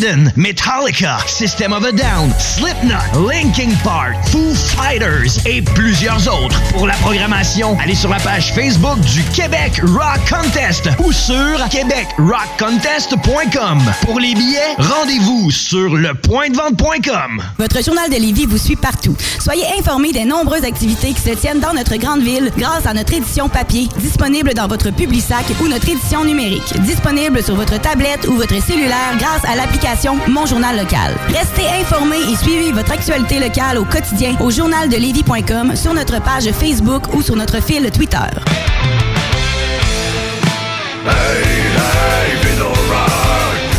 Metallica, 0.00 1.20
System 1.26 1.74
of 1.74 1.84
a 1.84 1.92
Down, 1.92 2.30
Slipknot, 2.38 3.28
Linkin 3.28 3.76
Park, 3.84 4.16
Foo 4.30 4.54
Fighters 4.54 5.44
et 5.44 5.60
plusieurs 5.60 6.26
autres. 6.26 6.58
Pour 6.72 6.86
la 6.86 6.94
programmation, 6.94 7.76
allez 7.82 7.94
sur 7.94 8.08
la 8.08 8.18
page 8.18 8.54
Facebook 8.54 8.98
du 9.00 9.22
Québec 9.24 9.82
Rock 9.82 10.20
Contest 10.26 10.88
ou 11.04 11.12
sur 11.12 11.68
québecrockcontest.com. 11.68 13.82
Pour 14.06 14.20
les 14.20 14.34
billets, 14.34 14.74
rendez-vous 14.78 15.50
sur 15.50 15.94
lepointdevente.com. 15.94 17.42
Votre 17.58 17.84
journal 17.84 18.08
de 18.08 18.16
Lévis 18.16 18.46
vous 18.46 18.56
suit 18.56 18.76
partout. 18.76 19.14
Soyez 19.38 19.66
informés 19.78 20.12
des 20.12 20.24
nombreuses 20.24 20.64
activités 20.64 21.12
qui 21.12 21.20
se 21.20 21.34
tiennent 21.34 21.60
dans 21.60 21.74
notre 21.74 21.96
grande 21.96 22.22
ville 22.22 22.50
grâce 22.56 22.86
à 22.86 22.94
notre 22.94 23.12
édition 23.12 23.50
papier, 23.50 23.86
disponible 23.98 24.54
dans 24.54 24.66
votre 24.66 24.90
Publisac 24.90 25.44
ou 25.62 25.68
notre 25.68 25.90
édition 25.90 26.24
numérique, 26.24 26.72
disponible 26.80 27.42
sur 27.42 27.54
votre 27.54 27.78
tablette 27.78 28.26
ou 28.26 28.36
votre 28.36 28.58
cellulaire 28.62 29.18
grâce 29.18 29.44
à 29.44 29.56
l'application 29.56 29.89
Mon 30.28 30.46
Journal 30.46 30.76
Local. 30.76 31.16
Restez 31.30 31.66
informés 31.80 32.20
et 32.30 32.36
suivez 32.36 32.70
votre 32.70 32.92
actualité 32.92 33.40
locale 33.40 33.76
au 33.76 33.84
quotidien 33.84 34.36
au 34.38 34.48
journaldelévis.com, 34.48 35.74
sur 35.74 35.92
notre 35.94 36.22
page 36.22 36.48
Facebook 36.52 37.12
ou 37.12 37.22
sur 37.22 37.34
notre 37.34 37.60
fil 37.60 37.90
Twitter. 37.90 38.18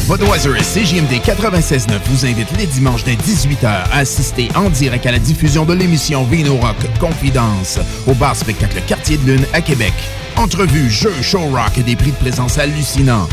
Budweiser 0.10 0.50
et 0.50 0.64
CJMD 0.64 1.14
96.9 1.24 2.00
vous 2.08 2.26
invitent 2.26 2.58
les 2.58 2.66
dimanches 2.68 3.06
dès 3.06 3.16
18h 3.16 3.66
à 3.66 4.00
assister 4.00 4.50
en 4.56 4.70
direct 4.70 5.06
à 5.06 5.14
la 5.14 5.20
diffusion 5.20 5.64
de 5.64 5.74
l'émission 5.74 6.26
Vino 6.26 6.58
Rock 6.58 6.76
Confidence 7.00 7.80
au 8.06 8.14
bar 8.14 8.36
spectacle 8.36 8.82
Quartier 8.86 9.16
de 9.16 9.32
Lune 9.32 9.46
à 9.54 9.62
Québec. 9.62 9.94
Entrevues, 10.36 10.90
jeux, 10.90 11.22
show 11.22 11.40
rock 11.40 11.78
et 11.78 11.84
des 11.84 11.96
prix 11.96 12.12
de 12.12 12.18
présence 12.18 12.58
hallucinants. 12.58 13.30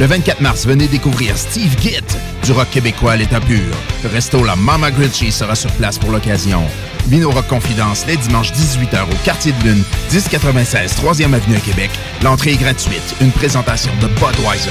Le 0.00 0.06
24 0.06 0.40
mars, 0.40 0.66
venez 0.66 0.88
découvrir 0.88 1.36
Steve 1.36 1.78
Gitt 1.78 2.16
du 2.42 2.52
rock 2.52 2.70
québécois 2.70 3.12
à 3.12 3.16
l'état 3.16 3.38
pur. 3.38 3.74
Le 4.02 4.08
resto 4.08 4.42
La 4.42 4.56
Mama 4.56 4.90
Grinchy 4.90 5.30
sera 5.30 5.54
sur 5.54 5.70
place 5.72 5.98
pour 5.98 6.10
l'occasion. 6.10 6.62
Vino 7.08 7.30
Rock 7.30 7.46
Confidence, 7.48 8.06
les 8.06 8.16
dimanches 8.16 8.50
18h 8.52 9.02
au 9.02 9.24
Quartier 9.26 9.52
de 9.52 9.62
Lune, 9.62 9.82
1096 10.10 10.94
3e 10.94 11.34
Avenue 11.34 11.56
à 11.56 11.60
Québec. 11.60 11.90
L'entrée 12.22 12.52
est 12.52 12.56
gratuite. 12.56 13.14
Une 13.20 13.30
présentation 13.30 13.92
de 14.00 14.06
Budweiser. 14.06 14.70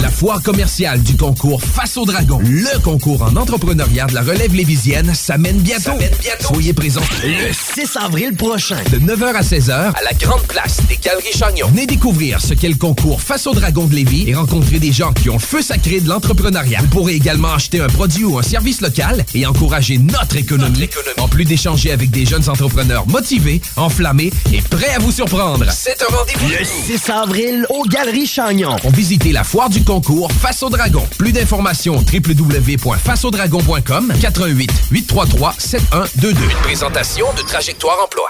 La 0.00 0.10
foire 0.10 0.42
commerciale 0.42 1.02
du 1.02 1.16
concours 1.16 1.60
Face 1.62 1.96
au 1.96 2.04
Dragon, 2.04 2.38
le 2.42 2.78
concours 2.80 3.22
en 3.22 3.36
entrepreneuriat 3.36 4.06
de 4.06 4.14
la 4.14 4.22
relève 4.22 4.54
lévisienne, 4.54 5.14
s'amène 5.14 5.58
bientôt. 5.58 5.92
Soyez 6.40 6.72
présents 6.72 7.02
le 7.22 7.52
6 7.52 7.96
avril 7.96 8.34
prochain, 8.34 8.78
de 8.90 8.98
9h 8.98 9.34
à 9.34 9.42
16h, 9.42 9.72
à 9.72 10.02
la 10.02 10.12
Grande 10.18 10.42
Place 10.42 10.78
des 10.88 10.96
Galeries 10.96 11.32
Chagnon. 11.32 11.68
Venez 11.68 11.86
découvrir 11.86 12.40
ce 12.40 12.54
qu'est 12.54 12.68
le 12.68 12.76
concours 12.76 13.20
Face 13.20 13.46
au 13.46 13.54
Dragon 13.54 13.86
de 13.86 13.94
Lévis 13.94 14.28
et 14.28 14.34
rencontrer 14.34 14.78
des 14.78 14.92
gens 14.92 15.12
qui 15.12 15.28
ont 15.28 15.34
le 15.34 15.40
feu 15.40 15.62
sacré 15.62 16.00
de 16.00 16.08
l'entrepreneuriat. 16.08 16.80
Vous 16.80 16.88
pourrez 16.88 17.14
également 17.14 17.52
acheter 17.52 17.80
un 17.80 17.88
produit 17.88 18.24
ou 18.24 18.38
un 18.38 18.42
service 18.42 18.80
local 18.80 19.24
et 19.34 19.46
encourager 19.46 19.98
notre 19.98 20.36
économie. 20.36 20.88
En 21.18 21.28
plus 21.28 21.44
d'échanger 21.44 21.92
avec 21.92 22.10
des 22.10 22.24
jeunes 22.24 22.48
entrepreneurs 22.48 23.06
motivés, 23.08 23.60
enflammés 23.76 24.32
et 24.52 24.62
prêts 24.62 24.94
à 24.94 24.98
vous 24.98 25.12
surprendre. 25.12 25.66
C'est 25.70 26.02
un 26.02 26.16
rendez-vous. 26.16 26.48
Le 26.48 26.64
6 26.64 27.10
avril 27.10 27.66
aux 27.70 27.84
Galeries 27.84 28.26
Chagnon. 28.26 28.76
On 28.84 28.90
visiter 28.90 29.32
la 29.32 29.44
foire 29.44 29.68
du 29.68 29.81
concours 29.84 30.30
Face 30.32 30.62
au 30.62 30.70
Dragon? 30.70 31.06
Plus 31.18 31.32
d'informations 31.32 31.96
www.faceaudragon.com 32.12 34.12
88 34.20 34.70
833 34.90 35.54
7122. 35.58 36.42
Une 36.42 36.50
présentation 36.62 37.26
de 37.36 37.42
Trajectoire 37.42 37.96
Emploi. 38.04 38.26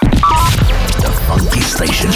Funky 1.27 1.61
Station. 1.61 2.09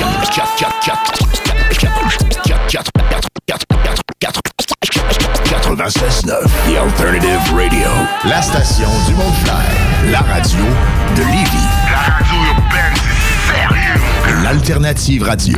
96.9 5.45 6.49
The 6.65 6.75
Alternative 6.77 7.39
Radio. 7.53 7.87
La 8.25 8.41
station 8.41 8.89
du 9.07 9.13
monde. 9.15 9.33
La 10.11 10.19
radio 10.19 10.59
de 11.15 11.21
Lévis. 11.21 11.67
La 11.91 11.97
radio 12.13 12.35
urbaine, 12.49 12.95
c'est 12.95 13.53
sérieux. 13.53 13.99
L'Alternative 14.43 15.23
Radio. 15.23 15.57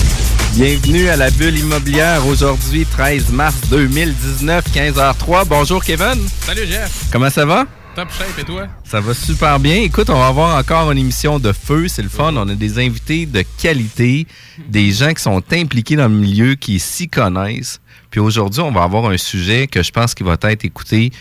Bienvenue 0.61 1.09
à 1.09 1.15
la 1.15 1.31
bulle 1.31 1.57
immobilière 1.57 2.27
aujourd'hui, 2.27 2.85
13 2.85 3.31
mars 3.31 3.55
2019, 3.71 4.63
15h03. 4.71 5.47
Bonjour 5.47 5.83
Kevin. 5.83 6.19
Salut 6.41 6.67
Jeff. 6.67 7.05
Comment 7.11 7.31
ça 7.31 7.47
va? 7.47 7.65
Top 7.95 8.09
shape 8.11 8.37
et 8.37 8.43
toi? 8.43 8.67
Ça 8.83 9.01
va 9.01 9.15
super 9.15 9.59
bien. 9.59 9.77
Écoute, 9.77 10.11
on 10.11 10.19
va 10.19 10.27
avoir 10.27 10.55
encore 10.55 10.91
une 10.91 10.99
émission 10.99 11.39
de 11.39 11.51
feu, 11.51 11.87
c'est 11.87 12.03
le 12.03 12.09
fun. 12.09 12.35
On 12.35 12.47
a 12.47 12.53
des 12.53 12.77
invités 12.77 13.25
de 13.25 13.43
qualité, 13.59 14.27
des 14.67 14.91
gens 14.91 15.15
qui 15.15 15.23
sont 15.23 15.41
impliqués 15.51 15.95
dans 15.95 16.07
le 16.07 16.13
milieu, 16.13 16.53
qui 16.53 16.79
s'y 16.79 17.09
connaissent. 17.09 17.81
Puis 18.11 18.19
aujourd'hui, 18.19 18.61
on 18.61 18.71
va 18.71 18.83
avoir 18.83 19.07
un 19.07 19.17
sujet 19.17 19.65
que 19.65 19.81
je 19.81 19.89
pense 19.89 20.13
qu'il 20.13 20.27
va 20.27 20.37
être 20.43 20.63
écouté 20.63 21.11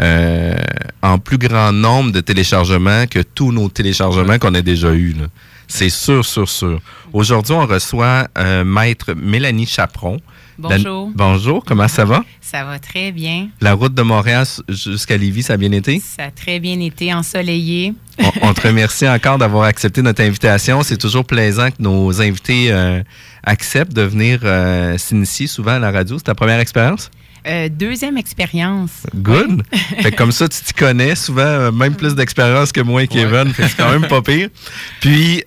euh, 0.00 0.54
en 1.02 1.18
plus 1.18 1.38
grand 1.38 1.72
nombre 1.72 2.12
de 2.12 2.20
téléchargements 2.20 3.06
que 3.06 3.20
tous 3.20 3.52
nos 3.52 3.68
téléchargements 3.68 4.38
qu'on 4.38 4.54
a 4.54 4.62
déjà 4.62 4.92
eus. 4.92 5.14
là. 5.18 5.26
C'est 5.66 5.90
sûr, 5.90 6.24
sûr, 6.24 6.48
sûr. 6.48 6.80
Aujourd'hui, 7.12 7.52
on 7.52 7.66
reçoit 7.66 8.28
euh, 8.38 8.64
Maître 8.64 9.12
Mélanie 9.14 9.66
Chaperon. 9.66 10.18
Bonjour. 10.58 11.06
La- 11.08 11.12
bonjour, 11.14 11.64
comment 11.64 11.86
ça 11.86 12.04
va? 12.04 12.24
Ça 12.40 12.64
va 12.64 12.78
très 12.78 13.12
bien. 13.12 13.48
La 13.60 13.74
route 13.74 13.94
de 13.94 14.02
Montréal 14.02 14.44
jusqu'à 14.68 15.16
Lévis, 15.16 15.42
ça 15.44 15.52
a 15.52 15.56
bien 15.56 15.70
été? 15.72 16.00
Ça 16.00 16.24
a 16.24 16.30
très 16.30 16.58
bien 16.58 16.80
été 16.80 17.12
ensoleillé. 17.14 17.92
On, 18.18 18.32
on 18.48 18.54
te 18.54 18.66
remercie 18.66 19.08
encore 19.08 19.38
d'avoir 19.38 19.64
accepté 19.64 20.02
notre 20.02 20.22
invitation. 20.22 20.82
C'est 20.82 20.96
toujours 20.96 21.24
plaisant 21.24 21.68
que 21.70 21.76
nos 21.80 22.20
invités 22.20 22.72
euh, 22.72 23.02
acceptent 23.44 23.92
de 23.92 24.02
venir 24.02 24.40
euh, 24.42 24.96
s'initier 24.98 25.46
souvent 25.46 25.72
à 25.74 25.78
la 25.78 25.90
radio. 25.92 26.16
C'est 26.18 26.24
ta 26.24 26.34
première 26.34 26.58
expérience? 26.60 27.10
Euh, 27.48 27.68
deuxième 27.70 28.18
expérience. 28.18 28.90
Good. 29.14 29.62
Fait 30.02 30.12
comme 30.12 30.32
ça, 30.32 30.48
tu 30.48 30.60
t'y 30.62 30.72
connais 30.74 31.14
souvent, 31.14 31.40
euh, 31.42 31.72
même 31.72 31.94
plus 31.94 32.14
d'expérience 32.14 32.72
que 32.72 32.80
moi 32.80 33.02
et 33.04 33.08
Kevin. 33.08 33.52
C'est 33.56 33.76
quand 33.76 33.90
même 33.90 34.06
pas 34.08 34.22
pire. 34.22 34.48
Puis, 35.00 35.42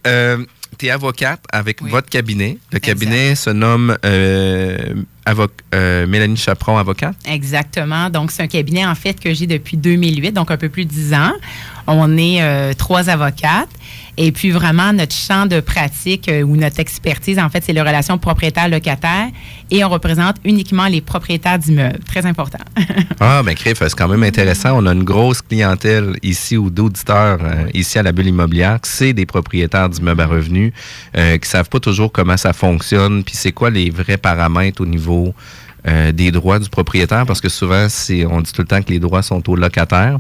tu 0.78 0.86
es 0.88 0.90
avocate 0.90 1.42
avec 1.52 1.82
votre 1.84 2.10
cabinet. 2.10 2.58
Le 2.72 2.80
cabinet 2.80 3.36
se 3.36 3.50
nomme 3.52 3.96
euh, 4.04 4.78
avo- 5.28 5.48
euh, 5.76 6.08
Mélanie 6.08 6.38
Chaperon, 6.38 6.78
avocate. 6.78 7.16
Exactement. 7.28 8.10
Donc, 8.10 8.32
c'est 8.32 8.42
un 8.42 8.48
cabinet, 8.48 8.86
en 8.86 8.96
fait, 8.96 9.20
que 9.20 9.32
j'ai 9.34 9.46
depuis 9.46 9.78
2008, 9.78 10.32
donc 10.32 10.50
un 10.50 10.58
peu 10.58 10.70
plus 10.70 10.86
de 10.86 10.90
10 10.90 11.14
ans. 11.14 11.34
On 11.88 12.18
est 12.18 12.42
euh, 12.42 12.74
trois 12.74 13.10
avocates. 13.10 13.70
Et 14.18 14.32
puis, 14.32 14.52
vraiment, 14.52 14.94
notre 14.94 15.16
champ 15.16 15.46
de 15.46 15.60
pratique 15.60 16.28
euh, 16.30 16.44
ou 16.44 16.56
notre 16.56 16.80
expertise, 16.80 17.40
en 17.40 17.50
fait, 17.50 17.64
c'est 17.64 17.74
les 17.74 17.82
relations 17.82 18.18
propriétaire-locataire. 18.18 19.30
Et 19.70 19.84
on 19.84 19.90
représente 19.90 20.36
uniquement 20.44 20.88
les 20.88 21.02
propriétaires 21.02 21.60
d'immeubles. 21.60 22.00
Très 22.06 22.26
important. 22.26 22.60
Ah, 23.24 23.44
ben, 23.44 23.54
Criff, 23.54 23.78
c'est 23.78 23.94
quand 23.94 24.08
même 24.08 24.24
intéressant. 24.24 24.72
On 24.82 24.88
a 24.88 24.94
une 24.94 25.04
grosse 25.04 25.44
clientèle 25.44 26.18
ici 26.24 26.58
ou 26.58 26.72
d'auditeurs 26.72 27.38
euh, 27.44 27.68
ici 27.76 28.00
à 28.00 28.04
la 28.04 28.12
bulle 28.12 28.28
immobilière. 28.28 28.80
C'est 28.82 29.14
des 29.14 29.28
propriétaires 29.28 29.90
d'immeubles 29.90 30.22
à 30.22 30.26
revenus 30.26 30.74
euh, 31.16 31.38
qui 31.38 31.48
savent 31.48 31.70
pas 31.70 31.80
toujours 31.80 32.12
comment 32.12 32.36
ça 32.36 32.52
fonctionne, 32.52 33.24
puis 33.24 33.36
c'est 33.36 33.52
quoi 33.52 33.70
les 33.70 33.92
vrais 33.92 34.18
paramètres 34.18 34.82
au 34.82 34.88
niveau 34.88 35.36
euh, 35.88 36.12
des 36.12 36.32
droits 36.32 36.60
du 36.60 36.70
propriétaire 36.70 37.26
parce 37.26 37.42
que 37.42 37.50
souvent, 37.50 37.88
c'est, 37.90 38.26
on 38.26 38.42
dit 38.42 38.52
tout 38.52 38.62
le 38.62 38.68
temps 38.68 38.82
que 38.82 38.90
les 38.90 39.00
droits 39.00 39.22
sont 39.22 39.48
aux 39.50 39.56
locataires, 39.56 40.18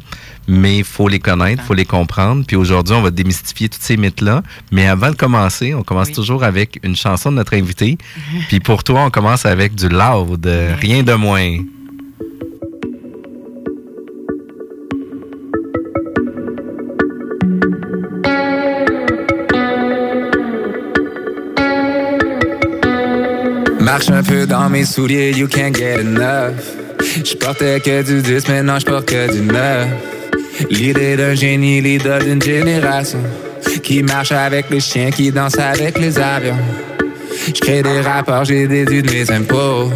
mais 0.48 0.80
il 0.80 0.84
faut 0.84 1.08
les 1.08 1.20
connaître, 1.20 1.62
il 1.64 1.68
faut 1.68 1.74
les 1.74 1.86
comprendre. 1.86 2.44
Puis 2.46 2.56
aujourd'hui, 2.56 2.96
on 2.96 3.02
va 3.02 3.12
démystifier 3.12 3.70
tous 3.70 3.82
ces 3.82 3.98
mythes-là. 3.98 4.44
Mais 4.72 4.88
avant 4.88 5.10
de 5.10 5.16
commencer, 5.16 5.74
on 5.74 5.84
commence 5.84 6.12
toujours 6.12 6.44
avec 6.44 6.80
une 6.84 6.96
chanson 6.96 7.32
de 7.32 7.38
notre 7.38 7.54
invité. 7.56 7.98
Puis 8.48 8.60
pour 8.60 8.84
toi, 8.84 9.06
on 9.06 9.10
commence 9.10 9.46
avec 9.46 9.76
du 9.76 9.90
loud, 9.90 10.50
rien 10.80 11.04
de 11.04 11.14
moins. 11.14 11.58
Marche 23.92 24.10
un 24.10 24.24
peu 24.24 24.48
dans 24.48 24.70
mes 24.70 24.86
souliers, 24.86 25.32
you 25.32 25.50
can't 25.50 25.76
get 25.76 26.00
enough. 26.00 26.54
Je 27.26 27.36
portais 27.36 27.78
que 27.82 28.02
du 28.02 28.22
10, 28.22 28.48
maintenant 28.48 28.80
je 28.80 28.86
porte 28.86 29.06
que 29.06 29.30
du 29.34 29.42
9. 29.42 29.88
L'idée 30.70 31.18
d'un 31.18 31.36
génie, 31.36 31.82
l'idole 31.82 32.24
d'une 32.24 32.42
génération. 32.42 33.20
Qui 33.84 34.02
marche 34.02 34.32
avec 34.32 34.70
les 34.70 34.80
chiens, 34.80 35.12
qui 35.12 35.30
danse 35.30 35.60
avec 35.60 36.00
les 36.00 36.18
avions. 36.18 36.56
Je 37.48 37.82
des 37.82 38.00
rapports, 38.00 38.46
j'ai 38.46 38.66
déduit 38.66 39.04
de 39.04 39.12
mes 39.12 39.30
impôts. 39.30 39.92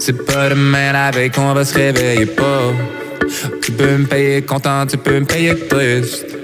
C'est 0.00 0.26
pas 0.26 0.48
demain 0.48 0.92
la 0.92 1.12
veille 1.12 1.30
qu'on 1.30 1.54
va 1.54 1.64
se 1.64 1.74
réveiller 1.76 2.26
pas. 2.26 2.72
Tu 3.62 3.70
peux 3.70 3.96
me 3.96 4.06
payer 4.06 4.42
content, 4.42 4.86
tu 4.86 4.96
peux 4.96 5.20
me 5.20 5.24
payer 5.24 5.54
triste. 5.68 6.35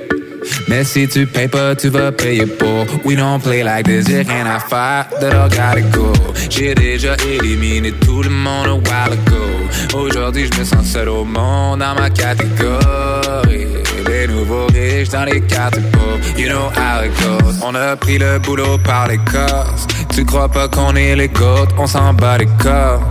Mais 0.69 0.85
si 0.85 1.09
tu 1.09 1.27
payes 1.27 1.49
pas, 1.49 1.75
tu 1.75 1.89
vas 1.89 2.13
payer 2.13 2.47
pour. 2.47 2.87
We 3.05 3.17
don't 3.17 3.41
play 3.41 3.63
like 3.63 3.87
this, 3.87 4.07
j'ai 4.09 4.23
rien 4.23 4.47
à 4.47 4.59
faire, 4.59 5.07
that 5.21 5.33
I 5.33 5.49
gotta 5.49 5.81
go. 5.91 6.13
J'ai 6.51 6.75
déjà 6.75 7.15
éliminé 7.29 7.93
tout 7.93 8.23
le 8.23 8.31
monde 8.31 8.67
a 8.67 8.75
while 8.75 9.13
ago. 9.13 9.97
Aujourd'hui, 9.99 10.49
je 10.53 10.61
me 10.61 10.65
sens 10.65 10.87
seul 10.87 11.09
au 11.09 11.25
monde 11.25 11.81
dans 11.81 11.95
ma 11.95 12.11
catégorie. 12.11 13.67
Les 14.07 14.27
nouveaux 14.27 14.67
riches 14.67 15.11
dans 15.11 15.25
les 15.25 15.41
cartes 15.43 15.81
pauvres, 15.93 16.19
you 16.39 16.49
know 16.49 16.71
how 16.77 17.05
it 17.05 17.13
goes. 17.21 17.63
On 17.63 17.75
a 17.75 17.97
pris 17.97 18.19
le 18.19 18.39
boulot 18.39 18.79
par 18.79 19.09
les 19.09 19.19
cosses. 19.19 19.87
Tu 20.15 20.25
crois 20.25 20.49
pas 20.49 20.69
qu'on 20.69 20.95
est 20.97 21.17
les 21.17 21.29
gouttes, 21.29 21.71
on 21.79 21.87
s'en 21.87 22.13
bat 22.13 22.39
les 22.39 22.49
corps. 22.63 23.03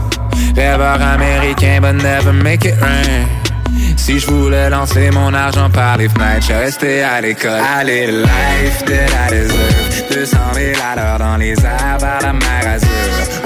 Rêveur 0.55 1.01
américain, 1.01 1.79
but 1.81 1.93
never 1.93 2.31
make 2.31 2.65
it 2.65 2.75
rain. 2.81 3.40
Si 3.97 4.19
je 4.19 4.27
voulais 4.27 4.69
lancer 4.69 5.09
mon 5.11 5.33
argent 5.33 5.69
par 5.69 5.97
les 5.97 6.09
fenêtres, 6.09 6.47
je 6.47 6.53
restais 6.53 7.01
à 7.01 7.21
l'école. 7.21 7.61
Allez, 7.77 8.07
life 8.07 8.83
that 8.85 9.27
I 9.27 9.31
deserve. 9.31 9.91
200 10.11 10.37
000 10.53 10.81
à 10.83 11.17
dans 11.17 11.37
les 11.37 11.53
airs 11.63 11.97
vers 11.99 12.21
la 12.21 12.33
mer 12.33 12.67
Azur. 12.67 12.89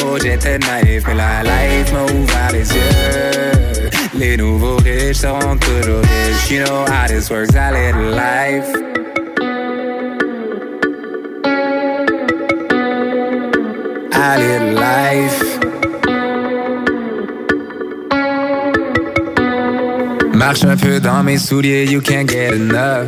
Oh, 0.05 0.17
j'étais 0.21 0.57
naïf, 0.57 1.03
mais 1.07 1.15
la 1.15 1.43
life 1.43 1.93
m'a 1.93 2.03
ouvert 2.03 2.51
les 2.51 2.67
yeux. 2.69 3.89
Les 4.17 4.37
nouveaux 4.37 4.77
riches 4.77 5.17
seront 5.17 5.57
toujours 5.57 6.01
riches. 6.01 6.51
You 6.51 6.63
know 6.63 6.85
how 6.85 7.07
this 7.07 7.29
works, 7.29 7.55
allez, 7.55 7.91
life. 7.91 8.65
Allez, 14.11 14.73
life. 14.73 15.54
Marche 20.45 20.63
un 20.63 20.77
peu 20.77 20.99
dans 20.99 21.23
mes 21.23 21.39
souliers, 21.39 21.85
you 21.85 21.99
can't 22.01 22.29
get 22.29 22.53
enough. 22.53 23.07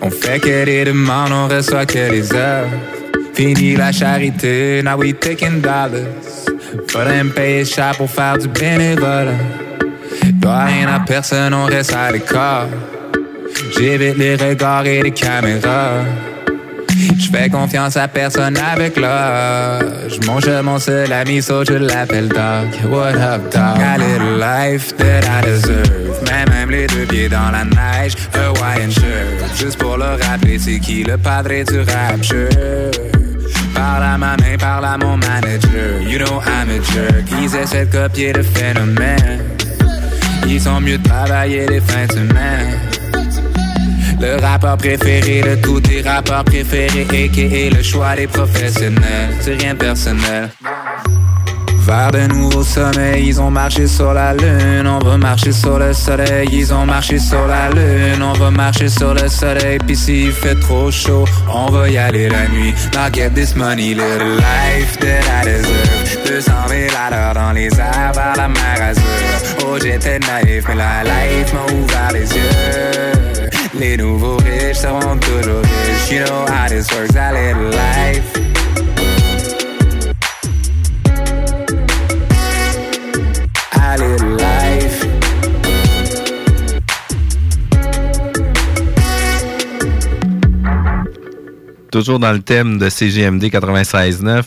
On 0.00 0.10
fait 0.10 0.40
que 0.40 0.64
des 0.64 0.86
demandes, 0.86 1.30
on 1.30 1.46
reçoit 1.46 1.84
que 1.84 2.10
les 2.10 2.32
heures. 2.32 2.66
Fini 3.34 3.76
la 3.76 3.92
charité, 3.92 4.82
now 4.82 4.96
we 4.96 5.12
taking 5.12 5.60
dollars. 5.60 6.08
Faudrait 6.88 7.24
me 7.24 7.30
payer 7.30 7.66
cher 7.66 7.94
pour 7.98 8.10
faire 8.10 8.38
du 8.38 8.48
bénévolat. 8.48 9.36
Dois 10.40 10.64
rien 10.64 10.88
à 10.88 11.00
personne, 11.00 11.52
on 11.52 11.66
reste 11.66 11.92
à 11.92 12.10
l'écart. 12.10 12.68
J'évite 13.76 14.16
les 14.16 14.36
regards 14.36 14.86
et 14.86 15.02
les 15.02 15.10
caméras. 15.10 16.04
Je 16.88 17.28
fais 17.30 17.50
confiance 17.50 17.98
à 17.98 18.08
personne 18.08 18.56
avec 18.56 18.96
l'âge. 18.96 20.18
Mon 20.26 20.40
jeu, 20.40 20.62
mon 20.62 20.78
seul 20.78 21.12
ami, 21.12 21.42
so 21.42 21.64
je 21.64 21.74
l'appelle 21.74 22.28
Doc. 22.28 22.90
What 22.90 23.16
up, 23.16 23.52
dog? 23.52 23.78
A 23.78 23.98
little 23.98 24.38
life 24.38 24.96
that 24.96 25.24
I 25.26 25.44
deserve. 25.44 26.01
Même 26.48 26.70
les 26.70 26.86
deux 26.86 27.06
pieds 27.06 27.28
dans 27.28 27.50
la 27.50 27.64
neige, 27.64 28.14
Hawaiian 28.34 28.90
shirt. 28.90 29.56
Juste 29.60 29.78
pour 29.78 29.96
le 29.96 30.16
rappeler, 30.22 30.58
c'est 30.58 30.78
qui 30.80 31.04
le 31.04 31.18
padre 31.18 31.50
du 31.64 31.78
rap 31.80 32.22
shirt? 32.22 33.00
Parle 33.74 34.04
à 34.04 34.18
ma 34.18 34.36
main, 34.36 34.56
parle 34.58 34.84
à 34.84 34.96
mon 34.98 35.16
manager. 35.16 36.00
You 36.02 36.18
know 36.18 36.40
I'm 36.46 36.70
a 36.70 36.82
jerk. 36.92 37.24
Ils 37.40 37.54
essaient 37.56 37.86
de 37.86 37.92
copier 37.92 38.32
le 38.32 38.42
phénomène. 38.42 39.42
Ils 40.46 40.60
sont 40.60 40.80
mieux 40.80 40.98
de 40.98 41.08
travailler 41.08 41.66
les 41.66 41.80
fins 41.80 42.06
de 42.06 42.12
semaine. 42.12 42.78
Le 44.20 44.40
rappeur 44.40 44.76
préféré 44.76 45.42
de 45.42 45.60
tous 45.60 45.80
tes 45.80 46.00
rappeurs 46.02 46.44
préférés, 46.44 47.06
a.k.a. 47.10 47.76
le 47.76 47.82
choix 47.82 48.14
des 48.14 48.26
professionnels. 48.26 49.34
C'est 49.40 49.54
rien 49.60 49.74
de 49.74 49.78
personnel. 49.78 50.50
Vers 51.92 52.10
de 52.10 52.26
nouveaux 52.26 52.62
sommets, 52.62 53.22
ils 53.22 53.38
ont 53.38 53.50
marché 53.50 53.86
sur 53.86 54.14
la 54.14 54.32
lune. 54.32 54.86
On 54.86 54.98
va 54.98 55.18
marcher 55.18 55.52
sur 55.52 55.78
le 55.78 55.92
soleil, 55.92 56.48
ils 56.50 56.72
ont 56.72 56.86
marché 56.86 57.18
sur 57.18 57.46
la 57.46 57.68
lune. 57.68 58.22
On 58.22 58.32
va 58.32 58.50
marcher 58.50 58.88
sur 58.88 59.12
le 59.12 59.28
soleil, 59.28 59.76
puis 59.86 59.94
s'il 59.94 60.32
fait 60.32 60.58
trop 60.58 60.90
chaud, 60.90 61.26
on 61.52 61.70
va 61.70 61.90
y 61.90 61.98
aller 61.98 62.30
la 62.30 62.48
nuit. 62.48 62.72
Now 62.94 63.10
get 63.12 63.34
this 63.34 63.54
money, 63.54 63.92
little 63.92 64.36
life 64.36 64.98
that 65.00 65.20
I 65.28 65.44
deserve. 65.44 66.24
200 66.24 66.52
000 66.68 66.80
à 66.96 67.34
dans 67.34 67.52
les 67.52 67.68
airs 67.78 68.12
vers 68.14 68.36
la 68.38 68.48
mer 68.48 68.80
Azur. 68.80 69.04
Oh, 69.66 69.76
j'étais 69.78 70.18
naïf, 70.18 70.64
mais 70.68 70.76
la 70.76 71.04
life 71.04 71.52
m'a 71.52 71.74
ouvert 71.74 72.12
les 72.14 72.26
yeux. 72.34 73.50
Les 73.78 73.98
nouveaux 73.98 74.38
riches 74.38 74.78
seront 74.78 75.18
toujours 75.18 75.60
riches. 75.60 76.10
You 76.10 76.24
know 76.24 76.46
how 76.46 76.68
this 76.70 76.90
works, 76.90 77.14
a 77.16 77.32
little 77.32 77.68
life. 77.68 78.61
Toujours 91.92 92.18
dans 92.18 92.32
le 92.32 92.40
thème 92.40 92.78
de 92.78 92.88
CGMD 92.88 93.44
96.9, 93.44 94.44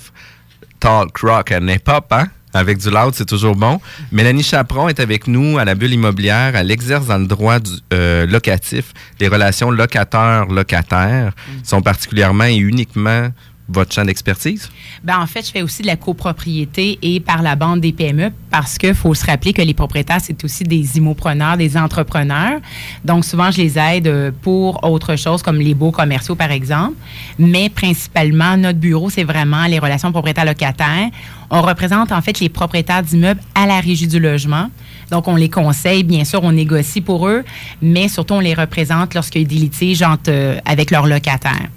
Talk 0.80 1.16
Rock 1.20 1.52
and 1.52 1.68
Hip 1.68 1.88
Hop, 1.88 2.08
hein? 2.10 2.26
Avec 2.56 2.80
du 2.80 2.90
loud, 2.90 3.14
c'est 3.14 3.28
toujours 3.28 3.56
bon. 3.56 3.80
Mélanie 4.12 4.42
Chaperon 4.42 4.90
est 4.90 5.00
avec 5.00 5.28
nous 5.28 5.60
à 5.60 5.64
la 5.66 5.76
bulle 5.76 5.94
immobilière. 5.94 6.56
Elle 6.56 6.72
exerce 6.72 7.06
dans 7.06 7.20
le 7.20 7.28
droit 7.28 7.60
du, 7.60 7.70
euh, 7.94 8.26
locatif. 8.26 8.94
Les 9.20 9.28
relations 9.28 9.70
locataires-locataires 9.70 11.34
sont 11.64 11.84
particulièrement 11.84 12.46
et 12.46 12.56
uniquement 12.56 13.30
votre 13.68 13.94
champ 13.94 14.06
d'expertise? 14.06 14.70
Ben, 15.04 15.20
en 15.20 15.26
fait, 15.26 15.46
je 15.46 15.52
fais 15.52 15.62
aussi 15.62 15.82
de 15.82 15.88
la 15.88 15.96
copropriété 15.96 17.00
et 17.02 17.20
par 17.20 17.42
la 17.42 17.56
bande 17.56 17.82
des 17.82 17.92
PME 17.92 18.32
parce 18.52 18.78
qu'il 18.78 18.94
faut 18.94 19.14
se 19.14 19.26
rappeler 19.26 19.54
que 19.54 19.62
les 19.62 19.74
propriétaires, 19.74 20.20
c'est 20.22 20.44
aussi 20.44 20.64
des 20.64 20.98
immopreneurs, 20.98 21.58
des 21.58 21.76
entrepreneurs. 21.76 22.60
Donc, 23.04 23.26
souvent, 23.26 23.52
je 23.52 23.58
les 23.58 23.80
aide 23.80 24.08
euh, 24.08 24.32
pour 24.42 24.84
autre 24.84 25.16
chose, 25.16 25.42
comme 25.42 25.60
les 25.60 25.74
beaux 25.74 25.92
commerciaux, 25.92 26.36
par 26.36 26.52
exemple. 26.52 26.96
Mais 27.40 27.70
principalement, 27.70 28.56
notre 28.56 28.80
bureau, 28.80 29.10
c'est 29.10 29.24
vraiment 29.24 29.66
les 29.66 29.80
relations 29.80 30.12
propriétaires-locataires. 30.12 31.10
On 31.50 31.62
représente, 31.62 32.12
en 32.12 32.22
fait, 32.22 32.40
les 32.40 32.50
propriétaires 32.50 33.04
d'immeubles 33.04 33.42
à 33.56 33.66
la 33.66 33.80
régie 33.80 34.08
du 34.08 34.20
logement. 34.20 34.70
Donc, 35.12 35.28
on 35.28 35.36
les 35.36 35.50
conseille, 35.50 36.04
bien 36.04 36.24
sûr, 36.24 36.44
on 36.44 36.52
négocie 36.52 37.02
pour 37.02 37.28
eux, 37.28 37.44
mais 37.82 38.08
surtout, 38.08 38.36
on 38.36 38.40
les 38.40 38.54
représente 38.54 39.14
lorsqu'il 39.14 39.42
y 39.42 39.46
a 39.46 39.48
des 39.48 39.56
litiges 39.56 40.04
euh, 40.28 40.60
avec 40.66 40.92
leurs 40.92 41.08
locataires. 41.08 41.70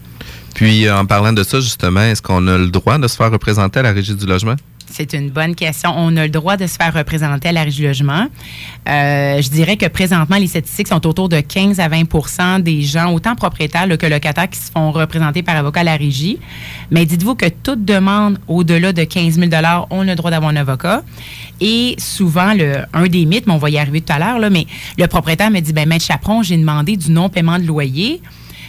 Puis, 0.59 0.91
en 0.91 1.07
parlant 1.07 1.33
de 1.33 1.45
ça, 1.45 1.61
justement, 1.61 2.01
est-ce 2.01 2.21
qu'on 2.21 2.49
a 2.49 2.59
le 2.59 2.67
droit 2.67 2.99
de 2.99 3.07
se 3.07 3.15
faire 3.15 3.31
représenter 3.31 3.79
à 3.79 3.83
la 3.85 3.93
Régie 3.93 4.17
du 4.17 4.27
logement? 4.27 4.57
C'est 4.91 5.13
une 5.13 5.31
bonne 5.31 5.55
question. 5.55 5.93
On 5.97 6.17
a 6.17 6.25
le 6.25 6.31
droit 6.31 6.57
de 6.57 6.67
se 6.67 6.75
faire 6.75 6.93
représenter 6.93 7.51
à 7.51 7.53
la 7.53 7.63
Régie 7.63 7.83
du 7.83 7.87
logement. 7.87 8.27
Euh, 8.89 9.41
je 9.41 9.51
dirais 9.51 9.77
que 9.77 9.87
présentement, 9.87 10.37
les 10.37 10.49
statistiques 10.49 10.89
sont 10.89 11.07
autour 11.07 11.29
de 11.29 11.39
15 11.39 11.79
à 11.79 11.89
20% 11.89 12.61
des 12.61 12.83
gens, 12.83 13.13
autant 13.13 13.37
propriétaires 13.37 13.87
que 13.97 14.07
locataires, 14.07 14.51
qui 14.51 14.59
se 14.59 14.73
font 14.73 14.91
représenter 14.91 15.45
par 15.45 15.55
avocat 15.55 15.83
à 15.83 15.85
la 15.85 15.97
Régie. 15.97 16.41
Mais 16.91 17.07
dites-vous 17.07 17.37
que 17.37 17.47
toute 17.49 17.85
demande 17.85 18.41
au-delà 18.49 18.93
de 18.93 19.05
15 19.05 19.35
000 19.39 19.53
on 19.91 20.01
a 20.01 20.05
le 20.07 20.17
droit 20.17 20.33
d'avoir 20.33 20.51
un 20.51 20.57
avocat. 20.57 21.05
Et 21.61 21.95
souvent, 21.99 22.53
le, 22.53 22.79
un 22.95 23.07
des 23.07 23.27
mythes, 23.27 23.47
mais 23.47 23.53
on 23.53 23.59
va 23.59 23.71
y 23.71 23.79
arriver 23.79 24.01
tout 24.01 24.13
à 24.13 24.19
l'heure, 24.19 24.51
mais 24.51 24.67
le 24.99 25.07
propriétaire 25.07 25.53
me 25.53 25.61
dit, 25.61 25.73
ben 25.73 25.89
maître 25.89 26.05
Chaperon, 26.05 26.43
j'ai 26.43 26.57
demandé 26.57 26.97
du 26.97 27.13
non-paiement 27.13 27.61
de 27.61 27.65
loyer. 27.65 28.21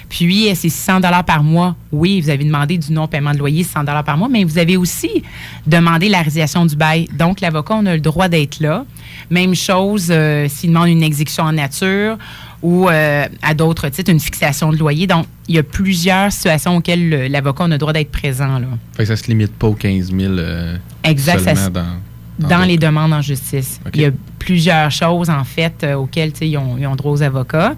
Puis, 0.10 0.48
c'est 0.56 0.70
600 0.70 1.00
dollars 1.02 1.24
par 1.24 1.44
mois. 1.44 1.76
Oui, 1.92 2.20
vous 2.20 2.30
avez 2.30 2.44
demandé 2.44 2.78
du 2.78 2.92
non-paiement 2.92 3.32
de 3.32 3.38
loyer, 3.38 3.64
600 3.64 3.84
dollars 3.84 4.04
par 4.04 4.18
mois, 4.18 4.28
mais 4.30 4.44
vous 4.44 4.58
avez 4.58 4.76
aussi 4.76 5.24
demandé 5.68 6.10
la 6.10 6.22
résiliation 6.22 6.66
du 6.66 6.76
bail. 6.76 7.08
Donc, 7.18 7.42
l'avocat, 7.42 7.76
on 7.76 7.86
a 7.86 7.94
le 7.94 8.02
droit 8.02 8.28
d'être 8.28 8.60
là. 8.60 8.86
Même 9.30 9.54
chose 9.56 10.08
euh, 10.10 10.48
s'il 10.50 10.70
demande 10.72 10.90
une 10.90 11.04
exécution 11.04 11.44
en 11.44 11.52
nature 11.52 12.18
ou 12.62 12.90
euh, 12.90 13.26
à 13.42 13.54
d'autres 13.54 13.88
titres, 13.90 14.12
une 14.12 14.20
fixation 14.20 14.72
de 14.72 14.78
loyer. 14.78 15.08
Donc, 15.08 15.26
il 15.48 15.56
y 15.56 15.60
a 15.60 15.64
plusieurs 15.64 16.32
situations 16.32 16.78
auxquelles 16.78 17.08
le- 17.10 17.28
l'avocat, 17.28 17.64
on 17.66 17.72
a 17.72 17.76
le 17.76 17.78
droit 17.78 17.94
d'être 17.94 18.12
présent. 18.12 18.60
Là. 18.60 18.68
Fait 18.98 19.04
que 19.04 19.08
ça 19.10 19.16
se 19.16 19.28
limite 19.28 19.54
pas 19.54 19.68
aux 19.68 19.74
15 19.76 20.12
000 20.12 20.34
euh, 20.34 20.76
Exact, 21.04 21.40
seulement 21.40 21.70
dans... 21.70 21.86
dans 22.40 22.64
les 22.66 22.78
demandes 22.78 23.14
en 23.14 23.22
justice. 23.22 23.80
Il 23.94 24.02
y 24.02 24.06
a 24.06 24.12
plusieurs 24.40 24.90
choses, 24.90 25.30
en 25.30 25.44
fait, 25.44 25.84
euh, 25.84 25.96
auxquelles 25.96 26.32
ils 26.42 26.58
ont, 26.58 26.78
ils 26.78 26.88
ont 26.88 26.96
droit 26.96 27.12
aux 27.12 27.22
avocats. 27.22 27.76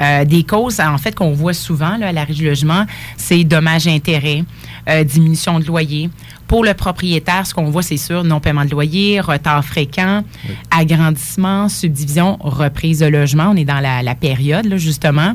Euh, 0.00 0.24
des 0.24 0.44
causes, 0.44 0.80
en 0.80 0.98
fait, 0.98 1.14
qu'on 1.14 1.32
voit 1.32 1.52
souvent 1.52 1.96
là, 1.96 2.08
à 2.08 2.12
l'arrêt 2.12 2.32
du 2.32 2.44
logement, 2.44 2.86
c'est 3.16 3.42
dommages 3.44 3.86
et 3.86 3.94
intérêts, 3.94 4.44
euh, 4.88 5.04
diminution 5.04 5.58
de 5.58 5.64
loyer. 5.66 6.08
Pour 6.48 6.64
le 6.64 6.74
propriétaire, 6.74 7.46
ce 7.46 7.54
qu'on 7.54 7.70
voit, 7.70 7.82
c'est 7.82 7.96
sûr, 7.96 8.22
non-paiement 8.24 8.64
de 8.64 8.70
loyer, 8.70 9.20
retard 9.20 9.64
fréquent, 9.64 10.22
agrandissement, 10.70 11.68
subdivision, 11.68 12.36
reprise 12.40 13.00
de 13.00 13.06
logement. 13.06 13.48
On 13.50 13.56
est 13.56 13.64
dans 13.64 13.80
la, 13.80 14.14
période, 14.14 14.66
là, 14.66 14.76
justement. 14.76 15.34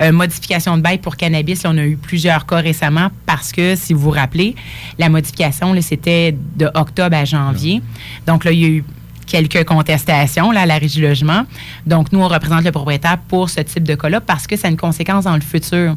Euh, 0.00 0.12
modification 0.12 0.76
de 0.76 0.82
bail 0.82 0.98
pour 0.98 1.16
cannabis, 1.16 1.62
on 1.64 1.76
a 1.76 1.84
eu 1.84 1.96
plusieurs 1.96 2.46
cas 2.46 2.60
récemment 2.60 3.10
parce 3.26 3.52
que, 3.52 3.74
si 3.76 3.92
vous 3.92 4.00
vous 4.00 4.10
rappelez, 4.10 4.54
la 4.98 5.08
modification, 5.08 5.74
c'était 5.82 6.36
de 6.56 6.70
octobre 6.74 7.16
à 7.16 7.24
janvier. 7.24 7.82
Donc 8.26 8.44
là, 8.44 8.52
il 8.52 8.60
y 8.60 8.64
a 8.64 8.68
eu 8.68 8.84
quelques 9.26 9.64
contestations 9.64 10.50
là, 10.50 10.62
à 10.62 10.66
la 10.66 10.78
régie 10.78 11.00
logement. 11.00 11.44
Donc, 11.86 12.12
nous, 12.12 12.20
on 12.20 12.28
représente 12.28 12.64
le 12.64 12.72
propriétaire 12.72 13.18
pour 13.18 13.50
ce 13.50 13.60
type 13.60 13.84
de 13.84 13.94
cas-là 13.94 14.20
parce 14.20 14.46
que 14.46 14.56
ça 14.56 14.68
a 14.68 14.70
une 14.70 14.76
conséquence 14.76 15.24
dans 15.24 15.34
le 15.34 15.40
futur. 15.40 15.96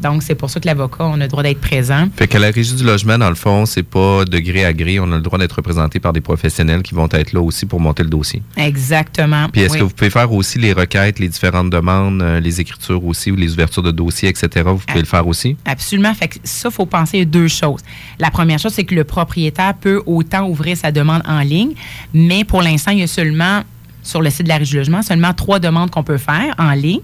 Donc, 0.00 0.22
c'est 0.22 0.34
pour 0.34 0.50
ça 0.50 0.60
que 0.60 0.66
l'avocat, 0.66 1.04
on 1.04 1.14
a 1.14 1.24
le 1.24 1.28
droit 1.28 1.42
d'être 1.42 1.60
présent. 1.60 2.08
Fait 2.16 2.28
que 2.28 2.38
la 2.38 2.50
régie 2.50 2.74
du 2.74 2.84
logement, 2.84 3.18
dans 3.18 3.28
le 3.28 3.34
fond, 3.34 3.66
c'est 3.66 3.82
pas 3.82 4.24
de 4.24 4.38
gré 4.38 4.64
à 4.64 4.72
gré. 4.72 5.00
On 5.00 5.10
a 5.12 5.16
le 5.16 5.22
droit 5.22 5.38
d'être 5.38 5.54
représenté 5.54 6.00
par 6.00 6.12
des 6.12 6.20
professionnels 6.20 6.82
qui 6.82 6.94
vont 6.94 7.08
être 7.12 7.32
là 7.32 7.40
aussi 7.40 7.66
pour 7.66 7.80
monter 7.80 8.02
le 8.02 8.10
dossier. 8.10 8.42
Exactement. 8.56 9.48
Puis 9.50 9.62
est-ce 9.62 9.78
que 9.78 9.82
vous 9.82 9.90
pouvez 9.90 10.10
faire 10.10 10.32
aussi 10.32 10.58
les 10.58 10.72
requêtes, 10.72 11.18
les 11.18 11.28
différentes 11.28 11.70
demandes, 11.70 12.22
euh, 12.22 12.40
les 12.40 12.60
écritures 12.60 13.04
aussi 13.04 13.30
ou 13.30 13.36
les 13.36 13.52
ouvertures 13.52 13.82
de 13.82 13.90
dossiers, 13.90 14.28
etc. 14.28 14.64
Vous 14.66 14.78
pouvez 14.78 15.00
le 15.00 15.06
faire 15.06 15.26
aussi? 15.26 15.56
Absolument. 15.64 16.14
Fait 16.14 16.28
que 16.28 16.36
ça, 16.44 16.68
il 16.68 16.74
faut 16.74 16.86
penser 16.86 17.22
à 17.22 17.24
deux 17.24 17.48
choses. 17.48 17.80
La 18.18 18.30
première 18.30 18.58
chose, 18.58 18.72
c'est 18.72 18.84
que 18.84 18.94
le 18.94 19.04
propriétaire 19.04 19.74
peut 19.74 20.02
autant 20.06 20.48
ouvrir 20.48 20.76
sa 20.76 20.92
demande 20.92 21.22
en 21.26 21.40
ligne, 21.40 21.72
mais 22.12 22.44
pour 22.44 22.62
l'instant, 22.62 22.90
il 22.92 23.00
y 23.00 23.02
a 23.02 23.06
seulement 23.06 23.62
sur 24.06 24.22
le 24.22 24.30
site 24.30 24.44
de 24.44 24.48
la 24.48 24.56
Régie 24.56 24.76
Logement, 24.76 25.02
seulement 25.02 25.34
trois 25.34 25.58
demandes 25.58 25.90
qu'on 25.90 26.02
peut 26.02 26.18
faire 26.18 26.54
en 26.58 26.70
ligne. 26.70 27.00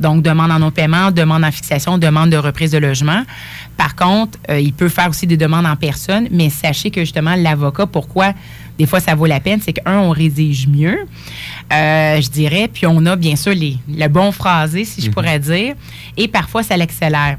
Donc, 0.00 0.22
demande 0.22 0.50
en 0.50 0.58
non-paiement, 0.58 1.10
demande 1.10 1.44
en 1.44 1.52
fixation, 1.52 1.98
demande 1.98 2.30
de 2.30 2.36
reprise 2.36 2.70
de 2.70 2.78
logement. 2.78 3.22
Par 3.76 3.94
contre, 3.94 4.38
euh, 4.50 4.58
il 4.58 4.72
peut 4.72 4.88
faire 4.88 5.08
aussi 5.10 5.26
des 5.26 5.36
demandes 5.36 5.66
en 5.66 5.76
personne, 5.76 6.28
mais 6.30 6.50
sachez 6.50 6.90
que 6.90 7.00
justement, 7.00 7.34
l'avocat, 7.36 7.86
pourquoi 7.86 8.32
des 8.78 8.86
fois 8.86 9.00
ça 9.00 9.14
vaut 9.14 9.26
la 9.26 9.40
peine, 9.40 9.60
c'est 9.62 9.72
qu'un, 9.72 9.98
on 9.98 10.10
rédige 10.10 10.66
mieux, 10.68 10.98
euh, 11.72 12.20
je 12.20 12.28
dirais, 12.28 12.68
puis 12.72 12.86
on 12.86 13.04
a 13.06 13.16
bien 13.16 13.36
sûr 13.36 13.52
les, 13.54 13.78
le 13.88 14.08
bon 14.08 14.32
phrasé, 14.32 14.84
si 14.84 15.00
je 15.00 15.08
mhm. 15.08 15.14
pourrais 15.14 15.38
dire, 15.38 15.74
et 16.16 16.28
parfois 16.28 16.62
ça 16.62 16.76
l'accélère. 16.76 17.38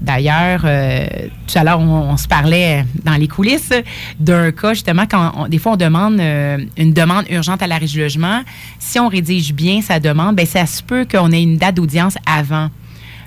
D'ailleurs, 0.00 0.60
euh, 0.64 1.06
tout 1.46 1.58
à 1.58 1.64
l'heure, 1.64 1.80
on, 1.80 2.16
se 2.16 2.28
parlait 2.28 2.84
dans 3.02 3.14
les 3.14 3.26
coulisses 3.26 3.72
d'un 4.20 4.52
cas, 4.52 4.74
justement, 4.74 5.04
quand 5.10 5.48
des 5.48 5.58
fois 5.58 5.72
on 5.72 5.76
demande 5.76 6.20
euh, 6.20 6.58
une 6.76 6.92
demande 6.92 7.24
urgente 7.30 7.62
à 7.62 7.66
la 7.66 7.78
régie 7.78 7.98
logement. 7.98 8.42
Si 8.78 9.00
on 9.00 9.08
rédige 9.08 9.52
bien 9.52 9.82
sa 9.82 9.98
demande, 9.98 10.36
bien, 10.36 10.44
ça 10.44 10.66
se 10.66 10.82
peut 10.82 11.04
qu'on 11.10 11.32
ait 11.32 11.42
une 11.42 11.56
date 11.56 11.74
d'audience 11.76 12.16
avant. 12.26 12.70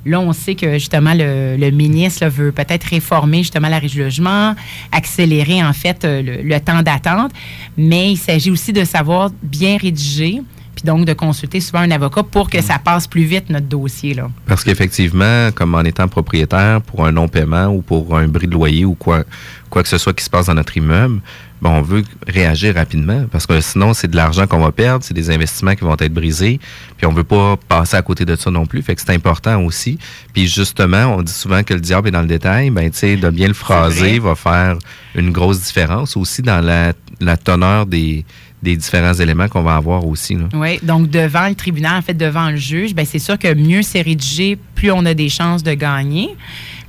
Là, 0.05 0.19
on 0.19 0.33
sait 0.33 0.55
que 0.55 0.73
justement 0.73 1.13
le, 1.13 1.69
ministre 1.71 2.25
veut 2.27 2.51
peut-être 2.51 2.85
réformer 2.85 3.39
justement 3.39 3.67
la 3.67 3.77
régie 3.77 3.99
logement, 3.99 4.55
accélérer 4.91 5.61
en 5.63 5.73
fait 5.73 6.05
euh, 6.05 6.41
le 6.43 6.59
temps 6.59 6.81
d'attente, 6.81 7.31
mais 7.77 8.13
il 8.13 8.17
s'agit 8.17 8.49
aussi 8.49 8.73
de 8.73 8.83
savoir 8.83 9.29
bien 9.43 9.77
rédiger 9.77 10.41
puis 10.81 10.87
donc 10.87 11.05
de 11.05 11.13
consulter 11.13 11.59
souvent 11.59 11.81
un 11.81 11.91
avocat 11.91 12.23
pour 12.23 12.49
que 12.49 12.59
ça 12.61 12.79
passe 12.79 13.05
plus 13.05 13.23
vite, 13.23 13.49
notre 13.49 13.67
dossier. 13.67 14.15
Là. 14.15 14.29
Parce 14.47 14.63
qu'effectivement, 14.63 15.51
comme 15.53 15.75
en 15.75 15.83
étant 15.83 16.07
propriétaire, 16.07 16.81
pour 16.81 17.05
un 17.05 17.11
non-paiement 17.11 17.67
ou 17.67 17.81
pour 17.81 18.17
un 18.17 18.27
bris 18.27 18.47
de 18.47 18.53
loyer 18.53 18.85
ou 18.85 18.95
quoi, 18.95 19.23
quoi 19.69 19.83
que 19.83 19.89
ce 19.89 19.99
soit 19.99 20.13
qui 20.13 20.23
se 20.23 20.29
passe 20.29 20.47
dans 20.47 20.55
notre 20.55 20.75
immeuble, 20.75 21.21
on 21.63 21.81
veut 21.83 22.03
réagir 22.27 22.73
rapidement 22.73 23.25
parce 23.31 23.45
que 23.45 23.61
sinon, 23.61 23.93
c'est 23.93 24.07
de 24.07 24.15
l'argent 24.15 24.47
qu'on 24.47 24.59
va 24.59 24.71
perdre, 24.71 25.05
c'est 25.05 25.13
des 25.13 25.29
investissements 25.29 25.75
qui 25.75 25.83
vont 25.83 25.95
être 25.99 26.13
brisés, 26.13 26.59
puis 26.97 27.05
on 27.05 27.13
veut 27.13 27.23
pas 27.23 27.55
passer 27.67 27.95
à 27.97 28.01
côté 28.01 28.25
de 28.25 28.35
ça 28.35 28.49
non 28.49 28.65
plus. 28.65 28.81
Fait 28.81 28.95
que 28.95 29.01
c'est 29.01 29.13
important 29.13 29.63
aussi. 29.63 29.99
Puis 30.33 30.47
justement, 30.47 31.15
on 31.15 31.21
dit 31.21 31.31
souvent 31.31 31.61
que 31.61 31.75
le 31.75 31.79
diable 31.79 32.07
est 32.07 32.11
dans 32.11 32.21
le 32.21 32.27
détail. 32.27 32.71
Ben, 32.71 32.89
tu 32.89 32.97
sais, 32.97 33.17
de 33.17 33.29
bien 33.29 33.47
le 33.47 33.53
phraser 33.53 34.17
va 34.17 34.33
faire 34.33 34.77
une 35.13 35.31
grosse 35.31 35.61
différence 35.61 36.17
aussi 36.17 36.41
dans 36.41 36.61
la, 36.61 36.93
la 37.19 37.37
teneur 37.37 37.85
des 37.85 38.25
des 38.61 38.77
différents 38.77 39.13
éléments 39.13 39.47
qu'on 39.47 39.63
va 39.63 39.75
avoir 39.75 40.05
aussi. 40.05 40.37
Oui, 40.53 40.79
donc 40.83 41.09
devant 41.09 41.47
le 41.47 41.55
tribunal, 41.55 41.97
en 41.97 42.01
fait, 42.01 42.13
devant 42.13 42.49
le 42.49 42.57
juge, 42.57 42.93
ben 42.93 43.05
c'est 43.05 43.19
sûr 43.19 43.37
que 43.39 43.53
mieux 43.53 43.81
c'est 43.81 44.01
rédigé, 44.01 44.57
plus 44.75 44.91
on 44.91 45.05
a 45.05 45.13
des 45.13 45.29
chances 45.29 45.63
de 45.63 45.73
gagner. 45.73 46.29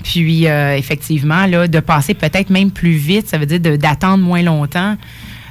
Puis, 0.03 0.47
euh, 0.47 0.77
effectivement, 0.77 1.47
là, 1.47 1.69
de 1.69 1.81
passer 1.81 2.15
peut-être 2.15 2.51
même 2.51 2.71
plus 2.71 2.93
vite, 2.93 3.29
ça 3.29 3.39
veut 3.39 3.47
dire 3.47 3.79
d'attendre 3.79 4.23
moins 4.23 4.43
longtemps. 4.43 4.97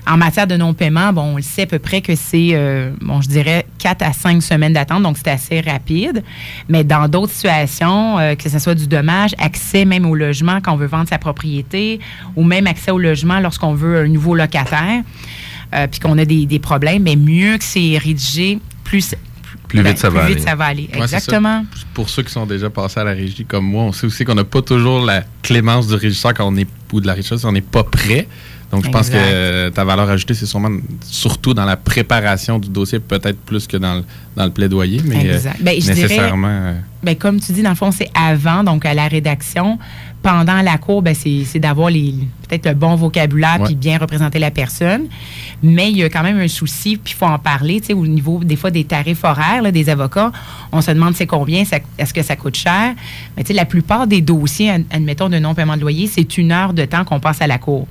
En 0.08 0.18
matière 0.18 0.48
de 0.48 0.58
non-paiement, 0.58 1.14
bon, 1.14 1.34
on 1.34 1.36
le 1.36 1.44
sait 1.44 1.64
à 1.64 1.68
peu 1.68 1.78
près 1.78 2.02
que 2.02 2.16
c'est, 2.16 2.50
euh, 2.54 2.92
bon, 3.02 3.22
je 3.22 3.30
dirais, 3.30 3.68
4 3.78 4.02
à 4.02 4.14
5 4.14 4.42
semaines 4.42 4.74
d'attente, 4.74 5.04
donc 5.04 5.18
c'est 5.18 5.30
assez 5.30 5.62
rapide. 5.62 6.24
Mais 6.70 6.84
dans 6.84 7.08
d'autres 7.08 7.32
situations, 7.32 8.18
euh, 8.18 8.36
que 8.36 8.50
ce 8.50 8.58
soit 8.58 8.74
du 8.74 8.88
dommage, 8.88 9.36
accès 9.38 9.86
même 9.86 10.08
au 10.08 10.16
logement 10.16 10.60
quand 10.62 10.74
on 10.74 10.78
veut 10.78 10.88
vendre 10.88 11.08
sa 11.08 11.20
propriété, 11.20 12.00
ou 12.36 12.44
même 12.44 12.66
accès 12.66 12.92
au 12.92 12.98
logement 12.98 13.40
lorsqu'on 13.40 13.74
veut 13.74 14.04
un 14.04 14.08
nouveau 14.08 14.34
locataire, 14.34 15.04
euh, 15.74 15.88
puis 15.88 16.00
qu'on 16.00 16.18
a 16.18 16.26
des, 16.26 16.60
problèmes, 16.60 17.04
mais 17.04 17.16
mieux 17.16 17.58
que 17.58 17.64
c'est 17.64 17.98
rédigé, 17.98 18.60
plus 18.84 19.16
plus 19.68 19.84
vite, 19.84 19.98
ça, 19.98 20.10
ben, 20.10 20.20
va 20.20 20.28
vite 20.28 20.40
ça 20.42 20.56
va 20.56 20.66
aller. 20.66 20.90
Exactement. 20.94 21.66
Pour 21.94 22.10
ceux 22.10 22.24
qui 22.24 22.32
sont 22.32 22.46
déjà 22.46 22.70
passés 22.70 23.00
à 23.00 23.06
la 23.06 23.12
régie 23.12 23.46
comme 23.46 23.66
moi, 23.66 23.84
on 23.84 23.92
sait 23.94 24.06
aussi 24.06 24.26
qu'on 24.26 24.36
n'a 24.36 24.44
pas 24.44 24.62
toujours 24.62 25.06
la 25.06 25.24
clémence 25.42 25.88
du 25.88 25.96
régisseur 25.96 26.34
quand 26.34 26.46
on 26.46 26.58
est 26.58 26.68
ou 26.92 27.00
de 27.00 27.08
la 27.08 27.14
régie, 27.14 27.38
si 27.38 27.46
on 27.46 27.54
n'est 27.54 27.62
pas 27.62 27.84
prêt. 27.84 28.28
Donc, 28.72 28.86
je 28.86 28.90
pense 28.90 29.10
que 29.10 29.70
ta 29.70 29.84
valeur 29.84 30.10
ajoutée, 30.10 30.34
c'est 30.34 30.46
sûrement 30.46 30.70
surtout 31.02 31.54
dans 31.54 31.66
la 31.66 31.76
préparation 31.76 32.58
du 32.58 32.70
dossier, 32.70 33.00
peut-être 33.00 33.38
plus 33.40 33.68
que 33.68 33.76
dans 33.76 33.96
le, 33.96 34.04
dans 34.36 34.46
le 34.46 34.52
plaidoyer, 34.52 35.02
mais 35.04 35.30
euh, 35.30 35.40
ben, 35.60 35.76
nécessairement. 35.76 36.48
Euh, 36.50 36.74
ben, 37.04 37.16
comme 37.16 37.40
tu 37.42 37.52
dis, 37.52 37.64
dans 37.64 37.72
le 37.72 37.76
fond, 37.76 37.92
c'est 37.92 38.10
avant, 38.16 38.64
donc 38.64 38.86
à 38.86 38.94
la 38.94 39.10
rédaction. 39.10 39.78
Pendant 40.24 40.62
la 40.62 40.78
cour, 40.78 41.02
ben, 41.02 41.16
c'est 41.16 41.60
d'avoir 41.60 41.90
peut-être 41.90 42.68
le 42.68 42.74
bon 42.76 42.96
vocabulaire 42.96 43.60
puis 43.64 43.74
bien 43.74 43.98
représenter 43.98 44.38
la 44.38 44.52
personne. 44.52 45.08
Mais 45.64 45.90
il 45.90 45.98
y 45.98 46.04
a 46.04 46.10
quand 46.10 46.22
même 46.22 46.40
un 46.40 46.48
souci, 46.48 46.98
puis 46.98 47.14
il 47.14 47.18
faut 47.18 47.26
en 47.26 47.40
parler, 47.40 47.82
tu 47.82 47.88
sais, 47.88 47.94
au 47.94 48.06
niveau 48.06 48.44
des 48.44 48.56
fois 48.56 48.70
des 48.70 48.84
tarifs 48.84 49.24
horaires 49.24 49.72
des 49.72 49.90
avocats. 49.90 50.32
On 50.72 50.82
se 50.82 50.92
demande 50.92 51.16
c'est 51.16 51.26
combien, 51.26 51.64
est-ce 51.98 52.14
que 52.14 52.22
ça 52.22 52.36
coûte 52.36 52.56
cher? 52.56 52.94
Mais 53.36 53.44
tu 53.44 53.48
sais, 53.48 53.54
la 53.54 53.66
plupart 53.66 54.06
des 54.06 54.22
dossiers, 54.22 54.70
admettons, 54.92 55.30
de 55.30 55.40
non-paiement 55.40 55.76
de 55.76 55.82
loyer, 55.82 56.08
c'est 56.08 56.38
une 56.38 56.52
heure 56.52 56.74
de 56.74 56.86
temps 56.86 57.04
qu'on 57.04 57.20
passe 57.20 57.42
à 57.42 57.48
la 57.48 57.58
cour. 57.58 57.88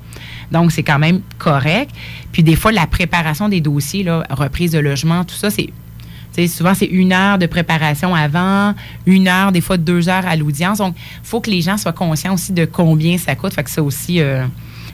Donc, 0.52 0.72
c'est 0.72 0.82
quand 0.82 0.98
même 0.98 1.20
correct. 1.38 1.90
Puis 2.32 2.42
des 2.42 2.56
fois, 2.56 2.70
la 2.72 2.86
préparation 2.86 3.48
des 3.48 3.60
dossiers, 3.60 4.02
là, 4.02 4.24
reprise 4.30 4.72
de 4.72 4.78
logement, 4.78 5.24
tout 5.24 5.34
ça, 5.34 5.50
c'est 5.50 5.70
souvent, 6.48 6.74
c'est 6.74 6.86
une 6.86 7.12
heure 7.12 7.38
de 7.38 7.46
préparation 7.46 8.14
avant, 8.14 8.74
une 9.06 9.28
heure, 9.28 9.52
des 9.52 9.60
fois 9.60 9.76
deux 9.76 10.08
heures 10.08 10.26
à 10.26 10.36
l'audience. 10.36 10.78
Donc, 10.78 10.94
il 10.96 11.26
faut 11.26 11.40
que 11.40 11.50
les 11.50 11.60
gens 11.60 11.76
soient 11.76 11.92
conscients 11.92 12.34
aussi 12.34 12.52
de 12.52 12.64
combien 12.64 13.18
ça 13.18 13.34
coûte. 13.34 13.54
Fait 13.54 13.64
que 13.64 13.70
ça 13.70 13.82
aussi, 13.82 14.20
euh, 14.20 14.44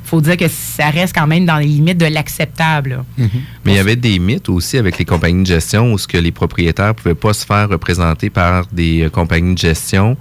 faut 0.04 0.20
dire 0.20 0.36
que 0.36 0.48
ça 0.48 0.90
reste 0.90 1.14
quand 1.14 1.26
même 1.26 1.44
dans 1.44 1.58
les 1.58 1.66
limites 1.66 1.98
de 1.98 2.06
l'acceptable. 2.06 3.04
Mm-hmm. 3.18 3.28
Mais 3.64 3.72
il 3.72 3.76
y 3.76 3.80
avait 3.80 3.96
des 3.96 4.18
mythes 4.18 4.48
aussi 4.48 4.78
avec 4.78 4.98
les 4.98 5.04
compagnies 5.04 5.42
de 5.42 5.48
gestion 5.48 5.92
où 5.92 5.98
ce 5.98 6.06
que 6.06 6.18
les 6.18 6.32
propriétaires 6.32 6.88
ne 6.88 6.92
pouvaient 6.92 7.14
pas 7.14 7.32
se 7.32 7.44
faire 7.44 7.68
représenter 7.68 8.30
par 8.30 8.66
des 8.72 9.02
euh, 9.02 9.10
compagnies 9.10 9.54
de 9.54 9.58
gestion. 9.58 10.16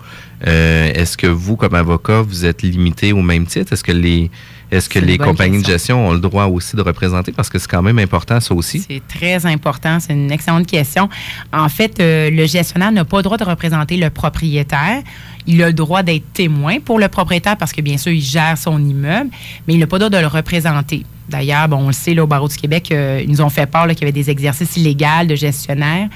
Euh, 0.46 0.92
est-ce 0.94 1.18
que 1.18 1.28
vous, 1.28 1.56
comme 1.56 1.76
avocat, 1.76 2.22
vous 2.22 2.46
êtes 2.46 2.62
limité 2.62 3.14
au 3.14 3.22
même 3.22 3.46
titre? 3.46 3.74
Est-ce 3.74 3.84
que 3.84 3.92
les 3.92 4.30
est-ce 4.72 4.90
que 4.90 5.00
les 5.00 5.18
compagnies 5.18 5.62
de 5.62 5.66
gestion 5.66 6.08
ont 6.08 6.14
le 6.14 6.20
droit 6.20 6.46
aussi 6.46 6.76
de 6.76 6.82
représenter? 6.82 7.32
Parce 7.32 7.50
que 7.50 7.60
c'est 7.60 7.70
quand 7.70 7.82
même 7.82 8.00
important, 8.00 8.40
ça 8.40 8.54
aussi. 8.54 8.86
C'est 8.88 9.02
très 9.08 9.46
important. 9.46 10.00
C'est 10.00 10.14
une 10.14 10.32
excellente 10.32 10.68
question. 10.68 11.10
En 11.54 11.70
fait, 11.70 12.00
euh, 12.00 12.30
le 12.30 12.46
gestionnaire 12.46 12.92
n'a 12.92 13.06
pas 13.06 13.18
le 13.18 13.24
droit 13.24 13.38
de 13.38 13.44
représenter 13.44 13.98
le 13.98 14.10
propriétaire. 14.10 15.02
Il 15.48 15.62
a 15.62 15.68
le 15.68 15.74
droit 15.74 16.02
d'être 16.02 16.34
témoin 16.34 16.80
pour 16.80 17.00
le 17.00 17.08
propriétaire 17.08 17.58
parce 17.58 17.72
que, 17.72 17.82
bien 17.82 17.98
sûr, 17.98 18.12
il 18.12 18.22
gère 18.22 18.58
son 18.58 18.84
immeuble, 18.84 19.30
mais 19.68 19.76
il 19.76 19.80
n'a 19.80 19.88
pas 19.88 19.98
le 19.98 20.10
droit 20.10 20.10
de 20.10 20.18
le 20.18 20.28
représenter. 20.28 21.06
D'ailleurs, 21.30 21.68
bon, 21.68 21.78
on 21.78 21.88
le 21.88 21.94
sait, 21.94 22.14
là, 22.14 22.24
au 22.24 22.28
Barreau 22.28 22.48
du 22.48 22.56
Québec, 22.56 22.90
euh, 22.92 23.22
ils 23.24 23.30
nous 23.30 23.42
ont 23.42 23.50
fait 23.50 23.66
part 23.66 23.88
qu'il 23.88 24.00
y 24.00 24.04
avait 24.04 24.12
des 24.12 24.30
exercices 24.30 24.78
illégaux 24.78 25.26
de 25.28 25.36
gestionnaire. 25.36 26.08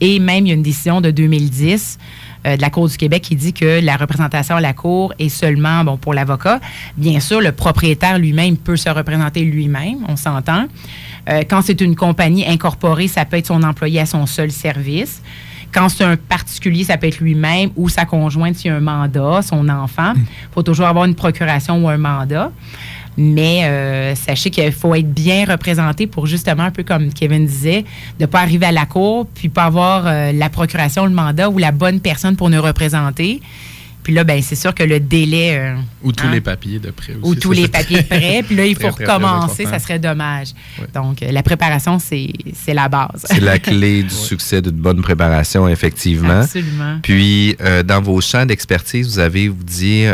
Et 0.00 0.18
même, 0.18 0.46
il 0.46 0.48
y 0.48 0.52
a 0.52 0.54
une 0.54 0.62
décision 0.62 1.00
de 1.00 1.10
2010 1.10 1.98
euh, 1.98 2.35
de 2.54 2.60
la 2.60 2.70
Cour 2.70 2.88
du 2.88 2.96
Québec 2.96 3.22
qui 3.22 3.34
dit 3.34 3.52
que 3.52 3.80
la 3.82 3.96
représentation 3.96 4.54
à 4.54 4.60
la 4.60 4.72
Cour 4.72 5.12
est 5.18 5.28
seulement 5.28 5.82
bon 5.82 5.96
pour 5.96 6.14
l'avocat. 6.14 6.60
Bien 6.96 7.18
sûr, 7.18 7.40
le 7.40 7.50
propriétaire 7.50 8.18
lui-même 8.18 8.56
peut 8.56 8.76
se 8.76 8.88
représenter 8.88 9.42
lui-même, 9.42 9.98
on 10.08 10.16
s'entend. 10.16 10.66
Euh, 11.28 11.42
quand 11.48 11.62
c'est 11.62 11.80
une 11.80 11.96
compagnie 11.96 12.46
incorporée, 12.46 13.08
ça 13.08 13.24
peut 13.24 13.36
être 13.36 13.46
son 13.46 13.62
employé 13.62 14.00
à 14.00 14.06
son 14.06 14.26
seul 14.26 14.52
service. 14.52 15.22
Quand 15.72 15.88
c'est 15.88 16.04
un 16.04 16.16
particulier, 16.16 16.84
ça 16.84 16.96
peut 16.96 17.08
être 17.08 17.18
lui-même 17.18 17.70
ou 17.76 17.88
sa 17.88 18.04
conjointe 18.04 18.54
s'il 18.56 18.70
y 18.70 18.74
a 18.74 18.76
un 18.76 18.80
mandat, 18.80 19.42
son 19.42 19.68
enfant. 19.68 20.12
Il 20.16 20.24
faut 20.54 20.62
toujours 20.62 20.86
avoir 20.86 21.04
une 21.04 21.14
procuration 21.14 21.84
ou 21.84 21.88
un 21.88 21.98
mandat. 21.98 22.52
Mais 23.16 23.64
euh, 23.64 24.14
sachez 24.14 24.50
qu'il 24.50 24.72
faut 24.72 24.94
être 24.94 25.12
bien 25.12 25.44
représenté 25.46 26.06
pour 26.06 26.26
justement, 26.26 26.64
un 26.64 26.70
peu 26.70 26.82
comme 26.82 27.12
Kevin 27.12 27.46
disait, 27.46 27.82
de 28.18 28.24
ne 28.24 28.26
pas 28.26 28.40
arriver 28.40 28.66
à 28.66 28.72
la 28.72 28.86
cour 28.86 29.26
puis 29.34 29.48
pas 29.48 29.64
avoir 29.64 30.06
euh, 30.06 30.32
la 30.32 30.48
procuration, 30.50 31.04
le 31.04 31.12
mandat 31.12 31.48
ou 31.48 31.58
la 31.58 31.72
bonne 31.72 32.00
personne 32.00 32.36
pour 32.36 32.50
nous 32.50 32.60
représenter. 32.60 33.40
Puis 34.06 34.14
là, 34.14 34.22
ben, 34.22 34.40
c'est 34.40 34.54
sûr 34.54 34.72
que 34.72 34.84
le 34.84 35.00
délai. 35.00 35.58
Euh, 35.58 35.74
ou 36.04 36.12
tous 36.12 36.28
hein? 36.28 36.30
les 36.30 36.40
papiers 36.40 36.78
de 36.78 36.92
prêt 36.92 37.14
aussi. 37.20 37.28
Ou 37.28 37.34
tous 37.34 37.50
les 37.50 37.66
papiers 37.66 38.02
de 38.02 38.06
prêt. 38.06 38.44
Puis 38.46 38.54
là, 38.54 38.64
il 38.64 38.76
faut 38.80 38.90
recommencer, 38.90 39.66
ça 39.66 39.80
serait 39.80 39.98
dommage. 39.98 40.50
Donc, 40.94 41.24
euh, 41.24 41.32
la 41.32 41.42
préparation, 41.42 41.98
c'est 41.98 42.30
la 42.68 42.88
base. 42.88 43.24
C'est 43.24 43.40
la 43.40 43.58
clé 43.58 44.04
du 44.04 44.14
succès 44.14 44.62
d'une 44.62 44.76
bonne 44.76 45.02
préparation, 45.02 45.66
effectivement. 45.66 46.42
Absolument. 46.42 47.00
Puis, 47.02 47.56
euh, 47.60 47.82
dans 47.82 48.00
vos 48.00 48.20
champs 48.20 48.46
d'expertise, 48.46 49.08
vous 49.08 49.18
avez, 49.18 49.48
vous 49.48 49.64
dit, 49.64 50.06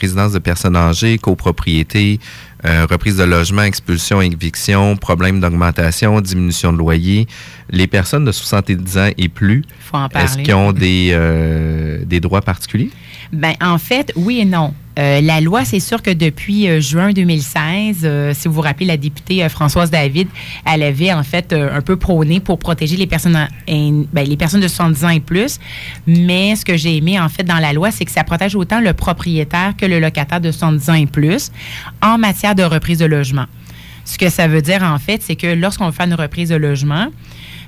résidence 0.00 0.32
de 0.32 0.40
personnes 0.40 0.74
âgées, 0.74 1.16
copropriété, 1.16 2.18
reprise 2.64 3.16
de 3.16 3.24
logement, 3.24 3.62
expulsion, 3.62 4.20
éviction, 4.20 4.96
problème 4.96 5.40
d'augmentation, 5.40 6.20
diminution 6.20 6.72
de 6.72 6.78
loyer. 6.78 7.26
Les 7.70 7.86
personnes 7.86 8.24
de 8.24 8.32
70 8.32 8.98
ans 8.98 9.10
et 9.16 9.28
plus, 9.28 9.62
est-ce 10.14 10.38
qu'ils 10.38 10.54
ont 10.54 10.72
des, 10.72 11.16
des 12.04 12.20
droits 12.20 12.42
particuliers? 12.42 12.90
Ben, 13.32 13.54
en 13.60 13.78
fait, 13.78 14.12
oui 14.16 14.40
et 14.40 14.44
non. 14.44 14.72
Euh, 14.98 15.20
la 15.20 15.42
loi, 15.42 15.64
c'est 15.64 15.80
sûr 15.80 16.00
que 16.00 16.10
depuis 16.10 16.68
euh, 16.68 16.80
juin 16.80 17.12
2016, 17.12 18.00
euh, 18.04 18.32
si 18.32 18.48
vous 18.48 18.54
vous 18.54 18.60
rappelez, 18.62 18.86
la 18.86 18.96
députée 18.96 19.46
Françoise 19.48 19.90
David, 19.90 20.28
elle 20.64 20.82
avait 20.82 21.12
en 21.12 21.22
fait 21.22 21.52
un 21.52 21.82
peu 21.82 21.96
prôné 21.96 22.40
pour 22.40 22.58
protéger 22.58 22.96
les 22.96 23.06
personnes, 23.06 23.48
ben, 23.66 24.06
les 24.26 24.36
personnes 24.36 24.60
de 24.60 24.68
70 24.68 25.04
ans 25.04 25.10
et 25.10 25.20
plus. 25.20 25.58
Mais 26.06 26.56
ce 26.56 26.64
que 26.64 26.76
j'ai 26.76 26.96
aimé 26.96 27.20
en 27.20 27.28
fait 27.28 27.42
dans 27.42 27.58
la 27.58 27.72
loi, 27.74 27.90
c'est 27.90 28.06
que 28.06 28.10
ça 28.10 28.24
protège 28.24 28.54
autant 28.54 28.80
le 28.80 28.94
propriétaire 28.94 29.74
que 29.76 29.84
le 29.84 30.00
locataire 30.00 30.40
de 30.40 30.50
70 30.50 30.90
ans 30.90 30.94
et 30.94 31.06
plus 31.06 31.50
en 32.02 32.16
matière 32.16 32.54
de 32.54 32.62
reprise 32.62 32.98
de 32.98 33.06
logement. 33.06 33.46
Ce 34.04 34.16
que 34.16 34.30
ça 34.30 34.48
veut 34.48 34.62
dire 34.62 34.82
en 34.82 34.98
fait, 34.98 35.22
c'est 35.22 35.36
que 35.36 35.48
lorsqu'on 35.48 35.92
fait 35.92 36.04
une 36.04 36.14
reprise 36.14 36.48
de 36.48 36.56
logement, 36.56 37.08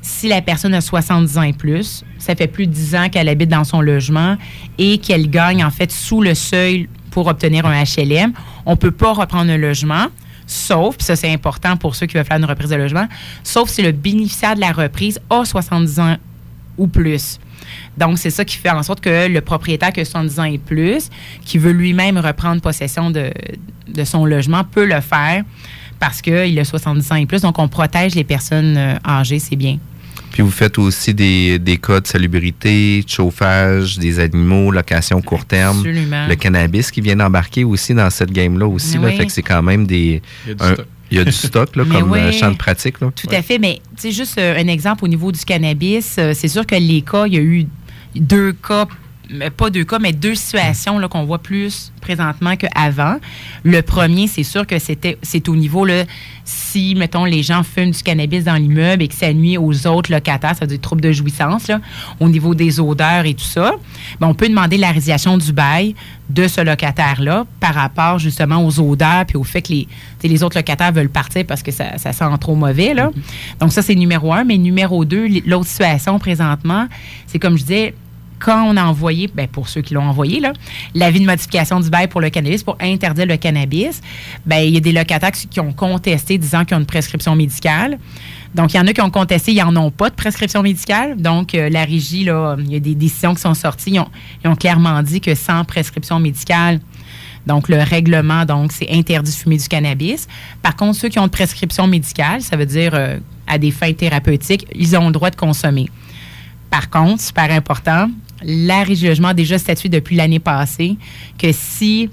si 0.03 0.29
la 0.29 0.43
personne 0.43 0.75
a 0.75 0.81
70 0.81 1.39
ans 1.39 1.43
et 1.43 1.53
plus, 1.53 2.05
ça 2.19 2.35
fait 2.35 2.47
plus 2.47 2.67
de 2.67 2.73
10 2.73 2.95
ans 2.97 3.09
qu'elle 3.09 3.29
habite 3.29 3.49
dans 3.49 3.65
son 3.65 3.81
logement 3.81 4.37
et 4.79 4.99
qu'elle 4.99 5.31
gagne 5.31 5.65
en 5.65 5.71
fait 5.71 5.91
sous 5.91 6.21
le 6.21 6.35
seuil 6.35 6.89
pour 7.11 7.27
obtenir 7.27 7.67
un 7.67 7.83
HLM, 7.83 8.33
on 8.67 8.73
ne 8.73 8.77
peut 8.77 8.91
pas 8.91 9.13
reprendre 9.13 9.51
un 9.51 9.57
logement, 9.57 10.07
sauf, 10.47 10.97
ça 10.99 11.17
c'est 11.17 11.33
important 11.33 11.77
pour 11.77 11.95
ceux 11.97 12.07
qui 12.07 12.15
veulent 12.15 12.25
faire 12.25 12.39
une 12.39 12.45
reprise 12.45 12.71
de 12.71 12.77
logement, 12.77 13.07
sauf 13.43 13.69
si 13.69 13.83
le 13.83 13.93
bénéficiaire 13.93 14.55
de 14.55 14.61
la 14.61 14.73
reprise 14.73 15.21
a 15.31 15.45
70 15.45 16.01
ans 16.01 16.17
ou 16.77 16.87
plus. 16.87 17.39
Donc, 17.97 18.19
c'est 18.19 18.31
ça 18.31 18.45
qui 18.45 18.57
fait 18.57 18.71
en 18.71 18.83
sorte 18.83 19.01
que 19.01 19.29
le 19.29 19.41
propriétaire 19.41 19.93
qui 19.93 20.01
a 20.01 20.05
70 20.05 20.41
ans 20.41 20.45
et 20.45 20.59
plus, 20.59 21.11
qui 21.45 21.59
veut 21.59 21.73
lui-même 21.73 22.17
reprendre 22.17 22.63
possession 22.63 23.11
de 23.11 23.33
son 24.05 24.25
logement, 24.25 24.65
peut 24.65 24.87
le 24.87 25.01
faire 25.01 25.45
parce 25.99 26.23
qu'il 26.23 26.59
a 26.59 26.65
70 26.65 27.13
ans 27.13 27.17
et 27.17 27.27
plus. 27.27 27.43
Donc, 27.43 27.59
on 27.59 27.69
protège 27.69 28.15
les 28.15 28.25
personnes 28.25 28.77
euh, 28.77 28.95
âgées, 29.07 29.39
c'est 29.39 29.57
bien. 29.57 29.79
Puis 30.33 30.43
vous 30.43 30.51
faites 30.51 30.79
aussi 30.79 31.15
des, 31.15 31.59
des 31.59 31.79
cas 31.79 32.01
de 32.01 32.07
salubrité, 32.07 33.03
de 33.03 33.09
chauffage, 33.09 33.99
des 33.99 34.21
animaux, 34.21 34.71
location 34.71 35.21
court 35.23 35.45
terme. 35.45 35.79
Absolument. 35.79 36.27
Le 36.29 36.35
cannabis 36.37 36.91
qui 36.91 37.01
vient 37.01 37.17
d'embarquer 37.17 37.65
aussi 37.65 37.95
dans 37.95 38.11
cette 38.11 38.31
game-là 38.31 38.67
aussi. 38.67 38.99
Là, 38.99 39.11
fait 39.11 39.27
que 39.27 39.33
c'est 39.33 39.43
quand 39.43 39.63
même 39.63 39.87
des... 39.87 40.23
Il 41.11 41.17
y 41.17 41.21
a 41.21 41.25
du 41.25 41.33
stock. 41.33 41.75
là, 41.75 41.85
comme 41.91 42.13
euh, 42.13 42.31
champ 42.33 42.51
de 42.51 42.57
pratique. 42.57 43.01
Là. 43.01 43.11
Tout 43.17 43.35
à 43.35 43.41
fait, 43.41 43.59
mais 43.59 43.81
c'est 43.97 44.13
juste 44.13 44.37
euh, 44.37 44.59
un 44.59 44.69
exemple 44.69 45.05
au 45.05 45.09
niveau 45.09 45.33
du 45.33 45.41
cannabis. 45.41 46.21
C'est 46.35 46.49
sûr 46.49 46.67
que 46.67 46.75
les 46.75 47.01
cas, 47.01 47.27
il 47.27 47.33
y 47.33 47.39
a 47.39 47.41
eu 47.41 47.67
deux 48.15 48.53
cas 48.53 48.87
pas 49.57 49.71
deux 49.71 49.85
cas, 49.85 49.99
mais 49.99 50.13
deux 50.13 50.35
situations 50.35 51.01
qu'on 51.09 51.25
voit 51.25 51.39
plus 51.39 51.93
présentement 52.01 52.57
qu'avant. 52.57 53.17
Le 53.65 53.83
premier, 53.83 54.27
c'est 54.27 54.43
sûr 54.43 54.67
que 54.67 54.79
c'était 54.79 55.19
c'est 55.23 55.49
au 55.49 55.57
niveau 55.57 55.85
là, 55.85 56.05
si, 56.45 56.95
mettons, 56.95 57.25
les 57.25 57.43
gens 57.43 57.63
fument 57.63 57.91
du 57.91 58.03
cannabis 58.03 58.45
dans 58.45 58.55
l'immeuble 58.55 59.03
et 59.03 59.09
que 59.09 59.15
ça 59.15 59.33
nuit 59.33 59.59
aux 59.59 59.87
autres 59.87 60.11
locataires, 60.11 60.55
ça 60.55 60.61
veut 60.63 60.67
dire 60.67 60.81
troubles 60.81 61.03
de 61.03 61.13
jouissance, 61.13 61.69
là, 61.69 61.81
au 62.21 62.29
niveau 62.29 62.55
des 62.55 62.81
odeurs 62.81 63.27
et 63.27 63.35
tout 63.35 63.45
ça, 63.45 63.73
ben, 64.19 64.29
on 64.29 64.35
peut 64.35 64.49
demander 64.49 64.79
la 64.79 64.91
résiliation 64.91 65.37
du 65.37 65.53
bail 65.53 65.95
de 66.31 66.49
ce 66.49 66.63
locataire-là 66.63 67.45
par 67.61 67.75
rapport 67.75 68.19
justement 68.19 68.65
aux 68.65 68.81
odeurs 68.81 69.27
puis 69.27 69.37
au 69.37 69.45
fait 69.45 69.63
que 69.63 69.73
les, 69.73 69.89
les 70.23 70.43
autres 70.43 70.57
locataires 70.57 70.93
veulent 70.93 71.09
partir 71.09 71.45
parce 71.47 71.63
que 71.63 71.71
ça, 71.71 71.99
ça 71.99 72.13
sent 72.13 72.25
trop 72.41 72.55
mauvais. 72.55 72.95
Là. 72.95 73.09
Mm-hmm. 73.09 73.61
Donc 73.61 73.73
ça, 73.73 73.83
c'est 73.83 73.95
numéro 73.95 74.33
un. 74.33 74.45
Mais 74.45 74.57
numéro 74.57 75.05
deux, 75.05 75.27
l'autre 75.47 75.67
situation 75.69 76.19
présentement, 76.19 76.87
c'est 77.27 77.39
comme 77.39 77.59
je 77.59 77.63
disais, 77.63 77.95
quand 78.39 78.65
on 78.65 78.77
a 78.77 78.85
envoyé, 78.85 79.29
ben 79.33 79.49
pour 79.49 79.69
ceux 79.69 79.81
qui 79.81 79.95
l'ont 79.95 80.09
envoyé, 80.09 80.43
l'avis 80.95 81.21
de 81.21 81.27
modification 81.27 81.81
du 81.81 81.91
bail 81.91 82.09
pour 82.09 82.21
le 82.21 82.31
cannabis, 82.31 82.63
pour 82.63 82.77
interdire 82.81 83.27
le 83.27 83.37
cannabis, 83.37 84.01
ben, 84.47 84.59
il 84.59 84.75
y 84.75 84.77
a 84.77 84.81
des 84.81 84.93
locataires 84.93 85.33
qui 85.33 85.61
ont 85.61 85.73
contesté 85.73 86.39
disant 86.39 86.65
qu'ils 86.65 86.77
ont 86.77 86.81
une 86.81 86.87
prescription 86.87 87.35
médicale. 87.35 87.99
Donc, 88.55 88.73
il 88.73 88.77
y 88.79 88.81
en 88.81 88.87
a 88.87 88.93
qui 88.93 89.01
ont 89.01 89.11
contesté, 89.11 89.53
ils 89.53 89.63
n'en 89.63 89.77
ont 89.77 89.91
pas 89.91 90.11
de 90.11 90.15
prescription 90.15 90.63
médicale. 90.63 91.21
Donc, 91.21 91.55
euh, 91.55 91.69
la 91.69 91.85
régie, 91.85 92.25
là, 92.25 92.57
il 92.59 92.73
y 92.73 92.77
a 92.77 92.81
des 92.81 92.95
décisions 92.95 93.35
qui 93.35 93.43
sont 93.43 93.55
sorties. 93.55 93.91
Ils 93.93 94.01
ont, 94.01 94.09
ils 94.43 94.49
ont 94.49 94.57
clairement 94.57 95.03
dit 95.03 95.21
que 95.21 95.35
sans 95.35 95.65
prescription 95.65 96.19
médicale, 96.19 96.81
donc, 97.47 97.69
le 97.69 97.83
règlement, 97.83 98.45
donc, 98.45 98.73
c'est 98.73 98.91
interdit 98.91 99.31
de 99.31 99.37
fumer 99.37 99.57
du 99.57 99.69
cannabis. 99.69 100.29
Par 100.63 100.77
contre, 100.77 100.99
ceux 100.99 101.09
qui 101.09 101.19
ont 101.19 101.25
une 101.25 101.31
prescription 101.31 101.87
médicale, 101.87 102.43
ça 102.43 102.57
veut 102.57 102.67
dire 102.67 102.93
euh, 102.95 103.19
à 103.47 103.57
des 103.59 103.71
fins 103.71 103.93
thérapeutiques, 103.93 104.67
ils 104.75 104.97
ont 104.97 105.07
le 105.07 105.13
droit 105.13 105.31
de 105.31 105.37
consommer. 105.37 105.89
Par 106.71 106.91
contre, 106.91 107.23
super 107.23 107.51
important, 107.51 108.09
la 108.43 108.85
jugement 108.85 109.29
a 109.29 109.35
déjà 109.35 109.59
statué 109.59 109.89
depuis 109.89 110.17
l'année 110.17 110.39
passée 110.39 110.97
que 111.39 111.51
si 111.53 112.09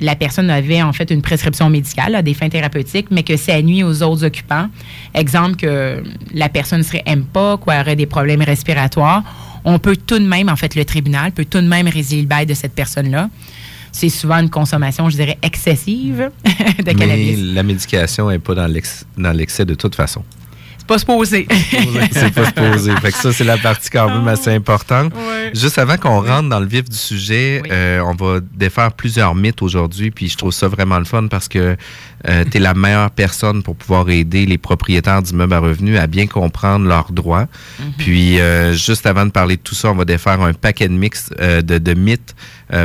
la 0.00 0.16
personne 0.16 0.50
avait 0.50 0.82
en 0.82 0.92
fait 0.92 1.10
une 1.10 1.22
prescription 1.22 1.68
médicale 1.68 2.14
à 2.14 2.22
des 2.22 2.34
fins 2.34 2.48
thérapeutiques, 2.48 3.08
mais 3.10 3.22
que 3.22 3.36
ça 3.36 3.60
nuit 3.60 3.82
aux 3.82 4.02
autres 4.02 4.24
occupants, 4.24 4.68
exemple 5.14 5.56
que 5.56 6.02
la 6.32 6.48
personne 6.48 6.82
serait 6.82 7.04
MPOC 7.06 7.66
ou 7.66 7.70
aurait 7.70 7.96
des 7.96 8.06
problèmes 8.06 8.42
respiratoires, 8.42 9.22
on 9.64 9.78
peut 9.78 9.96
tout 9.96 10.18
de 10.18 10.26
même, 10.26 10.48
en 10.48 10.56
fait, 10.56 10.74
le 10.74 10.86
tribunal 10.86 11.32
peut 11.32 11.44
tout 11.44 11.60
de 11.60 11.68
même 11.68 11.86
résilier 11.86 12.22
le 12.22 12.28
bail 12.28 12.46
de 12.46 12.54
cette 12.54 12.74
personne-là. 12.74 13.28
C'est 13.92 14.08
souvent 14.08 14.38
une 14.38 14.48
consommation, 14.48 15.10
je 15.10 15.16
dirais, 15.16 15.36
excessive 15.42 16.30
de 16.78 16.92
cannabis. 16.92 17.38
Mais 17.38 17.54
la 17.54 17.62
médication 17.62 18.30
n'est 18.30 18.38
pas 18.38 18.54
dans 18.54 19.32
l'excès 19.32 19.64
de 19.66 19.74
toute 19.74 19.94
façon 19.94 20.24
pas 20.90 20.98
se 20.98 21.06
poser. 21.06 21.46
c'est 22.10 22.34
pas 22.34 22.46
se 22.46 22.50
poser. 22.50 22.96
Fait 22.96 23.12
que 23.12 23.18
ça, 23.18 23.32
c'est 23.32 23.44
la 23.44 23.56
partie 23.58 23.90
quand 23.90 24.08
même 24.08 24.26
assez 24.26 24.50
importante. 24.50 25.12
Juste 25.54 25.78
avant 25.78 25.96
qu'on 25.96 26.20
rentre 26.20 26.48
dans 26.48 26.58
le 26.58 26.66
vif 26.66 26.88
du 26.88 26.96
sujet, 26.96 27.62
euh, 27.70 28.00
on 28.00 28.14
va 28.14 28.40
défaire 28.40 28.92
plusieurs 28.92 29.36
mythes 29.36 29.62
aujourd'hui. 29.62 30.10
Puis 30.10 30.28
je 30.28 30.36
trouve 30.36 30.50
ça 30.50 30.66
vraiment 30.66 30.98
le 30.98 31.04
fun 31.04 31.28
parce 31.28 31.46
que 31.46 31.76
euh, 32.28 32.44
tu 32.50 32.56
es 32.56 32.60
la 32.60 32.74
meilleure 32.74 33.12
personne 33.12 33.62
pour 33.62 33.76
pouvoir 33.76 34.10
aider 34.10 34.46
les 34.46 34.58
propriétaires 34.58 35.22
d'immeubles 35.22 35.54
à 35.54 35.60
revenus 35.60 35.96
à 35.96 36.08
bien 36.08 36.26
comprendre 36.26 36.88
leurs 36.88 37.12
droits. 37.12 37.46
Mhm. 37.78 37.92
Puis 37.96 38.40
euh, 38.40 38.72
juste 38.72 39.06
avant 39.06 39.26
de 39.26 39.30
parler 39.30 39.58
de 39.58 39.62
tout 39.62 39.76
ça, 39.76 39.92
on 39.92 39.94
va 39.94 40.04
défaire 40.04 40.40
un 40.40 40.54
paquet 40.54 40.88
de 40.88 40.94
mix 40.94 41.30
de, 41.30 41.78
de, 41.78 41.94
mythes 41.94 42.34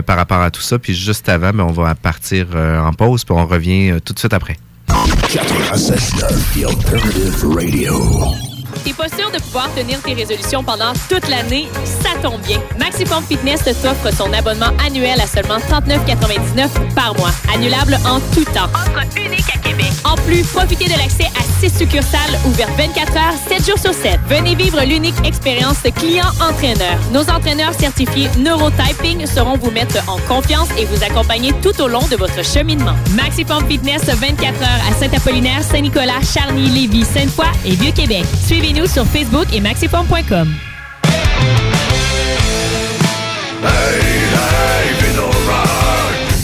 par 0.05 0.15
rapport 0.15 0.41
à 0.41 0.51
tout 0.51 0.61
ça. 0.61 0.77
Puis 0.77 0.93
juste 0.93 1.27
avant, 1.27 1.53
mais 1.53 1.63
ben, 1.63 1.69
on 1.69 1.71
va 1.71 1.95
partir 1.95 2.49
en 2.55 2.93
pause. 2.93 3.25
Puis 3.25 3.35
on 3.35 3.47
revient 3.47 3.95
tout 4.05 4.13
de 4.13 4.19
suite 4.19 4.33
après. 4.33 4.57
96.9 4.87 6.53
The 6.53 6.65
Alternative 6.65 7.43
Radio. 7.43 8.54
T'es 8.85 8.93
pas 8.93 9.09
sûr 9.09 9.31
de 9.31 9.39
pouvoir 9.39 9.67
tenir 9.73 9.99
tes 10.03 10.13
résolutions 10.13 10.63
pendant 10.63 10.93
toute 11.09 11.27
l'année? 11.27 11.67
Ça 12.03 12.11
tombe 12.21 12.39
bien. 12.41 12.59
Maximum 12.77 13.23
Fitness 13.23 13.63
t'offre 13.63 14.15
son 14.15 14.31
abonnement 14.31 14.69
annuel 14.85 15.19
à 15.19 15.25
seulement 15.25 15.57
39,99 15.57 16.93
par 16.93 17.15
mois. 17.15 17.31
Annulable 17.51 17.97
en 18.05 18.19
tout 18.35 18.45
temps. 18.45 18.69
Offre 18.75 19.03
unique 19.17 19.49
à 19.55 19.57
Québec. 19.57 19.87
En 20.03 20.13
plus, 20.17 20.43
profitez 20.43 20.85
de 20.85 20.97
l'accès 20.99 21.25
à 21.35 21.67
6 21.67 21.79
succursales 21.79 22.39
ouvertes 22.45 22.77
24 22.77 23.17
heures, 23.17 23.33
7 23.47 23.65
jours 23.65 23.79
sur 23.79 23.91
7. 23.91 24.19
Venez 24.29 24.53
vivre 24.53 24.79
l'unique 24.85 25.15
expérience 25.25 25.77
client-entraîneur. 25.81 26.99
Nos 27.11 27.27
entraîneurs 27.27 27.73
certifiés 27.73 28.29
Neurotyping 28.37 29.25
seront 29.25 29.57
vous 29.57 29.71
mettre 29.71 29.97
en 30.07 30.19
confiance 30.27 30.67
et 30.77 30.85
vous 30.85 31.03
accompagner 31.03 31.53
tout 31.63 31.81
au 31.81 31.87
long 31.87 32.05
de 32.11 32.17
votre 32.17 32.45
cheminement. 32.45 32.93
Maximum 33.15 33.65
Fitness 33.67 34.03
24 34.05 34.61
heures 34.61 34.91
à 34.91 34.93
Saint-Apollinaire, 34.93 35.63
Saint-Nicolas, 35.63 36.21
Charny, 36.21 36.69
Lévis, 36.69 37.05
Sainte-Foy 37.05 37.47
et 37.65 37.71
Vieux-Québec. 37.71 38.25
Suivez 38.45 38.73
nous 38.75 38.87
sur 38.87 39.05
Facebook 39.05 39.47
et 39.53 39.61
maxiform.com. 39.61 40.53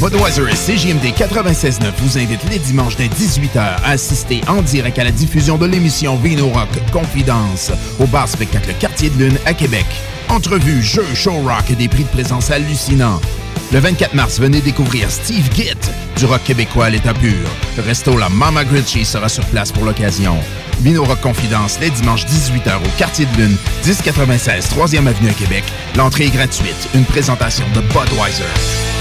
Budweiser 0.02 0.42
et 0.50 0.56
CJMD 0.56 1.14
96.9 1.16 1.92
vous 1.98 2.18
invitent 2.18 2.50
les 2.50 2.58
dimanches 2.58 2.96
dès 2.96 3.06
18h 3.06 3.60
à 3.60 3.92
assister 3.92 4.42
en 4.48 4.64
direct 4.64 4.98
à 4.98 5.04
la 5.04 5.12
diffusion 5.12 5.60
de 5.60 5.68
l'émission 5.68 6.16
Vino 6.16 6.48
Rock 6.48 6.70
Confidence 6.92 7.72
au 8.00 8.08
bar 8.08 8.28
spectacle 8.28 8.74
Quartier 8.80 9.12
de 9.12 9.26
Lune 9.26 9.38
à 9.46 9.54
Québec. 9.54 9.86
Entrevues, 10.30 10.82
jeux, 10.82 11.06
show 11.14 11.34
rock 11.34 11.70
et 11.70 11.76
des 11.76 11.88
prix 11.88 12.04
de 12.04 12.10
présence 12.10 12.50
hallucinants. 12.50 13.22
Le 13.72 13.80
24 13.80 14.14
mars, 14.14 14.40
venez 14.40 14.62
découvrir 14.62 15.10
Steve 15.10 15.50
Gitt 15.54 15.92
du 16.18 16.26
rock 16.26 16.44
québécois 16.44 16.86
à 16.86 16.90
l'état 16.90 17.14
pur. 17.14 17.48
Le 17.78 17.84
resto 17.84 18.18
La 18.18 18.30
Mama 18.30 18.64
Gritchy 18.66 19.06
sera 19.06 19.30
sur 19.30 19.46
place 19.46 19.72
pour 19.72 19.86
l'occasion. 19.86 20.38
Vino 20.82 21.04
Rock 21.04 21.22
Confidence, 21.22 21.80
les 21.80 21.90
dimanches 21.90 22.26
18h 22.26 22.78
au 22.78 22.98
Quartier 22.98 23.26
de 23.26 23.38
Lune, 23.38 23.58
1096 23.86 24.70
3e 24.76 25.08
Avenue 25.08 25.30
à 25.30 25.34
Québec. 25.34 25.64
L'entrée 25.96 26.26
est 26.26 26.32
gratuite. 26.32 26.90
Une 26.94 27.06
présentation 27.06 27.66
de 27.76 27.82
Budweiser. 27.82 29.01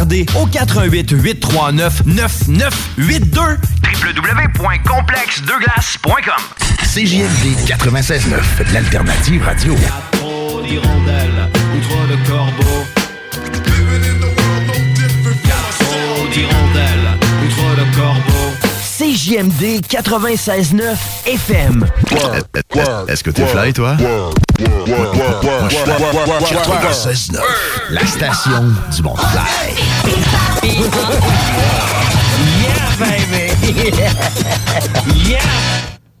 au 0.35 0.45
88 0.47 1.11
839 1.11 2.01
9982 2.05 3.57
www.complexdeglace.com 3.83 6.43
CJMD 6.83 7.55
96.9, 7.67 8.73
l'alternative 8.73 9.43
radio. 9.43 9.75
Trop 10.13 10.61
d'hirondelles. 10.63 11.49
Trop 11.83 12.07
d'hirondelles 16.33 17.19
corbeaux. 17.93 18.53
CJMD 18.97 19.81
96.9 19.87 20.97
FM. 21.27 21.85
Est-ce 23.07 23.23
que 23.23 23.29
t'es 23.29 23.45
fly, 23.45 23.73
toi? 23.73 23.95
La 27.89 28.05
station 28.05 28.61
du 28.95 29.01
monde. 29.01 29.17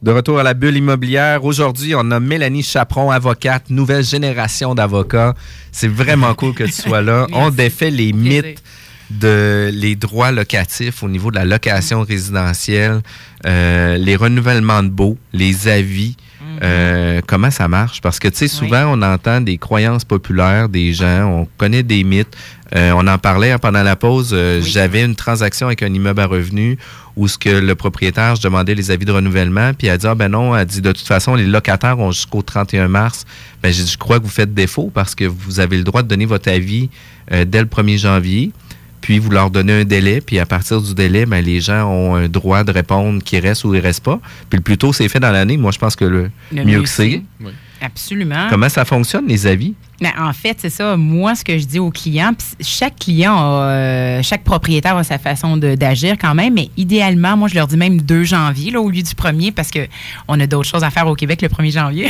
De 0.01 0.11
retour 0.11 0.39
à 0.39 0.43
la 0.43 0.55
bulle 0.55 0.77
immobilière. 0.77 1.45
Aujourd'hui, 1.45 1.93
on 1.95 2.09
a 2.09 2.19
Mélanie 2.19 2.63
Chaperon, 2.63 3.11
avocate, 3.11 3.69
nouvelle 3.69 4.03
génération 4.03 4.73
d'avocats. 4.73 5.35
C'est 5.71 5.87
vraiment 5.87 6.33
cool 6.33 6.55
que 6.55 6.63
tu 6.63 6.71
sois 6.71 7.03
là. 7.03 7.27
On 7.33 7.51
défait 7.51 7.91
les 7.91 8.11
mythes 8.11 8.63
de 9.11 9.69
les 9.71 9.95
droits 9.95 10.31
locatifs 10.31 11.03
au 11.03 11.09
niveau 11.09 11.29
de 11.29 11.35
la 11.35 11.45
location 11.45 12.01
résidentielle, 12.01 13.01
euh, 13.45 13.97
les 13.97 14.15
renouvellements 14.15 14.81
de 14.81 14.89
baux, 14.89 15.17
les 15.31 15.67
avis. 15.67 16.15
Euh, 16.61 17.21
comment 17.25 17.49
ça 17.49 17.67
marche? 17.67 18.01
Parce 18.01 18.19
que, 18.19 18.27
tu 18.27 18.37
sais, 18.37 18.47
souvent, 18.47 18.85
on 18.87 19.01
entend 19.01 19.41
des 19.41 19.57
croyances 19.57 20.05
populaires 20.05 20.69
des 20.69 20.93
gens, 20.93 21.25
on 21.25 21.47
connaît 21.57 21.81
des 21.83 22.03
mythes. 22.03 22.37
Euh, 22.75 22.91
on 22.95 23.07
en 23.07 23.17
parlait 23.17 23.57
pendant 23.57 23.83
la 23.83 23.95
pause. 23.95 24.29
euh, 24.31 24.61
J'avais 24.61 25.03
une 25.03 25.15
transaction 25.15 25.67
avec 25.67 25.81
un 25.83 25.91
immeuble 25.93 26.21
à 26.21 26.27
revenus 26.27 26.77
où 27.17 27.27
ce 27.27 27.37
que 27.37 27.49
le 27.49 27.75
propriétaire, 27.75 28.35
je 28.35 28.41
demandais 28.43 28.75
les 28.75 28.91
avis 28.91 29.05
de 29.05 29.11
renouvellement, 29.11 29.73
puis 29.73 29.87
elle 29.87 29.95
a 29.95 29.97
dit, 29.97 30.07
ah 30.07 30.15
ben 30.15 30.29
non, 30.29 30.55
elle 30.55 30.65
dit, 30.65 30.81
de 30.81 30.91
toute 30.91 31.07
façon, 31.07 31.35
les 31.35 31.45
locataires 31.45 31.99
ont 31.99 32.11
jusqu'au 32.11 32.41
31 32.41 32.87
mars. 32.87 33.25
Ben, 33.61 33.73
j'ai 33.73 33.83
dit, 33.83 33.91
je 33.91 33.97
crois 33.97 34.19
que 34.19 34.23
vous 34.23 34.29
faites 34.29 34.53
défaut 34.53 34.91
parce 34.93 35.15
que 35.15 35.25
vous 35.25 35.59
avez 35.59 35.77
le 35.77 35.83
droit 35.83 36.03
de 36.03 36.07
donner 36.07 36.25
votre 36.25 36.49
avis 36.49 36.89
dès 37.29 37.59
le 37.59 37.65
1er 37.65 37.97
janvier. 37.97 38.51
Puis 39.01 39.19
vous 39.19 39.31
leur 39.31 39.49
donnez 39.49 39.81
un 39.81 39.83
délai, 39.83 40.21
puis 40.21 40.39
à 40.39 40.45
partir 40.45 40.81
du 40.81 40.93
délai, 40.93 41.25
ben, 41.25 41.43
les 41.43 41.59
gens 41.59 41.85
ont 41.89 42.15
un 42.15 42.27
droit 42.27 42.63
de 42.63 42.71
répondre 42.71 43.21
qui 43.23 43.39
reste 43.39 43.63
ou 43.65 43.73
il 43.73 43.81
reste 43.81 44.03
pas. 44.03 44.19
Puis 44.49 44.57
le 44.57 44.63
plus 44.63 44.77
tôt 44.77 44.93
c'est 44.93 45.09
fait 45.09 45.19
dans 45.19 45.31
l'année, 45.31 45.57
moi 45.57 45.71
je 45.71 45.79
pense 45.79 45.95
que 45.95 46.05
le, 46.05 46.31
Le 46.51 46.63
mieux 46.63 46.77
mieux 46.77 46.81
que 46.83 46.89
c'est. 46.89 47.21
c'est. 47.41 47.51
Absolument. 47.81 48.47
Comment 48.49 48.69
ça 48.69 48.85
fonctionne, 48.85 49.27
les 49.27 49.47
avis? 49.47 49.73
Mais 50.01 50.11
en 50.19 50.33
fait, 50.33 50.57
c'est 50.59 50.71
ça. 50.71 50.97
Moi, 50.97 51.35
ce 51.35 51.43
que 51.43 51.57
je 51.59 51.65
dis 51.65 51.79
aux 51.79 51.91
clients, 51.91 52.33
pis 52.33 52.65
chaque 52.65 52.97
client, 52.97 53.35
a, 53.37 53.67
euh, 53.67 54.23
chaque 54.23 54.43
propriétaire 54.43 54.97
a 54.97 55.03
sa 55.03 55.19
façon 55.19 55.57
d'agir 55.57 56.15
quand 56.19 56.33
même, 56.33 56.55
mais 56.55 56.69
idéalement, 56.75 57.37
moi, 57.37 57.47
je 57.47 57.53
leur 57.53 57.67
dis 57.67 57.77
même 57.77 58.01
2 58.01 58.23
janvier 58.23 58.71
là, 58.71 58.81
au 58.81 58.89
lieu 58.89 59.03
du 59.03 59.13
1er 59.13 59.51
parce 59.51 59.69
que 59.69 59.87
on 60.27 60.39
a 60.39 60.47
d'autres 60.47 60.67
choses 60.67 60.83
à 60.83 60.89
faire 60.89 61.07
au 61.07 61.15
Québec 61.15 61.43
le 61.43 61.49
1er 61.49 61.71
janvier. 61.71 62.07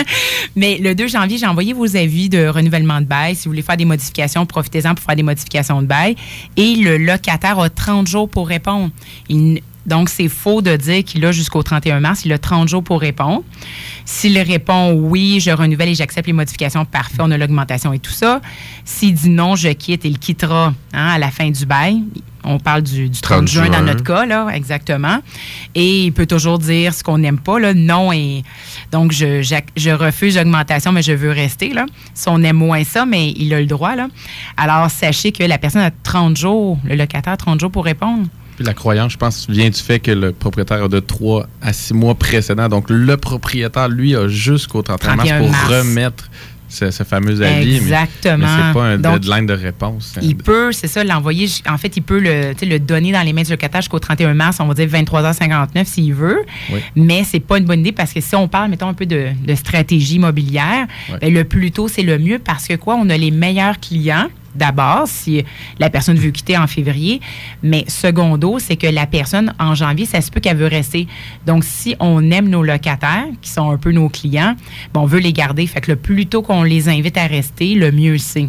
mais 0.56 0.78
le 0.78 0.94
2 0.94 1.08
janvier, 1.08 1.36
j'ai 1.38 1.46
envoyé 1.46 1.72
vos 1.72 1.96
avis 1.96 2.28
de 2.28 2.46
renouvellement 2.46 3.00
de 3.00 3.06
bail. 3.06 3.34
Si 3.34 3.44
vous 3.44 3.50
voulez 3.50 3.62
faire 3.62 3.76
des 3.76 3.84
modifications, 3.84 4.46
profitez-en 4.46 4.94
pour 4.94 5.04
faire 5.04 5.16
des 5.16 5.24
modifications 5.24 5.82
de 5.82 5.86
bail. 5.86 6.14
Et 6.56 6.76
le 6.76 6.98
locataire 6.98 7.58
a 7.58 7.68
30 7.68 8.06
jours 8.06 8.28
pour 8.28 8.46
répondre. 8.46 8.90
Il 9.28 9.60
donc, 9.86 10.08
c'est 10.08 10.28
faux 10.28 10.62
de 10.62 10.76
dire 10.76 11.04
qu'il 11.04 11.24
a 11.26 11.32
jusqu'au 11.32 11.62
31 11.62 12.00
mars. 12.00 12.24
Il 12.24 12.32
a 12.32 12.38
30 12.38 12.68
jours 12.68 12.82
pour 12.82 13.00
répondre. 13.00 13.42
S'il 14.04 14.38
répond 14.38 14.92
oui, 14.92 15.40
je 15.40 15.50
renouvelle 15.50 15.90
et 15.90 15.94
j'accepte 15.94 16.26
les 16.26 16.32
modifications, 16.32 16.84
parfait, 16.84 17.18
on 17.20 17.30
a 17.30 17.38
l'augmentation 17.38 17.92
et 17.92 17.98
tout 17.98 18.12
ça. 18.12 18.40
S'il 18.84 19.14
dit 19.14 19.30
non, 19.30 19.56
je 19.56 19.68
quitte, 19.68 20.04
il 20.04 20.18
quittera 20.18 20.74
hein, 20.92 21.08
à 21.08 21.18
la 21.18 21.30
fin 21.30 21.50
du 21.50 21.66
bail. 21.66 22.02
On 22.46 22.58
parle 22.58 22.82
du, 22.82 23.08
du 23.08 23.20
30, 23.22 23.46
30 23.46 23.48
juin, 23.48 23.68
dans 23.70 23.80
notre 23.80 24.04
cas, 24.04 24.26
là, 24.26 24.48
exactement. 24.52 25.18
Et 25.74 26.04
il 26.04 26.12
peut 26.12 26.26
toujours 26.26 26.58
dire 26.58 26.92
ce 26.92 27.02
qu'on 27.02 27.16
n'aime 27.16 27.38
pas, 27.38 27.58
là, 27.58 27.72
non. 27.72 28.12
Et 28.12 28.42
donc, 28.92 29.12
je 29.12 29.90
refuse 29.90 30.36
l'augmentation, 30.36 30.92
mais 30.92 31.02
je 31.02 31.12
veux 31.12 31.30
rester. 31.30 31.70
Là. 31.70 31.86
Si 32.12 32.28
on 32.28 32.42
aime 32.42 32.56
moins 32.56 32.84
ça, 32.84 33.06
mais 33.06 33.30
il 33.30 33.54
a 33.54 33.60
le 33.60 33.66
droit. 33.66 33.96
Là. 33.96 34.08
Alors, 34.58 34.90
sachez 34.90 35.32
que 35.32 35.42
la 35.42 35.56
personne 35.56 35.80
a 35.80 35.90
30 35.90 36.36
jours, 36.36 36.78
le 36.84 36.96
locataire 36.96 37.32
a 37.32 37.36
30 37.38 37.60
jours 37.60 37.70
pour 37.70 37.86
répondre. 37.86 38.26
Puis 38.56 38.64
la 38.64 38.74
croyance, 38.74 39.12
je 39.12 39.16
pense, 39.18 39.46
vient 39.48 39.68
du 39.68 39.80
fait 39.80 39.98
que 40.00 40.10
le 40.12 40.32
propriétaire 40.32 40.84
a 40.84 40.88
de 40.88 41.00
3 41.00 41.46
à 41.60 41.72
6 41.72 41.94
mois 41.94 42.14
précédents. 42.14 42.68
Donc, 42.68 42.86
le 42.88 43.16
propriétaire, 43.16 43.88
lui, 43.88 44.14
a 44.14 44.28
jusqu'au 44.28 44.82
31 44.82 45.16
mars 45.16 45.28
31 45.28 45.38
pour 45.40 45.50
mars. 45.50 45.68
remettre 45.68 46.30
ce, 46.68 46.90
ce 46.90 47.02
fameux 47.04 47.40
avis. 47.42 47.66
mais- 47.66 47.76
Exactement. 47.76 48.38
Mais, 48.38 48.62
c'est 48.68 48.72
pas 48.74 48.84
un 48.84 48.98
Donc, 48.98 49.20
deadline 49.20 49.46
de 49.46 49.52
réponse. 49.54 50.14
Il 50.22 50.36
peut, 50.36 50.72
c'est 50.72 50.86
ça, 50.88 51.02
l'envoyer. 51.04 51.48
En 51.68 51.78
fait, 51.78 51.96
il 51.96 52.02
peut 52.02 52.20
le, 52.20 52.78
donner 52.78 53.12
dans 53.12 53.22
les 53.22 53.32
mains 53.32 53.42
du 53.42 53.50
locataire 53.50 53.80
jusqu'au 53.80 53.98
31 53.98 54.34
mars, 54.34 54.58
on 54.60 54.66
va 54.66 54.74
dire 54.74 54.86
23h59 54.88 55.84
s'il 55.84 56.14
veut. 56.14 56.38
Oui. 56.72 56.80
Mais 56.96 57.22
c'est 57.24 57.40
pas 57.40 57.58
une 57.58 57.64
bonne 57.64 57.80
idée 57.80 57.92
parce 57.92 58.12
que 58.12 58.20
si 58.20 58.34
on 58.36 58.48
parle, 58.48 58.70
mettons, 58.70 58.88
un 58.88 58.94
peu 58.94 59.06
de, 59.06 59.28
de 59.46 59.54
stratégie 59.54 60.16
immobilière, 60.16 60.86
ben, 61.20 61.32
le 61.32 61.44
plus 61.44 61.70
tôt, 61.70 61.88
c'est 61.88 62.02
le 62.02 62.18
mieux 62.18 62.38
parce 62.38 62.66
que 62.66 62.74
quoi, 62.74 62.94
on 62.96 63.08
a 63.10 63.16
les 63.16 63.30
meilleurs 63.30 63.78
clients. 63.80 64.28
D'abord, 64.54 65.04
si 65.06 65.44
la 65.78 65.90
personne 65.90 66.16
veut 66.16 66.30
quitter 66.30 66.56
en 66.56 66.66
février, 66.66 67.20
mais 67.62 67.84
secondo, 67.88 68.58
c'est 68.58 68.76
que 68.76 68.86
la 68.86 69.06
personne 69.06 69.52
en 69.58 69.74
janvier, 69.74 70.06
ça 70.06 70.20
se 70.20 70.30
peut 70.30 70.40
qu'elle 70.40 70.56
veut 70.56 70.66
rester. 70.66 71.06
Donc, 71.46 71.64
si 71.64 71.96
on 72.00 72.30
aime 72.30 72.48
nos 72.48 72.62
locataires, 72.62 73.26
qui 73.40 73.50
sont 73.50 73.70
un 73.70 73.76
peu 73.76 73.92
nos 73.92 74.08
clients, 74.08 74.54
ben, 74.92 75.00
on 75.00 75.06
veut 75.06 75.18
les 75.18 75.32
garder. 75.32 75.66
Fait 75.66 75.80
que 75.80 75.92
le 75.92 75.96
plus 75.96 76.26
tôt 76.26 76.42
qu'on 76.42 76.62
les 76.62 76.88
invite 76.88 77.16
à 77.16 77.26
rester, 77.26 77.74
le 77.74 77.90
mieux 77.90 78.18
c'est. 78.18 78.48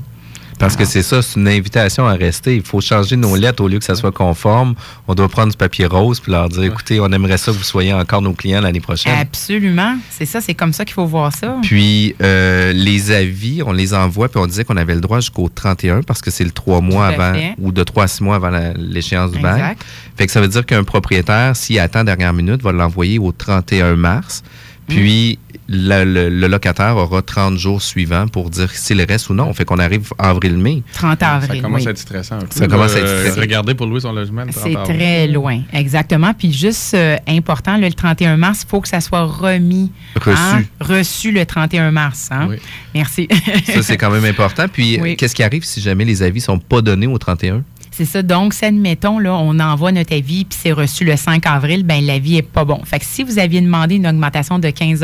Parce 0.60 0.76
que 0.76 0.86
c'est 0.86 1.04
ça, 1.04 1.22
c'est 1.22 1.39
une 1.39 1.48
invitation 1.48 2.08
à 2.08 2.13
rester. 2.13 2.56
Il 2.56 2.63
faut 2.63 2.82
changer 2.82 3.15
nos 3.18 3.36
lettres 3.36 3.63
au 3.63 3.68
lieu 3.68 3.80
que 3.80 3.86
ça 3.86 3.96
soit 3.96 4.12
conforme. 4.12 4.76
On 5.08 5.13
doit 5.13 5.28
prendre 5.28 5.52
du 5.52 5.58
papier 5.58 5.86
rose 5.86 6.20
puis 6.20 6.32
leur 6.32 6.50
dire, 6.50 6.63
écoutez, 6.63 7.00
on 7.00 7.12
aimerait 7.12 7.38
ça 7.38 7.52
que 7.52 7.58
vous 7.58 7.63
soyez 7.63 7.94
encore 7.94 8.22
nos 8.22 8.34
clients 8.34 8.62
l'année 8.62 8.80
prochaine. 8.80 9.18
Absolument. 9.20 9.98
C'est 10.10 10.26
ça, 10.26 10.41
c'est 10.41 10.54
comme 10.54 10.74
ça 10.74 10.86
qu'il 10.86 10.94
faut 10.94 11.06
voir 11.06 11.34
ça. 11.36 11.58
Puis 11.62 12.15
euh, 12.22 12.72
les 12.74 13.12
avis, 13.12 13.62
on 13.63 13.72
les 13.72 13.94
envoie, 13.94 14.30
puis 14.30 14.39
on 14.39 14.48
disait 14.48 14.63
qu'on 14.63 14.78
avait 14.78 14.96
le 14.96 15.02
droit 15.02 15.20
jusqu'au 15.20 15.50
31 15.50 16.02
parce 16.04 16.22
que 16.22 16.32
c'est 16.32 16.44
le 16.44 16.52
trois 16.52 16.82
mois 16.82 17.08
avant 17.08 17.34
fait. 17.34 17.56
ou 17.60 17.72
de 17.72 17.84
trois 17.84 18.06
à 18.06 18.08
six 18.08 18.24
mois 18.24 18.36
avant 18.36 18.52
l'échéance 18.78 19.32
du 19.32 19.39
bail. 19.39 19.76
Fait 20.18 20.26
que 20.26 20.32
ça 20.32 20.39
veut 20.41 20.48
dire 20.48 20.65
qu'un 20.65 20.84
propriétaire, 20.84 21.56
s'il 21.56 21.80
attend 21.80 22.04
dernière 22.04 22.34
minute, 22.34 22.62
va 22.62 22.72
l'envoyer 22.72 23.20
au 23.20 23.32
31 23.32 23.96
mars. 23.96 24.44
Puis 24.88 25.39
le, 25.67 26.04
le- 26.04 26.30
le 26.30 26.48
locataire 26.48 26.95
aura 26.95 27.21
30 27.24 27.58
jours 27.58 27.82
suivants 27.82 28.28
pour 28.28 28.52
dire 28.52 28.69
s'il 28.71 29.02
reste 29.02 29.30
ou 29.30 29.34
non. 29.34 29.52
Fait 29.54 29.65
qu'on 29.65 29.80
arrive 29.80 30.10
avril-mai. 30.19 30.84
30 30.93 31.24
avril. 31.24 31.56
Ça 31.58 31.62
commence 31.63 31.82
oui. 31.82 31.88
à 31.88 31.91
être 31.91 31.98
stressant 31.98 32.36
un 32.36 32.39
peu. 32.41 32.48
Ça 32.52 32.67
commence 32.67 32.93
à 32.95 33.00
être 33.00 33.06
Euh, 33.08 33.21
stressant. 33.24 33.41
Regarder 33.41 33.74
pour 33.74 33.88
louer 33.88 34.02
son 34.02 34.12
logement. 34.12 34.43
le 34.43 34.54
30 34.54 34.63
C'est 34.63 34.93
très 34.93 35.28
loin, 35.28 35.62
exactement. 35.74 36.34
Puis 36.36 36.54
juste 36.54 36.93
euh, 36.93 37.17
important, 37.28 37.78
le 37.78 37.91
31 37.91 38.38
mars, 38.38 38.62
il 38.63 38.69
faut 38.69 38.80
que 38.82 38.88
ça 38.88 39.02
soit 39.02 39.24
remis. 39.24 39.91
Reçu. 40.15 40.38
hein? 40.38 40.63
Reçu 40.80 41.32
le 41.32 41.45
31 41.45 41.89
mars. 41.91 42.30
hein? 42.32 42.48
Oui. 42.50 42.58
Merci. 42.93 43.28
Ça, 43.65 43.82
c'est 43.82 43.98
quand 43.98 44.12
même 44.12 44.26
important. 44.30 44.65
Puis 44.71 45.00
Oui. 45.02 45.15
qu'est-ce 45.17 45.34
qui 45.36 45.41
arrive 45.43 45.63
si 45.63 45.82
jamais 45.82 46.06
les 46.06 46.21
avis 46.21 46.41
sont 46.41 46.60
pas 46.60 46.82
donnés 46.82 47.08
au 47.08 47.17
31? 47.17 47.63
C'est 47.98 48.04
ça. 48.06 48.22
Donc, 48.22 48.54
si, 48.54 48.66
admettons, 48.66 49.20
là, 49.20 49.34
on 49.36 49.58
envoie 49.58 49.94
notre 49.94 50.14
avis 50.14 50.44
puis 50.44 50.58
c'est 50.62 50.74
reçu 50.74 51.06
le 51.06 51.16
5 51.16 51.46
avril, 51.48 51.84
ben 51.84 52.04
l'avis 52.06 52.36
est 52.38 52.42
pas 52.42 52.66
bon. 52.66 52.82
Fait 52.84 53.00
que 53.00 53.06
si 53.06 53.24
vous 53.24 53.40
aviez 53.40 53.62
demandé 53.62 53.96
une 53.96 54.06
augmentation 54.08 54.60
de 54.60 54.70
15 54.70 55.02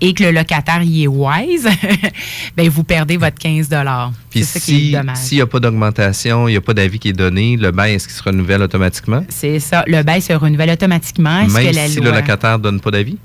et 0.00 0.14
que 0.14 0.22
le 0.22 0.30
locataire 0.30 0.80
y 0.84 1.02
est 1.02 1.06
wise, 1.08 1.68
ben 2.56 2.68
vous 2.68 2.84
perdez 2.84 3.16
votre 3.16 3.36
15 3.38 3.68
Puis 4.30 4.44
C'est 4.44 4.60
ça 4.60 4.60
qui 4.60 4.64
si- 4.80 4.88
est 4.94 4.98
dommage. 4.98 5.16
s'il 5.16 5.38
n'y 5.38 5.42
a 5.42 5.46
pas 5.46 5.58
d'augmentation, 5.58 6.46
il 6.46 6.52
n'y 6.52 6.56
a 6.56 6.60
pas 6.60 6.72
d'avis 6.74 7.00
qui 7.00 7.08
est 7.08 7.12
donné, 7.12 7.56
le 7.56 7.72
bail, 7.72 7.94
est-ce 7.94 8.06
qu'il 8.06 8.16
se 8.16 8.22
renouvelle 8.22 8.62
automatiquement? 8.62 9.24
C'est 9.28 9.58
ça. 9.58 9.82
Le 9.88 10.02
bail 10.04 10.22
se 10.22 10.32
renouvelle 10.34 10.70
automatiquement. 10.70 11.40
Est-ce 11.40 11.54
Même 11.54 11.70
que 11.70 11.74
la 11.74 11.88
si 11.88 11.96
loi... 11.96 12.10
le 12.12 12.16
locataire 12.16 12.58
ne 12.58 12.62
donne 12.62 12.80
pas 12.80 12.92
d'avis? 12.92 13.16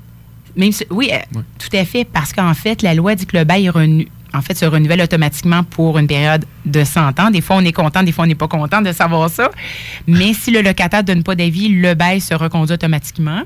Même 0.56 0.72
si- 0.72 0.86
oui, 0.90 1.10
euh, 1.12 1.40
tout 1.58 1.76
à 1.76 1.84
fait, 1.84 2.04
parce 2.04 2.32
qu'en 2.32 2.54
fait, 2.54 2.82
la 2.82 2.94
loi 2.94 3.14
dit 3.14 3.26
que 3.26 3.36
le 3.36 3.44
bail 3.44 3.66
est 3.66 3.70
renu- 3.70 4.08
en 4.34 4.42
fait, 4.42 4.54
se 4.58 4.64
renouvelle 4.66 5.00
automatiquement 5.00 5.62
pour 5.62 5.96
une 5.98 6.06
période 6.08 6.44
de 6.66 6.82
100 6.84 7.20
ans. 7.20 7.30
Des 7.30 7.40
fois, 7.40 7.56
on 7.56 7.64
est 7.64 7.72
content, 7.72 8.02
des 8.02 8.12
fois, 8.12 8.24
on 8.24 8.26
n'est 8.26 8.34
pas 8.34 8.48
content 8.48 8.82
de 8.82 8.92
savoir 8.92 9.30
ça. 9.30 9.50
Mais 10.06 10.34
si 10.34 10.50
le 10.50 10.60
locataire 10.60 11.00
ne 11.02 11.06
donne 11.06 11.22
pas 11.22 11.34
d'avis, 11.36 11.68
le 11.68 11.94
bail 11.94 12.20
se 12.20 12.34
reconduit 12.34 12.74
automatiquement. 12.74 13.42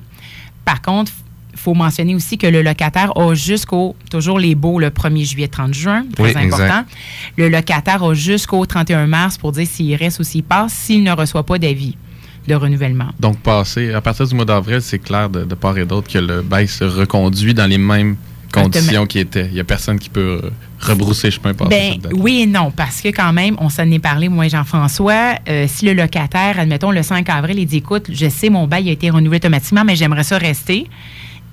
Par 0.65 0.81
contre, 0.83 1.13
faut 1.55 1.75
mentionner 1.75 2.15
aussi 2.15 2.39
que 2.39 2.47
le 2.47 2.63
locataire 2.63 3.13
a 3.19 3.35
jusqu'au, 3.35 3.97
toujours 4.11 4.39
les 4.39 4.55
beaux, 4.55 4.79
le 4.79 4.89
1er 4.91 5.25
juillet, 5.29 5.49
30 5.49 5.75
juin, 5.75 6.05
très 6.15 6.23
Oui, 6.25 6.31
important. 6.31 6.65
exact. 6.65 6.89
Le 7.37 7.49
locataire 7.49 8.03
a 8.03 8.15
jusqu'au 8.15 8.65
31 8.65 9.07
mars 9.09 9.37
pour 9.39 9.53
dire 9.53 9.67
s'il 9.67 9.95
reste 9.97 10.21
ou 10.21 10.25
s'il 10.25 10.45
passe, 10.45 10.73
s'il 10.73 11.03
ne 11.03 11.11
reçoit 11.13 11.45
pas 11.45 11.59
d'avis 11.59 11.97
de 12.47 12.55
renouvellement. 12.55 13.09
Donc, 13.21 13.39
passé, 13.41 13.93
à 13.93 14.01
partir 14.01 14.27
du 14.27 14.35
mois 14.35 14.45
d'avril, 14.47 14.81
c'est 14.81 15.01
clair 15.01 15.29
de, 15.29 15.45
de 15.45 15.55
part 15.55 15.77
et 15.77 15.85
d'autre 15.85 16.11
que 16.11 16.19
le 16.19 16.41
bail 16.43 16.67
se 16.69 16.85
reconduit 16.85 17.53
dans 17.53 17.67
les 17.67 17.77
mêmes 17.77 18.17
conditions 18.63 19.07
qui 19.07 19.19
étaient. 19.19 19.47
Il 19.47 19.55
n'y 19.55 19.61
a 19.61 19.65
personne 19.65 19.99
qui 19.99 20.09
peut 20.09 20.41
euh, 20.45 20.51
rebrousser 20.81 21.31
chemin 21.31 21.55
par 21.55 21.69
Ben, 21.69 21.95
oui 22.13 22.43
et 22.43 22.47
non, 22.47 22.71
parce 22.71 23.01
que 23.01 23.09
quand 23.09 23.33
même, 23.33 23.57
on 23.59 23.69
s'en 23.69 23.91
est 23.91 23.99
parlé, 23.99 24.29
moi 24.29 24.47
et 24.47 24.49
Jean-François. 24.49 25.35
euh, 25.49 25.67
si 25.69 25.87
le 25.87 25.95
locataire, 25.95 26.59
admettons, 26.59 26.91
le 26.91 27.03
5 27.03 27.29
avril, 27.31 27.59
il 27.59 27.67
dit 27.67 27.79
écoute, 27.79 28.07
je 28.13 28.29
sais, 28.29 28.51
mon 28.51 28.67
bail 28.67 28.89
a 28.89 28.93
été 28.93 29.11
renouvelé 29.11 29.37
automatiquement, 29.37 29.85
mais 29.85 29.97
j'aimerais 29.97 30.25
ça 30.25 30.39
rester. 30.39 30.87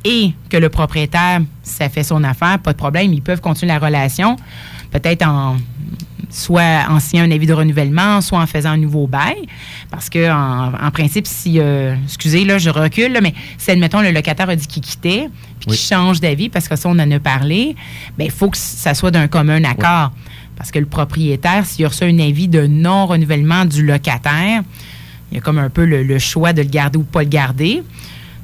Et 0.04 0.34
que 0.50 0.58
le 0.58 0.70
propriétaire, 0.70 1.42
ça 1.64 1.90
fait 1.90 2.04
son 2.04 2.24
affaire, 2.24 2.60
pas 2.60 2.74
de 2.74 2.78
problème, 2.78 3.12
ils 3.12 3.24
peuvent 3.24 3.42
continuer 3.42 3.74
la 3.74 3.80
relation, 3.80 4.36
peut-être 4.92 5.26
en 5.26 5.58
soit 6.30 6.86
en 6.90 7.00
signant 7.00 7.24
un 7.24 7.32
avis 7.32 7.46
de 7.46 7.54
renouvellement, 7.54 8.22
soit 8.22 8.40
en 8.40 8.48
faisant 8.48 8.72
un 8.72 8.78
nouveau 8.78 9.08
bail. 9.08 9.48
Parce 9.92 10.10
que, 10.10 10.32
en, 10.32 10.74
en 10.74 10.92
principe, 10.92 11.28
si, 11.28 11.60
euh, 11.60 11.96
excusez, 12.04 12.46
là, 12.46 12.58
je 12.58 12.70
recule, 12.70 13.14
là, 13.14 13.22
mais 13.22 13.34
si, 13.58 13.72
admettons, 13.72 14.02
le 14.02 14.12
locataire 14.12 14.50
a 14.50 14.56
dit 14.56 14.68
qu'il 14.68 14.84
quittait, 14.84 15.30
puis 15.60 15.70
qu'il 15.70 15.80
change 15.80 16.20
d'avis, 16.20 16.50
parce 16.50 16.68
que 16.68 16.76
ça, 16.76 16.90
on 16.90 17.00
en 17.00 17.12
a 17.12 17.20
parlé, 17.20 17.76
bien, 18.18 18.26
il 18.26 18.32
faut 18.32 18.50
que 18.50 18.58
ça 18.58 18.94
soit 18.94 19.12
d'un 19.12 19.28
commun 19.28 19.64
accord. 19.64 20.12
Parce 20.56 20.72
que 20.72 20.80
le 20.80 20.86
propriétaire, 20.86 21.66
s'il 21.66 21.86
a 21.86 21.90
reçu 21.90 22.06
un 22.06 22.20
avis 22.20 22.48
de 22.48 22.66
non-renouvellement 22.66 23.66
du 23.66 23.86
locataire, 23.86 24.64
il 25.32 25.36
y 25.36 25.38
a 25.38 25.42
comme 25.42 25.58
un 25.58 25.70
peu 25.70 25.86
le, 25.86 26.04
le 26.04 26.20
choix 26.20 26.54
de 26.54 26.62
le 26.62 26.70
garder 26.70 26.98
ou 26.98 27.04
pas 27.04 27.24
le 27.24 27.30
garder. 27.30 27.84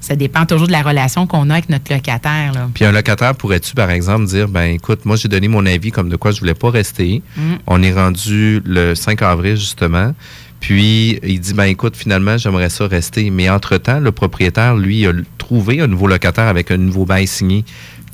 Ça 0.01 0.15
dépend 0.15 0.45
toujours 0.45 0.67
de 0.67 0.71
la 0.71 0.81
relation 0.81 1.27
qu'on 1.27 1.49
a 1.49 1.53
avec 1.53 1.69
notre 1.69 1.93
locataire. 1.93 2.51
Là. 2.53 2.69
Puis 2.73 2.83
un 2.85 2.91
locataire 2.91 3.35
pourrait-tu, 3.35 3.75
par 3.75 3.91
exemple, 3.91 4.25
dire 4.25 4.47
ben 4.47 4.63
écoute, 4.63 5.05
moi 5.05 5.15
j'ai 5.15 5.29
donné 5.29 5.47
mon 5.47 5.65
avis 5.65 5.91
comme 5.91 6.09
de 6.09 6.15
quoi 6.15 6.31
je 6.31 6.39
voulais 6.39 6.55
pas 6.55 6.71
rester. 6.71 7.21
Mm. 7.37 7.53
On 7.67 7.83
est 7.83 7.93
rendu 7.93 8.61
le 8.65 8.95
5 8.95 9.21
avril, 9.21 9.55
justement. 9.55 10.13
Puis 10.59 11.19
il 11.23 11.39
dit 11.39 11.53
ben 11.53 11.65
écoute, 11.65 11.95
finalement, 11.95 12.37
j'aimerais 12.37 12.69
ça 12.69 12.87
rester. 12.87 13.29
Mais 13.29 13.49
entre-temps, 13.49 13.99
le 13.99 14.11
propriétaire, 14.11 14.75
lui, 14.75 15.05
a 15.05 15.11
trouvé 15.37 15.81
un 15.81 15.87
nouveau 15.87 16.07
locataire 16.07 16.47
avec 16.47 16.71
un 16.71 16.77
nouveau 16.77 17.05
bail 17.05 17.27
signé. 17.27 17.63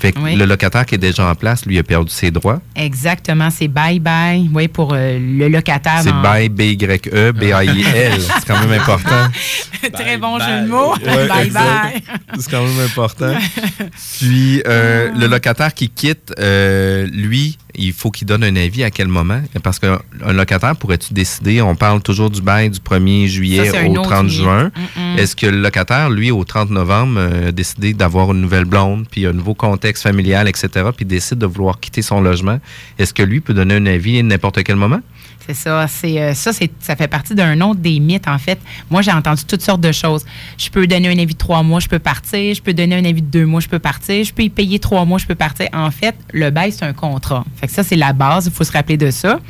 Fait 0.00 0.12
que 0.12 0.18
Oui. 0.20 0.36
le 0.36 0.44
locataire 0.44 0.86
qui 0.86 0.94
est 0.94 0.98
déjà 0.98 1.28
en 1.28 1.34
place, 1.34 1.66
lui, 1.66 1.78
a 1.78 1.82
perdu 1.82 2.10
ses 2.10 2.30
droits. 2.30 2.60
Exactement, 2.76 3.50
c'est 3.50 3.68
bye-bye. 3.68 4.48
Oui, 4.54 4.68
pour 4.68 4.92
euh, 4.94 5.18
le 5.18 5.48
locataire. 5.48 6.00
C'est 6.02 6.10
dans- 6.12 6.22
by 6.22 6.48
B-Y-E, 6.48 7.32
B-A-I-L. 7.32 8.12
C'est 8.38 8.46
quand 8.46 8.60
même 8.60 8.78
important. 8.80 9.28
Très 9.92 10.16
bon 10.16 10.38
jeu 10.38 10.62
de 10.62 10.68
mots. 10.68 10.94
Bye-bye. 10.96 12.02
C'est 12.38 12.50
quand 12.50 12.62
même 12.64 12.80
important. 12.84 13.34
Puis, 14.18 14.62
euh, 14.66 15.10
le 15.16 15.26
locataire 15.26 15.74
qui 15.74 15.88
quitte, 15.88 16.32
euh, 16.38 17.06
lui, 17.12 17.58
il 17.78 17.92
faut 17.92 18.10
qu'il 18.10 18.26
donne 18.26 18.44
un 18.44 18.56
avis 18.56 18.84
à 18.84 18.90
quel 18.90 19.08
moment? 19.08 19.40
Parce 19.62 19.78
qu'un 19.78 19.98
un 20.24 20.32
locataire, 20.32 20.76
pourrait-tu 20.76 21.14
décider, 21.14 21.62
on 21.62 21.74
parle 21.74 22.02
toujours 22.02 22.30
du 22.30 22.42
bail 22.42 22.70
du 22.70 22.80
1er 22.80 23.26
juillet 23.26 23.70
Ça, 23.70 23.84
au 23.86 23.90
autre 23.92 24.02
30 24.02 24.24
mythe. 24.24 24.32
juin. 24.32 24.70
Est-ce 25.16 25.34
que 25.36 25.46
le 25.46 25.60
locataire, 25.60 26.10
lui, 26.10 26.30
au 26.30 26.44
30 26.44 26.70
novembre, 26.70 27.14
euh, 27.18 27.48
a 27.48 27.52
décidé 27.52 27.94
d'avoir 27.94 28.32
une 28.32 28.40
nouvelle 28.40 28.64
blonde, 28.64 29.06
puis 29.10 29.26
un 29.26 29.32
nouveau 29.32 29.54
contexte 29.54 30.02
familial, 30.02 30.48
etc., 30.48 30.68
puis 30.94 31.04
décide 31.06 31.38
de 31.38 31.46
vouloir 31.46 31.80
quitter 31.80 32.02
son 32.02 32.20
logement? 32.20 32.58
Est-ce 32.98 33.14
que 33.14 33.22
lui 33.22 33.40
peut 33.40 33.54
donner 33.54 33.74
un 33.76 33.86
avis 33.86 34.18
à 34.18 34.22
n'importe 34.22 34.62
quel 34.64 34.76
moment? 34.76 35.00
C'est 35.48 35.54
ça. 35.54 35.86
C'est 35.88 36.20
euh, 36.20 36.34
ça, 36.34 36.52
ça 36.52 36.94
fait 36.94 37.08
partie 37.08 37.34
d'un 37.34 37.58
autre 37.62 37.80
des 37.80 37.98
mythes 38.00 38.28
en 38.28 38.36
fait. 38.36 38.58
Moi, 38.90 39.00
j'ai 39.00 39.12
entendu 39.12 39.44
toutes 39.44 39.62
sortes 39.62 39.80
de 39.80 39.92
choses. 39.92 40.26
Je 40.58 40.68
peux 40.68 40.86
donner 40.86 41.08
un 41.08 41.18
avis 41.18 41.32
de 41.32 41.38
trois 41.38 41.62
mois, 41.62 41.80
je 41.80 41.88
peux 41.88 41.98
partir. 41.98 42.54
Je 42.54 42.60
peux 42.60 42.74
donner 42.74 42.96
un 42.96 43.04
avis 43.06 43.22
de 43.22 43.30
deux 43.30 43.46
mois, 43.46 43.60
je 43.60 43.68
peux 43.68 43.78
partir. 43.78 44.22
Je 44.24 44.34
peux 44.34 44.42
y 44.42 44.50
payer 44.50 44.78
trois 44.78 45.06
mois, 45.06 45.16
je 45.16 45.26
peux 45.26 45.34
partir. 45.34 45.68
En 45.72 45.90
fait, 45.90 46.14
le 46.34 46.50
bail 46.50 46.70
c'est 46.72 46.84
un 46.84 46.92
contrat. 46.92 47.46
Fait 47.56 47.66
que 47.66 47.72
ça 47.72 47.82
c'est 47.82 47.96
la 47.96 48.12
base. 48.12 48.44
Il 48.46 48.52
faut 48.52 48.64
se 48.64 48.72
rappeler 48.72 48.98
de 48.98 49.10
ça. 49.10 49.40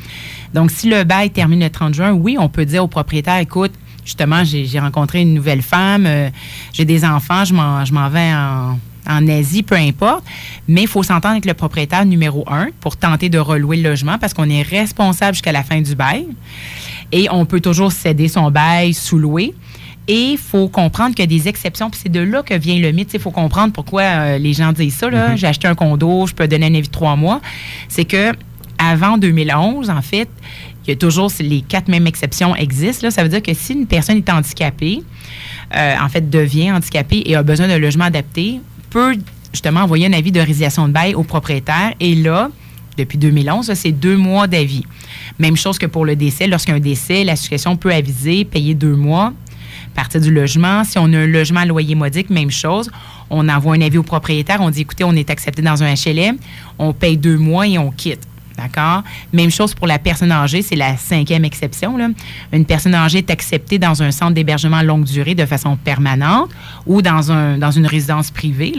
Donc, 0.53 0.71
si 0.71 0.89
le 0.89 1.03
bail 1.03 1.31
termine 1.31 1.59
le 1.59 1.69
30 1.69 1.93
juin, 1.93 2.11
oui, 2.11 2.37
on 2.39 2.47
peut 2.47 2.65
dire 2.65 2.83
au 2.83 2.87
propriétaire, 2.87 3.37
écoute. 3.37 3.73
Justement, 4.05 4.43
j'ai 4.43 4.79
rencontré 4.79 5.21
une 5.21 5.35
nouvelle 5.35 5.61
femme, 5.61 6.05
euh, 6.07 6.29
j'ai 6.73 6.85
des 6.85 7.05
enfants, 7.05 7.45
je 7.45 7.53
m'en 7.53 8.09
vais 8.09 8.33
en, 8.33 8.79
en 9.09 9.27
Asie, 9.27 9.63
peu 9.63 9.75
importe. 9.75 10.23
Mais 10.67 10.83
il 10.83 10.87
faut 10.87 11.03
s'entendre 11.03 11.33
avec 11.33 11.45
le 11.45 11.53
propriétaire 11.53 12.05
numéro 12.05 12.45
un 12.47 12.67
pour 12.79 12.95
tenter 12.95 13.29
de 13.29 13.39
relouer 13.39 13.77
le 13.77 13.89
logement 13.89 14.17
parce 14.17 14.33
qu'on 14.33 14.49
est 14.49 14.61
responsable 14.61 15.33
jusqu'à 15.33 15.51
la 15.51 15.63
fin 15.63 15.81
du 15.81 15.95
bail. 15.95 16.27
Et 17.11 17.27
on 17.31 17.45
peut 17.45 17.59
toujours 17.59 17.91
céder 17.91 18.27
son 18.27 18.51
bail, 18.51 18.93
sous-louer. 18.93 19.53
Et 20.07 20.31
il 20.31 20.37
faut 20.37 20.69
comprendre 20.69 21.15
qu'il 21.15 21.31
y 21.31 21.35
a 21.35 21.37
des 21.37 21.47
exceptions. 21.47 21.89
Puis 21.89 21.99
c'est 22.03 22.11
de 22.11 22.19
là 22.19 22.41
que 22.41 22.53
vient 22.53 22.79
le 22.79 22.91
mythe. 22.91 23.13
Il 23.13 23.19
faut 23.19 23.31
comprendre 23.31 23.73
pourquoi 23.73 24.01
euh, 24.01 24.37
les 24.37 24.53
gens 24.53 24.71
disent 24.71 24.95
ça. 24.95 25.09
là. 25.09 25.29
Mhm. 25.29 25.37
J'ai 25.37 25.47
acheté 25.47 25.67
un 25.67 25.75
condo, 25.75 26.25
je 26.25 26.33
peux 26.33 26.47
donner 26.47 26.67
un 26.67 26.73
avis 26.73 26.87
de 26.87 26.91
trois 26.91 27.15
mois. 27.15 27.41
C'est 27.87 28.05
que 28.05 28.31
avant 28.79 29.17
2011, 29.17 29.89
en 29.89 30.01
fait, 30.01 30.29
il 30.85 30.89
y 30.89 30.93
a 30.93 30.95
toujours 30.95 31.31
les 31.39 31.61
quatre 31.61 31.89
mêmes 31.89 32.07
exceptions 32.07 32.55
existent. 32.55 33.07
Là. 33.07 33.11
Ça 33.11 33.21
veut 33.21 33.29
dire 33.29 33.43
que 33.43 33.53
si 33.53 33.73
une 33.73 33.85
personne 33.85 34.17
est 34.17 34.29
handicapée, 34.29 35.03
euh, 35.75 35.95
en 36.01 36.09
fait, 36.09 36.27
devient 36.27 36.71
handicapée 36.71 37.21
et 37.25 37.35
a 37.35 37.43
besoin 37.43 37.67
d'un 37.67 37.77
logement 37.77 38.05
adapté, 38.05 38.59
peut 38.89 39.15
justement 39.51 39.81
envoyer 39.81 40.07
un 40.07 40.13
avis 40.13 40.31
de 40.31 40.39
résiliation 40.39 40.87
de 40.87 40.93
bail 40.93 41.15
au 41.15 41.23
propriétaire. 41.23 41.93
Et 41.99 42.15
là, 42.15 42.49
depuis 42.97 43.17
2011, 43.17 43.69
là, 43.69 43.75
c'est 43.75 43.91
deux 43.91 44.17
mois 44.17 44.47
d'avis. 44.47 44.83
Même 45.39 45.55
chose 45.55 45.77
que 45.77 45.85
pour 45.85 46.05
le 46.05 46.15
décès. 46.15 46.47
Lorsqu'il 46.47 46.71
y 46.71 46.73
a 46.73 46.77
un 46.77 46.81
décès, 46.81 47.23
l'association 47.23 47.75
peut 47.77 47.93
aviser, 47.93 48.45
payer 48.45 48.73
deux 48.73 48.95
mois, 48.95 49.33
partir 49.95 50.21
du 50.21 50.31
logement. 50.31 50.83
Si 50.83 50.97
on 50.97 51.11
a 51.13 51.17
un 51.17 51.27
logement 51.27 51.61
à 51.61 51.65
loyer 51.65 51.95
modique, 51.95 52.29
même 52.29 52.51
chose. 52.51 52.91
On 53.29 53.47
envoie 53.47 53.75
un 53.75 53.81
avis 53.81 53.97
au 53.97 54.03
propriétaire. 54.03 54.59
On 54.61 54.69
dit, 54.69 54.81
écoutez, 54.81 55.03
on 55.03 55.13
est 55.13 55.29
accepté 55.29 55.61
dans 55.61 55.83
un 55.83 55.93
HLM. 55.93 56.37
On 56.77 56.93
paye 56.93 57.17
deux 57.17 57.37
mois 57.37 57.67
et 57.67 57.77
on 57.77 57.91
quitte. 57.91 58.27
D'accord? 58.59 59.03
Même 59.31 59.51
chose 59.51 59.73
pour 59.73 59.87
la 59.87 59.99
personne 59.99 60.31
âgée, 60.31 60.61
c'est 60.61 60.75
la 60.75 60.97
cinquième 60.97 61.45
exception. 61.45 61.97
Une 62.51 62.65
personne 62.65 62.93
âgée 62.93 63.19
est 63.19 63.29
acceptée 63.29 63.79
dans 63.79 64.03
un 64.03 64.11
centre 64.11 64.33
d'hébergement 64.33 64.81
longue 64.81 65.05
durée 65.05 65.33
de 65.33 65.45
façon 65.45 65.77
permanente 65.77 66.49
ou 66.85 67.01
dans, 67.01 67.31
un, 67.31 67.57
dans 67.57 67.71
une 67.71 67.85
résidence 67.85 68.31
privée. 68.31 68.73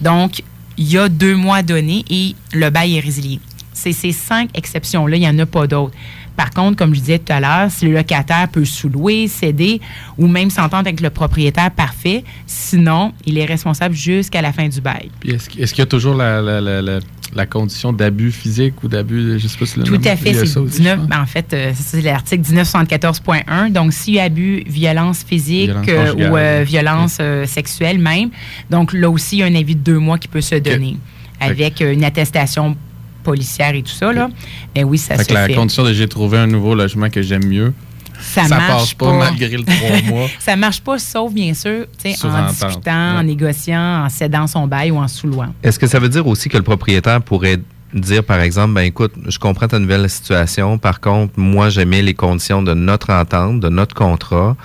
Donc, 0.00 0.42
il 0.76 0.92
y 0.92 0.96
a 0.96 1.08
deux 1.08 1.34
mois 1.34 1.62
donnés 1.62 2.04
et 2.08 2.36
le 2.52 2.70
bail 2.70 2.98
est 2.98 3.00
résilié. 3.00 3.40
C'est 3.72 3.92
ces 3.92 4.12
cinq 4.12 4.50
exceptions-là, 4.54 5.16
il 5.16 5.20
n'y 5.20 5.28
en 5.28 5.38
a 5.38 5.46
pas 5.46 5.66
d'autres. 5.66 5.94
Par 6.36 6.50
contre, 6.50 6.76
comme 6.76 6.94
je 6.94 7.00
disais 7.00 7.18
tout 7.18 7.32
à 7.32 7.40
l'heure, 7.40 7.70
si 7.70 7.84
le 7.86 7.92
locataire 7.92 8.48
peut 8.50 8.64
sous-louer, 8.64 9.28
céder 9.28 9.80
ou 10.18 10.26
même 10.26 10.50
s'entendre 10.50 10.86
avec 10.88 11.00
le 11.00 11.10
propriétaire, 11.10 11.70
parfait. 11.70 12.24
Sinon, 12.46 13.12
il 13.26 13.36
est 13.38 13.44
responsable 13.44 13.94
jusqu'à 13.94 14.40
la 14.42 14.52
fin 14.52 14.66
du 14.68 14.80
bail. 14.80 15.10
Est-ce 15.26 15.48
qu'il 15.50 15.78
y 15.78 15.82
a 15.82 15.86
toujours 15.86 16.14
la, 16.14 16.40
la- 16.40 16.60
la- 16.60 16.80
la- 16.82 16.98
la 17.32 17.46
condition 17.46 17.92
d'abus 17.92 18.32
physique 18.32 18.82
ou 18.82 18.88
d'abus, 18.88 19.38
je 19.38 19.46
sais 19.46 19.56
pas 19.56 19.64
si 19.66 19.78
le 19.78 19.84
Tout 19.84 19.94
nom- 19.98 20.00
à 20.04 20.16
fait. 20.16 20.34
C'est 20.34 20.46
ça 20.46 20.60
aussi, 20.60 20.78
19, 20.78 21.00
en 21.16 21.26
fait, 21.26 21.52
euh, 21.52 21.70
c'est 21.76 22.02
l'article 22.02 22.42
1974.1. 22.42 23.70
Donc, 23.70 23.92
s'il 23.92 24.14
y 24.14 24.18
a 24.20 24.24
abus, 24.24 24.64
violence 24.66 25.22
physique 25.22 25.70
Violence 25.70 25.86
euh, 25.88 26.30
ou 26.30 26.36
euh, 26.36 26.64
violence 26.66 27.18
sexuelle 27.46 27.98
même, 28.00 28.30
donc 28.68 28.92
là 28.92 29.08
aussi, 29.08 29.36
il 29.36 29.38
y 29.40 29.42
a 29.42 29.46
un 29.46 29.54
avis 29.54 29.76
de 29.76 29.80
deux 29.80 29.98
mois 29.98 30.18
qui 30.18 30.26
peut 30.28 30.40
se 30.40 30.56
donner 30.56 30.96
avec 31.38 31.80
une 31.80 32.02
attestation 32.04 32.76
policière 33.22 33.74
et 33.74 33.82
tout 33.82 33.92
ça. 33.92 34.12
Là. 34.12 34.28
Mais 34.74 34.84
oui, 34.84 34.98
ça 34.98 35.16
Fait 35.16 35.24
se 35.24 35.28
que 35.28 35.34
la 35.34 35.46
fait. 35.46 35.54
condition 35.54 35.82
de 35.84 35.92
j'ai 35.92 36.08
trouvé 36.08 36.38
un 36.38 36.46
nouveau 36.46 36.74
logement 36.74 37.08
que 37.10 37.22
j'aime 37.22 37.44
mieux, 37.46 37.72
Ça, 38.20 38.44
ça 38.44 38.56
marche 38.56 38.72
passe 38.72 38.94
pas, 38.94 39.12
malgré 39.18 39.56
le 39.56 39.64
trois 39.64 40.02
mois. 40.08 40.26
ça 40.38 40.56
marche 40.56 40.80
pas, 40.80 40.98
sauf 40.98 41.32
bien 41.32 41.54
sûr 41.54 41.86
en 42.24 42.28
entente, 42.28 42.50
discutant, 42.50 43.18
en 43.18 43.22
négociant, 43.22 44.04
en 44.04 44.08
cédant 44.08 44.46
son 44.46 44.66
bail 44.66 44.90
ou 44.90 44.96
en 44.98 45.08
sous-louant. 45.08 45.54
Est-ce 45.62 45.78
que 45.78 45.86
ça 45.86 45.98
veut 45.98 46.08
dire 46.08 46.26
aussi 46.26 46.48
que 46.48 46.56
le 46.56 46.62
propriétaire 46.62 47.20
pourrait 47.22 47.58
dire, 47.94 48.22
par 48.22 48.40
exemple, 48.40 48.74
ben 48.74 48.82
écoute, 48.82 49.12
je 49.26 49.38
comprends 49.38 49.66
ta 49.66 49.78
nouvelle 49.78 50.08
situation. 50.08 50.78
Par 50.78 51.00
contre, 51.00 51.32
moi, 51.36 51.70
j'aimais 51.70 52.02
les 52.02 52.14
conditions 52.14 52.62
de 52.62 52.72
notre 52.74 53.10
entente, 53.10 53.58
de 53.60 53.68
notre 53.68 53.94
contrat. 53.96 54.56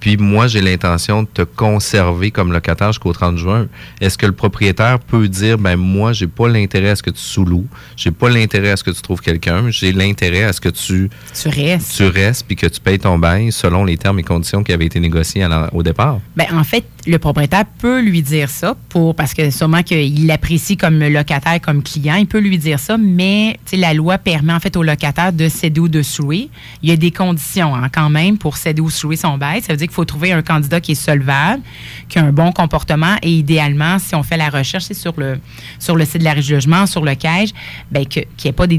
Puis 0.00 0.16
moi, 0.18 0.46
j'ai 0.48 0.60
l'intention 0.60 1.22
de 1.22 1.28
te 1.32 1.42
conserver 1.42 2.30
comme 2.30 2.52
locataire 2.52 2.88
jusqu'au 2.92 3.12
30 3.12 3.38
juin. 3.38 3.68
Est-ce 4.00 4.18
que 4.18 4.26
le 4.26 4.32
propriétaire 4.32 4.98
peut 5.00 5.28
dire, 5.28 5.56
ben 5.58 5.76
moi, 5.76 6.12
j'ai 6.12 6.26
pas 6.26 6.48
l'intérêt 6.48 6.90
à 6.90 6.96
ce 6.96 7.02
que 7.02 7.10
tu 7.10 7.20
sous-loues, 7.22 7.66
j'ai 7.96 8.10
pas 8.10 8.28
l'intérêt 8.28 8.70
à 8.70 8.76
ce 8.76 8.84
que 8.84 8.90
tu 8.90 9.00
trouves 9.00 9.20
quelqu'un, 9.22 9.70
j'ai 9.70 9.92
l'intérêt 9.92 10.44
à 10.44 10.52
ce 10.52 10.60
que 10.60 10.68
tu 10.68 11.08
Tu 11.40 11.48
restes. 11.48 11.96
tu 11.96 12.06
restes 12.06 12.46
puis 12.46 12.56
que 12.56 12.66
tu 12.66 12.80
payes 12.80 12.98
ton 12.98 13.18
bail 13.18 13.50
selon 13.50 13.84
les 13.84 13.96
termes 13.96 14.18
et 14.18 14.22
conditions 14.22 14.62
qui 14.62 14.72
avaient 14.72 14.86
été 14.86 15.00
négociés 15.00 15.42
à 15.42 15.48
la- 15.48 15.70
au 15.72 15.82
départ? 15.82 16.20
Ben, 16.36 16.46
en 16.52 16.64
fait, 16.64 16.84
le 17.06 17.18
propriétaire 17.18 17.64
peut 17.78 18.00
lui 18.00 18.22
dire 18.22 18.48
ça 18.48 18.76
pour 18.88 19.14
parce 19.14 19.34
que 19.34 19.50
sûrement 19.50 19.82
qu'il 19.82 20.26
l'apprécie 20.26 20.76
comme 20.76 20.98
locataire, 20.98 21.60
comme 21.60 21.82
client, 21.82 22.14
il 22.14 22.26
peut 22.26 22.38
lui 22.38 22.58
dire 22.58 22.78
ça, 22.78 22.96
mais 22.96 23.58
la 23.72 23.92
loi 23.92 24.18
permet 24.18 24.52
en 24.52 24.60
fait 24.60 24.76
au 24.76 24.82
locataire 24.82 25.32
de 25.32 25.48
céder 25.48 25.80
ou 25.80 25.88
de 25.88 26.02
slouer. 26.02 26.48
Il 26.82 26.88
y 26.88 26.92
a 26.92 26.96
des 26.96 27.10
conditions 27.10 27.74
hein, 27.74 27.88
quand 27.92 28.10
même 28.10 28.38
pour 28.38 28.56
céder 28.56 28.80
ou 28.80 28.90
slouer 28.90 29.16
son 29.16 29.36
bail. 29.36 29.62
Ça 29.62 29.72
veut 29.72 29.76
dire 29.76 29.88
qu'il 29.88 29.94
faut 29.94 30.04
trouver 30.04 30.32
un 30.32 30.42
candidat 30.42 30.80
qui 30.80 30.92
est 30.92 30.94
solvable, 30.94 31.62
qui 32.08 32.18
a 32.18 32.24
un 32.24 32.32
bon 32.32 32.52
comportement 32.52 33.16
et 33.22 33.30
idéalement, 33.30 33.98
si 33.98 34.14
on 34.14 34.22
fait 34.22 34.36
la 34.36 34.48
recherche, 34.48 34.84
sur 34.84 35.14
le 35.18 36.04
site 36.04 36.18
de 36.18 36.24
la 36.24 36.32
Régie 36.32 36.52
logement, 36.52 36.86
sur 36.86 37.04
le 37.04 37.14
CAGE, 37.14 37.50
ben, 37.90 38.06
qu'il 38.06 38.26
n'y 38.44 38.48
ait 38.48 38.52
pas 38.52 38.66
des 38.66 38.78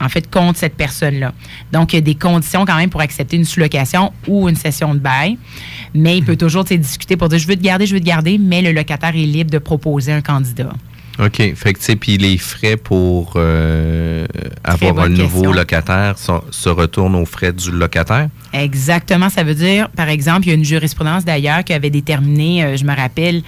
en 0.00 0.08
fait, 0.08 0.30
contre 0.30 0.58
cette 0.58 0.74
personne-là. 0.74 1.32
Donc, 1.72 1.92
il 1.92 1.96
y 1.96 1.98
a 1.98 2.02
des 2.02 2.14
conditions 2.14 2.64
quand 2.64 2.76
même 2.76 2.90
pour 2.90 3.00
accepter 3.00 3.36
une 3.36 3.44
sous-location 3.44 4.12
ou 4.26 4.48
une 4.48 4.56
session 4.56 4.94
de 4.94 4.98
bail. 4.98 5.38
Mais 5.94 6.18
il 6.18 6.24
peut 6.24 6.36
toujours 6.36 6.64
discuter 6.64 7.16
pour 7.16 7.28
dire 7.28 7.38
je 7.38 7.46
veux 7.46 7.56
te 7.56 7.62
garder, 7.62 7.86
je 7.86 7.94
veux 7.94 8.00
te 8.00 8.06
garder, 8.06 8.38
mais 8.38 8.62
le 8.62 8.72
locataire 8.72 9.14
est 9.14 9.26
libre 9.26 9.50
de 9.50 9.58
proposer 9.58 10.12
un 10.12 10.22
candidat. 10.22 10.72
OK. 11.18 11.54
Fait 11.54 11.72
que, 11.74 11.78
tu 11.78 11.84
sais, 11.84 11.96
puis 11.96 12.16
les 12.16 12.38
frais 12.38 12.76
pour 12.76 13.34
euh, 13.36 14.26
avoir 14.64 15.00
un 15.00 15.08
nouveau 15.08 15.52
locataire 15.52 16.16
se 16.18 16.68
retournent 16.68 17.16
aux 17.16 17.26
frais 17.26 17.52
du 17.52 17.70
locataire? 17.70 18.28
Exactement. 18.52 19.28
Ça 19.28 19.42
veut 19.42 19.54
dire, 19.54 19.90
par 19.90 20.08
exemple, 20.08 20.46
il 20.46 20.48
y 20.48 20.52
a 20.52 20.54
une 20.54 20.64
jurisprudence 20.64 21.24
d'ailleurs 21.24 21.62
qui 21.64 21.74
avait 21.74 21.90
déterminé, 21.90 22.64
euh, 22.64 22.76
je 22.76 22.84
me 22.84 22.94
rappelle, 22.94 23.42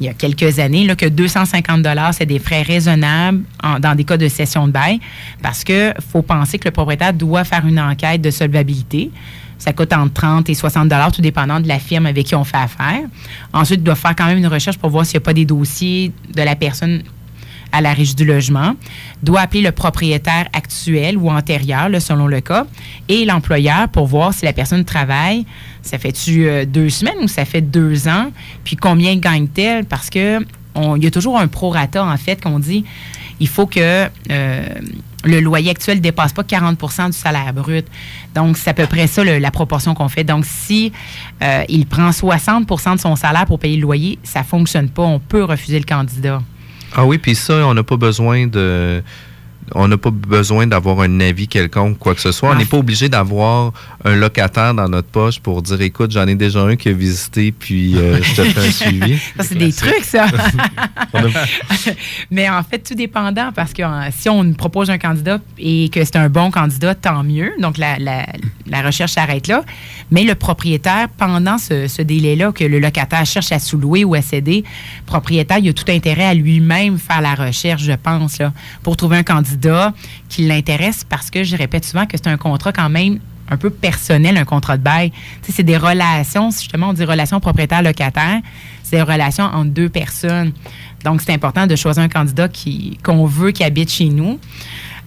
il 0.00 0.06
y 0.06 0.08
a 0.08 0.14
quelques 0.14 0.58
années, 0.58 0.84
là, 0.84 0.96
que 0.96 1.06
250 1.06 1.86
c'est 2.12 2.26
des 2.26 2.38
frais 2.38 2.62
raisonnables 2.62 3.42
dans 3.80 3.94
des 3.94 4.04
cas 4.04 4.16
de 4.16 4.28
cession 4.28 4.66
de 4.66 4.72
bail 4.72 5.00
parce 5.42 5.64
qu'il 5.64 5.94
faut 6.10 6.22
penser 6.22 6.58
que 6.58 6.66
le 6.66 6.72
propriétaire 6.72 7.12
doit 7.12 7.44
faire 7.44 7.66
une 7.66 7.78
enquête 7.78 8.20
de 8.20 8.30
solvabilité. 8.30 9.10
Ça 9.58 9.72
coûte 9.72 9.92
entre 9.92 10.12
30 10.14 10.50
et 10.50 10.54
60 10.54 10.88
dollars, 10.88 11.12
tout 11.12 11.22
dépendant 11.22 11.60
de 11.60 11.68
la 11.68 11.78
firme 11.78 12.06
avec 12.06 12.26
qui 12.26 12.34
on 12.34 12.42
fait 12.42 12.56
affaire. 12.56 13.02
Ensuite, 13.52 13.78
il 13.78 13.84
doit 13.84 13.94
faire 13.94 14.16
quand 14.16 14.26
même 14.26 14.38
une 14.38 14.48
recherche 14.48 14.76
pour 14.76 14.90
voir 14.90 15.06
s'il 15.06 15.18
n'y 15.18 15.22
a 15.22 15.24
pas 15.24 15.34
des 15.34 15.44
dossiers 15.44 16.10
de 16.34 16.42
la 16.42 16.56
personne 16.56 17.02
à 17.72 17.80
la 17.80 17.92
régie 17.92 18.14
du 18.14 18.24
logement, 18.24 18.74
doit 19.22 19.40
appeler 19.40 19.62
le 19.62 19.72
propriétaire 19.72 20.48
actuel 20.52 21.16
ou 21.16 21.30
antérieur, 21.30 21.88
selon 22.00 22.26
le 22.26 22.40
cas, 22.40 22.66
et 23.08 23.24
l'employeur 23.24 23.88
pour 23.88 24.06
voir 24.06 24.34
si 24.34 24.44
la 24.44 24.52
personne 24.52 24.84
travaille. 24.84 25.46
Ça 25.82 25.98
fait-tu 25.98 26.46
euh, 26.46 26.64
deux 26.64 26.90
semaines 26.90 27.18
ou 27.22 27.28
ça 27.28 27.44
fait 27.44 27.62
deux 27.62 28.08
ans? 28.08 28.30
Puis 28.64 28.76
combien 28.76 29.16
gagne-t-elle? 29.16 29.84
Parce 29.84 30.10
que 30.10 30.44
il 30.96 31.04
y 31.04 31.06
a 31.06 31.10
toujours 31.10 31.38
un 31.38 31.48
prorata, 31.48 32.02
en 32.02 32.16
fait, 32.16 32.42
qu'on 32.42 32.58
dit 32.58 32.84
il 33.40 33.48
faut 33.48 33.66
que 33.66 34.08
euh, 34.30 34.68
le 35.24 35.40
loyer 35.40 35.70
actuel 35.70 35.98
ne 35.98 36.02
dépasse 36.02 36.32
pas 36.32 36.42
40% 36.42 37.06
du 37.06 37.12
salaire 37.12 37.52
brut. 37.52 37.86
Donc, 38.34 38.56
c'est 38.56 38.70
à 38.70 38.74
peu 38.74 38.86
près 38.86 39.06
ça 39.06 39.24
la 39.24 39.50
proportion 39.50 39.94
qu'on 39.94 40.08
fait. 40.08 40.24
Donc, 40.24 40.44
si 40.46 40.92
euh, 41.42 41.64
il 41.68 41.86
prend 41.86 42.10
60% 42.10 42.96
de 42.96 43.00
son 43.00 43.16
salaire 43.16 43.46
pour 43.46 43.58
payer 43.58 43.76
le 43.76 43.82
loyer, 43.82 44.18
ça 44.22 44.40
ne 44.40 44.44
fonctionne 44.44 44.88
pas. 44.88 45.02
On 45.02 45.18
peut 45.18 45.42
refuser 45.42 45.78
le 45.78 45.84
candidat. 45.84 46.40
Ah 46.94 47.06
oui, 47.06 47.18
puis 47.18 47.34
ça, 47.34 47.66
on 47.66 47.74
n'a 47.74 47.82
pas 47.82 47.96
besoin 47.96 48.46
de 48.46 49.02
on 49.74 49.88
n'a 49.88 49.96
pas 49.96 50.10
besoin 50.10 50.66
d'avoir 50.66 51.00
un 51.00 51.20
avis 51.20 51.48
quelconque, 51.48 51.98
quoi 51.98 52.14
que 52.14 52.20
ce 52.20 52.32
soit. 52.32 52.50
On 52.50 52.54
n'est 52.54 52.64
pas 52.64 52.78
obligé 52.78 53.08
d'avoir 53.08 53.72
un 54.04 54.14
locataire 54.14 54.74
dans 54.74 54.88
notre 54.88 55.08
poche 55.08 55.40
pour 55.40 55.62
dire 55.62 55.80
écoute, 55.80 56.10
j'en 56.10 56.26
ai 56.26 56.34
déjà 56.34 56.60
un 56.60 56.76
qui 56.76 56.88
a 56.88 56.92
visité, 56.92 57.52
puis 57.52 57.96
euh, 57.96 58.18
je 58.22 58.34
te 58.34 58.44
fais 58.44 58.68
un 58.68 58.70
suivi. 58.70 59.18
Ça, 59.36 59.44
c'est 59.44 59.54
des 59.54 59.72
trucs, 59.72 60.04
ça. 60.04 60.26
Mais 62.30 62.48
en 62.48 62.62
fait, 62.62 62.78
tout 62.78 62.94
dépendant, 62.94 63.50
parce 63.54 63.72
que 63.72 63.82
euh, 63.82 64.10
si 64.10 64.28
on 64.28 64.52
propose 64.52 64.90
un 64.90 64.98
candidat 64.98 65.38
et 65.58 65.88
que 65.88 66.04
c'est 66.04 66.16
un 66.16 66.28
bon 66.28 66.50
candidat, 66.50 66.94
tant 66.94 67.22
mieux. 67.22 67.52
Donc, 67.60 67.78
la, 67.78 68.82
recherche 68.82 69.12
s'arrête 69.12 69.46
là. 69.46 69.64
Mais 70.10 70.24
le 70.24 70.34
propriétaire, 70.34 71.08
pendant 71.16 71.58
ce, 71.58 72.02
délai-là, 72.02 72.52
que 72.52 72.64
le 72.64 72.78
locataire 72.78 73.24
cherche 73.26 73.52
à 73.52 73.58
sous-louer 73.58 74.04
ou 74.04 74.14
à 74.14 74.22
céder, 74.22 74.64
le 74.64 75.06
propriétaire, 75.06 75.58
il 75.58 75.68
a 75.68 75.72
tout 75.72 75.90
intérêt 75.90 76.24
à 76.24 76.34
lui-même 76.34 76.98
faire 76.98 77.20
la 77.20 77.34
recherche, 77.34 77.82
je 77.82 77.92
pense, 77.92 78.38
là, 78.38 78.52
pour 78.82 78.96
trouver 78.96 79.18
un 79.18 79.22
candidat 79.22 79.61
qui 80.28 80.46
l'intéresse 80.46 81.04
parce 81.08 81.30
que 81.30 81.44
je 81.44 81.56
répète 81.56 81.84
souvent 81.84 82.06
que 82.06 82.16
c'est 82.16 82.28
un 82.28 82.36
contrat 82.36 82.72
quand 82.72 82.88
même 82.88 83.18
un 83.48 83.56
peu 83.56 83.70
personnel, 83.70 84.36
un 84.36 84.44
contrat 84.44 84.76
de 84.76 84.82
bail. 84.82 85.12
c'est 85.42 85.62
des 85.62 85.76
relations, 85.76 86.50
justement, 86.50 86.88
on 86.88 86.92
dit 86.92 87.04
relations 87.04 87.38
propriétaire-locataire, 87.38 88.40
c'est 88.82 88.96
des 88.96 89.02
relations 89.02 89.44
entre 89.44 89.70
deux 89.70 89.88
personnes. 89.88 90.52
Donc, 91.04 91.20
c'est 91.20 91.32
important 91.32 91.66
de 91.66 91.76
choisir 91.76 92.02
un 92.02 92.08
candidat 92.08 92.48
qui, 92.48 92.98
qu'on 93.02 93.26
veut 93.26 93.50
qui 93.50 93.64
habite 93.64 93.90
chez 93.90 94.08
nous. 94.08 94.38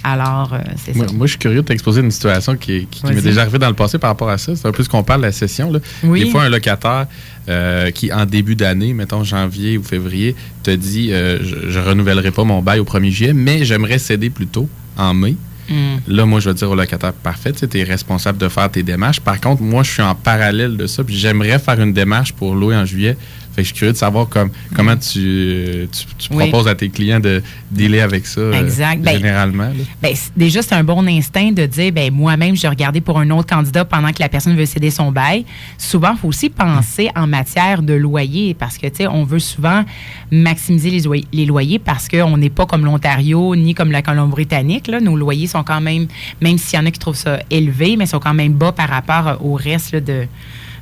Alors, 0.08 0.54
euh, 0.54 0.60
c'est 0.76 0.94
ça. 0.94 1.06
Moi, 1.14 1.26
je 1.26 1.32
suis 1.32 1.40
curieux 1.40 1.64
de 1.64 1.66
t'exposer 1.66 2.02
une 2.02 2.12
situation 2.12 2.56
qui, 2.56 2.88
m'est 3.06 3.22
déjà 3.24 3.42
arrivée 3.42 3.58
dans 3.58 3.70
le 3.70 3.74
passé 3.74 3.98
par 3.98 4.12
rapport 4.12 4.30
à 4.30 4.38
ça. 4.38 4.56
C'est 4.56 4.68
un 4.68 4.72
peu 4.72 4.84
ce 4.84 4.90
qu'on 4.90 5.04
parle 5.04 5.22
de 5.22 5.26
la 5.26 5.32
session. 5.32 5.72
Là. 5.72 5.80
Des 6.04 6.30
fois, 6.30 6.44
un 6.44 6.50
locataire 6.50 7.08
euh, 7.50 7.90
qui, 7.90 8.14
en 8.14 8.28
début 8.28 8.56
d'année, 8.56 8.94
mettons 8.94 9.24
janvier 9.24 9.80
ou 9.80 9.84
février, 9.84 10.36
te 10.62 10.70
dit 10.70 11.12
euh, 11.12 11.40
je 11.42 11.80
ne 11.80 11.84
renouvellerai 11.84 12.30
pas 12.30 12.44
mon 12.44 12.62
bail 12.62 12.80
au 12.80 12.84
1er 12.84 13.10
juillet, 13.10 13.34
mais 13.34 13.66
j'aimerais 13.66 13.98
céder 13.98 14.30
plus 14.30 14.46
tôt, 14.46 14.70
en 14.96 15.16
mai. 15.16 15.36
Hmm. 15.70 15.98
Là, 16.08 16.28
moi, 16.28 16.40
je 16.40 16.50
vais 16.50 16.56
dire 16.56 16.70
au 16.70 16.76
locataire, 16.76 17.12
parfait, 17.12 17.52
tu 17.52 17.66
es 17.76 17.84
responsable 17.84 18.38
de 18.38 18.48
faire 18.48 18.70
tes 18.70 18.84
démarches. 18.84 19.20
Par 19.20 19.42
contre, 19.42 19.64
moi, 19.64 19.82
je 19.82 19.90
suis 19.90 20.04
en 20.04 20.14
parallèle 20.14 20.78
de 20.78 20.86
ça, 20.86 21.04
puis 21.04 21.16
j'aimerais 21.16 21.58
faire 21.58 21.82
une 21.82 21.94
démarche 21.94 22.32
pour 22.34 22.54
louer 22.54 22.76
en 22.76 22.86
juillet. 22.86 23.18
Fait 23.56 23.62
que 23.62 23.70
je 23.70 23.74
suis 23.74 23.80
curieux 23.80 23.94
de 23.94 23.98
savoir 23.98 24.28
comment 24.28 24.98
tu, 24.98 25.88
proposes 26.30 26.68
à 26.68 26.76
tes 26.76 26.90
clients 26.90 27.22
de 27.22 27.42
dealer 27.72 28.02
avec 28.02 28.26
ça 28.26 28.42
euh, 28.42 28.70
ben, 28.98 29.18
généralement. 29.18 29.72
Ben, 30.02 30.14
déjà, 30.36 30.62
c'est 30.62 30.76
un 30.76 30.84
bon 30.84 31.08
instinct 31.08 31.54
de 31.54 31.66
dire 31.66 31.94
ben, 31.94 32.14
moi-même, 32.14 32.58
je 32.58 32.68
regardé 32.68 33.00
pour 33.00 33.18
un 33.18 33.30
autre 33.30 33.48
candidat 33.48 33.86
pendant 33.86 34.12
que 34.12 34.20
la 34.20 34.28
personne 34.28 34.58
veut 34.58 34.66
céder 34.66 34.92
son 34.92 35.10
bail. 35.10 35.46
Souvent, 35.78 36.12
il 36.12 36.18
faut 36.18 36.28
aussi 36.28 36.50
penser 36.50 37.10
en 37.16 37.28
matière 37.28 37.82
de 37.82 37.94
loyer 37.94 38.54
parce 38.54 38.78
que, 38.78 38.88
tu 38.88 38.96
sais, 38.98 39.08
on 39.08 39.24
veut 39.24 39.40
souvent 39.40 39.86
maximiser 40.32 40.90
les, 40.90 41.24
les 41.32 41.46
loyers 41.46 41.80
parce 41.80 42.10
qu'on 42.10 42.38
n'est 42.38 42.50
pas 42.50 42.66
comme 42.66 42.84
l'Ontario 42.84 43.56
ni 43.56 43.74
comme 43.74 43.92
la 43.92 44.02
Colombie-Britannique. 44.02 44.90
Nos 44.90 45.16
loyers 45.16 45.48
sont 45.48 45.64
quand 45.64 45.80
même, 45.80 46.08
même 46.42 46.58
s'il 46.58 46.78
y 46.78 46.82
en 46.82 46.86
a 46.86 46.92
qui 46.92 47.00
trouvent 47.00 47.16
ça 47.16 47.40
élevé, 47.50 47.96
mais 47.96 48.06
sont 48.06 48.20
quand 48.20 48.34
même 48.34 48.52
bas 48.52 48.74
par 48.74 48.90
rapport 48.90 49.38
au 49.42 49.54
reste 49.54 49.96
de 49.96 50.28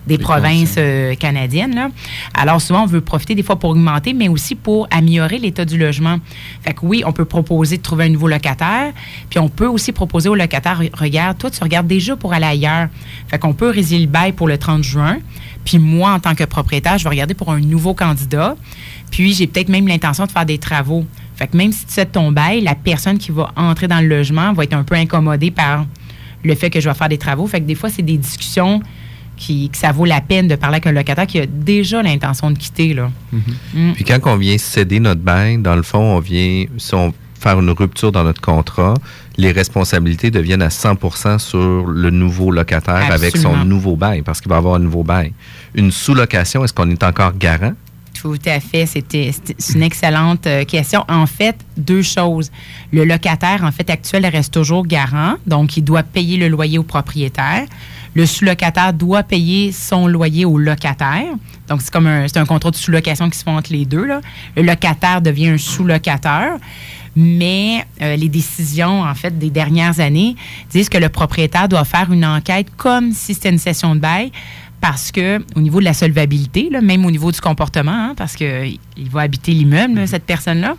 des 0.07 0.17
provinces 0.17 0.75
euh, 0.77 1.15
canadiennes. 1.15 1.75
Là. 1.75 1.89
Alors 2.33 2.61
souvent, 2.61 2.83
on 2.83 2.87
veut 2.87 3.01
profiter 3.01 3.35
des 3.35 3.43
fois 3.43 3.57
pour 3.57 3.71
augmenter, 3.71 4.13
mais 4.13 4.27
aussi 4.27 4.55
pour 4.55 4.87
améliorer 4.91 5.37
l'état 5.37 5.65
du 5.65 5.77
logement. 5.77 6.19
Fait 6.61 6.73
que 6.73 6.79
oui, 6.83 7.03
on 7.05 7.11
peut 7.11 7.25
proposer 7.25 7.77
de 7.77 7.81
trouver 7.81 8.05
un 8.05 8.09
nouveau 8.09 8.27
locataire, 8.27 8.91
puis 9.29 9.39
on 9.39 9.49
peut 9.49 9.67
aussi 9.67 9.91
proposer 9.91 10.29
au 10.29 10.35
locataire, 10.35 10.81
regarde, 10.93 11.37
toi, 11.37 11.49
tu 11.49 11.63
regardes 11.63 11.87
déjà 11.87 12.15
pour 12.15 12.33
aller 12.33 12.45
ailleurs. 12.45 12.89
Fait 13.27 13.39
qu'on 13.39 13.53
peut 13.53 13.69
résilier 13.69 14.05
le 14.05 14.11
bail 14.11 14.33
pour 14.33 14.47
le 14.47 14.57
30 14.57 14.83
juin, 14.83 15.17
puis 15.65 15.79
moi, 15.79 16.11
en 16.11 16.19
tant 16.19 16.35
que 16.35 16.43
propriétaire, 16.43 16.97
je 16.97 17.03
vais 17.03 17.09
regarder 17.09 17.33
pour 17.33 17.51
un 17.51 17.59
nouveau 17.59 17.93
candidat, 17.93 18.55
puis 19.11 19.33
j'ai 19.33 19.47
peut-être 19.47 19.69
même 19.69 19.87
l'intention 19.87 20.25
de 20.25 20.31
faire 20.31 20.45
des 20.45 20.57
travaux. 20.57 21.05
Fait 21.35 21.47
que 21.47 21.57
même 21.57 21.71
si 21.71 21.85
tu 21.85 21.93
sais 21.93 22.05
ton 22.05 22.31
bail, 22.31 22.61
la 22.61 22.75
personne 22.75 23.17
qui 23.17 23.31
va 23.31 23.51
entrer 23.55 23.87
dans 23.87 23.99
le 23.99 24.07
logement 24.07 24.53
va 24.53 24.63
être 24.63 24.73
un 24.73 24.83
peu 24.83 24.95
incommodée 24.95 25.51
par 25.51 25.85
le 26.43 26.55
fait 26.55 26.69
que 26.69 26.79
je 26.79 26.89
vais 26.89 26.95
faire 26.95 27.09
des 27.09 27.17
travaux. 27.17 27.47
Fait 27.47 27.61
que 27.61 27.65
des 27.65 27.75
fois, 27.75 27.89
c'est 27.89 28.01
des 28.01 28.17
discussions 28.17 28.81
que 29.37 29.77
ça 29.77 29.91
vaut 29.91 30.05
la 30.05 30.21
peine 30.21 30.47
de 30.47 30.55
parler 30.55 30.75
avec 30.75 30.87
un 30.87 30.91
locataire 30.91 31.27
qui 31.27 31.39
a 31.39 31.45
déjà 31.45 32.01
l'intention 32.01 32.51
de 32.51 32.57
quitter. 32.57 32.93
Là. 32.93 33.09
Mm-hmm. 33.33 33.39
Mm. 33.73 33.93
Puis 33.93 34.03
quand 34.03 34.19
on 34.25 34.37
vient 34.37 34.57
céder 34.57 34.99
notre 34.99 35.21
bain, 35.21 35.57
dans 35.57 35.75
le 35.75 35.83
fond, 35.83 35.99
on 35.99 36.19
vient, 36.19 36.65
si 36.77 36.95
on 36.95 37.13
faire 37.43 37.59
une 37.59 37.69
rupture 37.71 38.11
dans 38.11 38.23
notre 38.23 38.41
contrat, 38.41 38.93
les 39.37 39.51
responsabilités 39.51 40.31
deviennent 40.31 40.61
à 40.61 40.69
100% 40.69 41.39
sur 41.39 41.85
le 41.85 42.09
nouveau 42.09 42.51
locataire 42.51 43.11
avec 43.11 43.35
son 43.35 43.65
nouveau 43.65 43.95
bail, 43.95 44.21
parce 44.21 44.39
qu'il 44.39 44.49
va 44.49 44.57
avoir 44.57 44.75
un 44.75 44.79
nouveau 44.79 45.03
bail. 45.03 45.33
Une 45.75 45.91
sous-location, 45.91 46.63
est-ce 46.63 46.73
qu'on 46.73 46.89
est 46.89 47.03
encore 47.03 47.33
garant? 47.37 47.73
Tout 48.13 48.39
à 48.45 48.61
fait. 48.61 48.85
C'était 48.85 49.31
une 49.75 49.83
excellente 49.83 50.47
euh, 50.47 50.63
question. 50.63 51.03
En 51.09 51.25
fait, 51.25 51.57
deux 51.75 52.03
choses. 52.03 52.51
Le 52.93 53.03
locataire, 53.03 53.63
en 53.65 53.71
fait, 53.71 53.89
actuel 53.89 54.25
reste 54.25 54.53
toujours 54.53 54.87
garant, 54.87 55.35
donc 55.45 55.75
il 55.75 55.83
doit 55.83 56.03
payer 56.03 56.37
le 56.37 56.47
loyer 56.47 56.77
au 56.77 56.83
propriétaire. 56.83 57.65
Le 58.15 58.25
sous-locataire 58.25 58.93
doit 58.93 59.23
payer 59.23 59.71
son 59.71 60.07
loyer 60.07 60.45
au 60.45 60.57
locataire. 60.57 61.33
Donc, 61.67 61.81
c'est 61.81 61.91
comme 61.91 62.07
un, 62.07 62.25
un 62.33 62.45
contrat 62.45 62.71
de 62.71 62.75
sous-location 62.75 63.29
qui 63.29 63.37
se 63.37 63.43
fait 63.43 63.49
entre 63.49 63.71
les 63.71 63.85
deux. 63.85 64.05
Là. 64.05 64.21
Le 64.55 64.63
locataire 64.63 65.21
devient 65.21 65.49
un 65.49 65.57
sous-locateur. 65.57 66.57
Mais 67.15 67.85
euh, 68.01 68.15
les 68.15 68.29
décisions, 68.29 69.01
en 69.01 69.13
fait, 69.13 69.37
des 69.37 69.51
dernières 69.51 69.99
années 69.99 70.35
disent 70.71 70.89
que 70.89 70.97
le 70.97 71.09
propriétaire 71.09 71.69
doit 71.69 71.85
faire 71.85 72.11
une 72.11 72.25
enquête 72.25 72.67
comme 72.75 73.11
si 73.11 73.35
c'était 73.35 73.49
une 73.49 73.59
session 73.59 73.95
de 73.95 73.99
bail 73.99 74.31
parce 74.81 75.13
que 75.13 75.39
au 75.55 75.61
niveau 75.61 75.79
de 75.79 75.85
la 75.85 75.93
solvabilité, 75.93 76.67
là, 76.69 76.81
même 76.81 77.05
au 77.05 77.11
niveau 77.11 77.31
du 77.31 77.39
comportement, 77.39 78.09
hein, 78.09 78.13
parce 78.17 78.35
qu'il 78.35 78.77
va 79.11 79.21
habiter 79.21 79.53
l'immeuble, 79.53 80.05
cette 80.09 80.25
personne-là. 80.25 80.75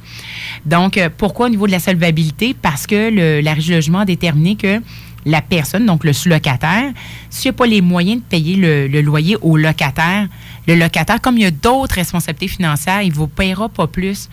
Donc, 0.67 0.99
euh, 0.99 1.09
pourquoi 1.17 1.47
au 1.47 1.49
niveau 1.49 1.67
de 1.67 1.73
la 1.73 1.79
solvabilité? 1.79 2.55
Parce 2.61 2.87
que 2.87 3.11
le, 3.11 3.41
la 3.41 3.55
logement 3.55 4.01
a 4.01 4.05
déterminé 4.05 4.57
que 4.57 4.83
la 5.25 5.41
personne, 5.43 5.87
donc 5.87 6.05
le 6.05 6.13
sous-locataire, 6.13 6.93
s'il 7.31 7.51
n'y 7.51 7.55
a 7.55 7.59
pas 7.59 7.67
les 7.67 7.81
moyens 7.81 8.21
de 8.21 8.27
payer 8.27 8.57
le, 8.57 9.01
loyer 9.01 9.37
au 9.41 9.57
locataire, 9.57 10.29
le 10.67 10.75
locataire, 10.75 11.21
comme 11.21 11.37
il 11.37 11.43
y 11.43 11.47
a 11.47 11.51
d'autres 11.51 11.97
responsabilités 11.97 12.49
financières, 12.49 13.03
il 13.03 13.11
ne 13.11 13.15
vous 13.15 13.27
paiera 13.27 13.69
pas 13.69 13.87
plus. 13.87 14.29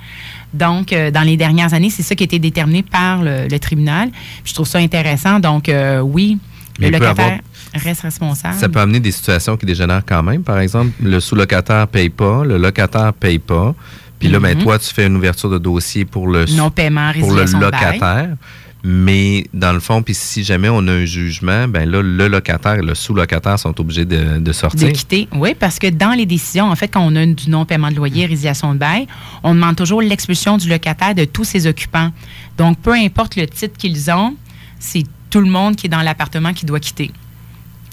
Donc, 0.53 0.93
euh, 0.93 1.11
dans 1.11 1.21
les 1.21 1.37
dernières 1.37 1.73
années, 1.73 1.89
c'est 1.89 2.03
ça 2.03 2.15
qui 2.15 2.23
a 2.23 2.25
été 2.25 2.39
déterminé 2.39 2.83
par 2.83 3.21
le, 3.23 3.47
tribunal. 3.59 4.09
je 4.43 4.53
trouve 4.53 4.67
ça 4.67 4.79
intéressant. 4.79 5.39
Donc, 5.39 5.69
euh, 5.69 5.99
oui, 5.99 6.37
le 6.79 6.89
locataire 6.89 7.39
reste 7.73 8.01
responsable. 8.01 8.55
Ça 8.57 8.69
peut 8.69 8.79
amener 8.79 8.99
des 8.99 9.11
situations 9.11 9.55
qui 9.57 9.65
dégénèrent 9.65 10.05
quand 10.05 10.23
même. 10.23 10.43
Par 10.43 10.59
exemple, 10.59 10.91
le 11.01 11.19
sous-locataire 11.19 11.81
ne 11.81 11.85
paye 11.85 12.09
pas, 12.09 12.43
le 12.43 12.57
locataire 12.57 13.07
ne 13.07 13.11
paye 13.11 13.39
pas. 13.39 13.75
Puis 14.19 14.29
là, 14.29 14.39
ben, 14.39 14.55
mm-hmm. 14.55 14.63
toi, 14.63 14.77
tu 14.77 14.93
fais 14.93 15.07
une 15.07 15.15
ouverture 15.17 15.49
de 15.49 15.57
dossier 15.57 16.05
pour 16.05 16.27
le, 16.27 16.45
non-paiement, 16.45 17.11
pour 17.19 17.33
le 17.33 17.43
locataire. 17.59 18.35
Mais 18.83 19.45
dans 19.53 19.73
le 19.73 19.79
fond, 19.79 20.01
puis 20.01 20.15
si 20.15 20.43
jamais 20.43 20.69
on 20.69 20.87
a 20.87 20.91
un 20.91 21.05
jugement, 21.05 21.67
ben 21.67 21.89
là, 21.89 22.01
le 22.01 22.27
locataire 22.27 22.75
et 22.75 22.81
le 22.81 22.95
sous-locataire 22.95 23.59
sont 23.59 23.79
obligés 23.79 24.05
de, 24.05 24.51
sortir. 24.53 24.87
De 24.87 24.93
quitter, 24.93 25.27
oui, 25.33 25.53
parce 25.53 25.77
que 25.77 25.87
dans 25.87 26.11
les 26.11 26.25
décisions, 26.25 26.65
en 26.65 26.75
fait, 26.75 26.87
quand 26.87 27.01
on 27.01 27.15
a 27.15 27.25
du 27.25 27.49
non-paiement 27.49 27.91
de 27.91 27.95
loyer, 27.95 28.25
résiliation 28.25 28.73
de 28.73 28.79
bail, 28.79 29.07
on 29.43 29.53
demande 29.53 29.75
toujours 29.75 30.01
l'expulsion 30.01 30.57
du 30.57 30.67
locataire 30.67 31.13
de 31.13 31.25
tous 31.25 31.43
ses 31.43 31.67
occupants. 31.67 32.11
Donc, 32.57 32.79
peu 32.79 32.93
importe 32.93 33.35
le 33.35 33.45
titre 33.45 33.77
qu'ils 33.77 34.09
ont, 34.09 34.35
c'est 34.79 35.03
tout 35.29 35.41
le 35.41 35.49
monde 35.49 35.75
qui 35.75 35.85
est 35.85 35.89
dans 35.89 36.01
l'appartement 36.01 36.53
qui 36.53 36.65
doit 36.65 36.79
quitter. 36.79 37.11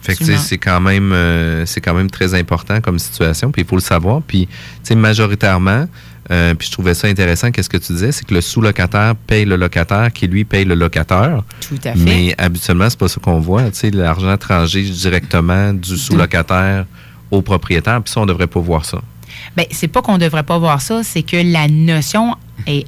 Fait 0.01 0.15
que, 0.15 0.37
c'est 0.37 0.59
quand 0.59 0.81
même 0.81 1.13
euh, 1.13 1.67
c'est 1.67 1.81
quand 1.81 1.93
même 1.93 2.09
très 2.09 2.35
important 2.35 2.81
comme 2.81 2.99
situation, 2.99 3.51
puis 3.51 3.63
il 3.63 3.69
faut 3.69 3.77
le 3.77 3.83
savoir. 3.83 4.23
Puis, 4.23 4.47
tu 4.47 4.55
sais, 4.85 4.95
majoritairement, 4.95 5.87
euh, 6.31 6.55
puis 6.55 6.67
je 6.69 6.73
trouvais 6.73 6.95
ça 6.95 7.09
intéressant, 7.09 7.51
qu'est-ce 7.51 7.71
que 7.71 7.79
tu 7.79 7.93
disais, 7.93 8.13
c'est 8.13 8.27
que 8.27 8.35
le 8.35 8.41
sous-locataire 8.41 9.15
paye 9.17 9.45
le 9.45 9.57
locataire 9.57 10.13
qui, 10.13 10.27
lui, 10.27 10.45
paye 10.45 10.65
le 10.65 10.75
locateur. 10.75 11.45
Tout 11.61 11.79
à 11.85 11.93
fait. 11.93 11.99
Mais 11.99 12.35
habituellement, 12.39 12.89
c'est 12.91 12.99
pas 12.99 13.09
ça 13.09 13.21
qu'on 13.21 13.41
voit. 13.41 13.71
Tu 13.71 13.79
sais, 13.79 13.91
l'argent 13.91 14.37
transige 14.37 14.91
directement 14.91 15.73
du 15.73 15.97
sous-locataire 15.97 16.87
au 17.31 17.43
propriétaire, 17.43 18.03
puis 18.03 18.13
ça, 18.13 18.21
on 18.21 18.27
devrait 18.27 18.47
pas 18.47 18.61
voir 18.61 18.85
ça. 18.85 19.01
Bien, 19.57 19.67
c'est 19.71 19.89
pas 19.89 20.03
qu'on 20.03 20.19
devrait 20.19 20.43
pas 20.43 20.59
voir 20.59 20.81
ça, 20.81 21.03
c'est 21.03 21.23
que 21.23 21.37
la 21.37 21.69
notion 21.69 22.37
est. 22.67 22.87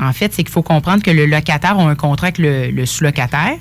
En 0.00 0.12
fait, 0.12 0.32
c'est 0.34 0.42
qu'il 0.42 0.52
faut 0.52 0.62
comprendre 0.62 1.02
que 1.02 1.10
le 1.10 1.26
locataire 1.26 1.78
a 1.78 1.82
un 1.82 1.94
contrat 1.94 2.28
avec 2.28 2.38
le, 2.38 2.70
le 2.70 2.86
sous-locataire. 2.86 3.56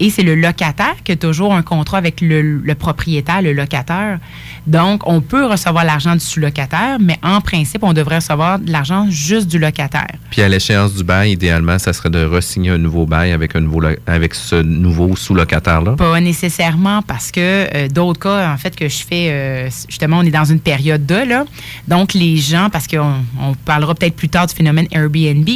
Et 0.00 0.10
c'est 0.10 0.22
le 0.22 0.34
locataire 0.34 0.96
qui 1.04 1.12
a 1.12 1.16
toujours 1.16 1.54
un 1.54 1.62
contrat 1.62 1.98
avec 1.98 2.20
le, 2.20 2.40
le 2.42 2.74
propriétaire, 2.74 3.42
le 3.42 3.52
locataire. 3.52 4.18
Donc, 4.66 5.06
on 5.06 5.20
peut 5.20 5.46
recevoir 5.46 5.84
l'argent 5.84 6.14
du 6.14 6.20
sous-locataire, 6.20 6.98
mais 7.00 7.18
en 7.22 7.40
principe, 7.40 7.82
on 7.82 7.92
devrait 7.92 8.16
recevoir 8.16 8.58
de 8.58 8.70
l'argent 8.70 9.06
juste 9.10 9.48
du 9.48 9.58
locataire. 9.58 10.12
Puis 10.30 10.42
à 10.42 10.48
l'échéance 10.48 10.94
du 10.94 11.02
bail, 11.02 11.32
idéalement, 11.32 11.78
ça 11.78 11.92
serait 11.92 12.10
de 12.10 12.24
re-signer 12.24 12.70
un 12.70 12.78
nouveau 12.78 13.06
bail 13.06 13.32
avec, 13.32 13.56
un 13.56 13.60
nouveau, 13.60 13.82
avec 14.06 14.34
ce 14.34 14.56
nouveau 14.56 15.16
sous-locataire-là? 15.16 15.92
Pas 15.96 16.20
nécessairement 16.20 17.02
parce 17.02 17.32
que 17.32 17.40
euh, 17.40 17.88
d'autres 17.88 18.20
cas, 18.20 18.52
en 18.52 18.56
fait, 18.56 18.76
que 18.76 18.88
je 18.88 18.98
fais, 18.98 19.30
euh, 19.30 19.68
justement, 19.88 20.18
on 20.18 20.22
est 20.22 20.30
dans 20.30 20.44
une 20.44 20.60
période 20.60 21.06
de, 21.06 21.14
là. 21.26 21.44
Donc, 21.88 22.14
les 22.14 22.36
gens, 22.36 22.68
parce 22.70 22.86
qu'on 22.86 23.14
on 23.40 23.54
parlera 23.54 23.94
peut-être 23.94 24.16
plus 24.16 24.28
tard 24.28 24.46
du 24.46 24.54
phénomène 24.54 24.86
Airbnb, 24.92 25.48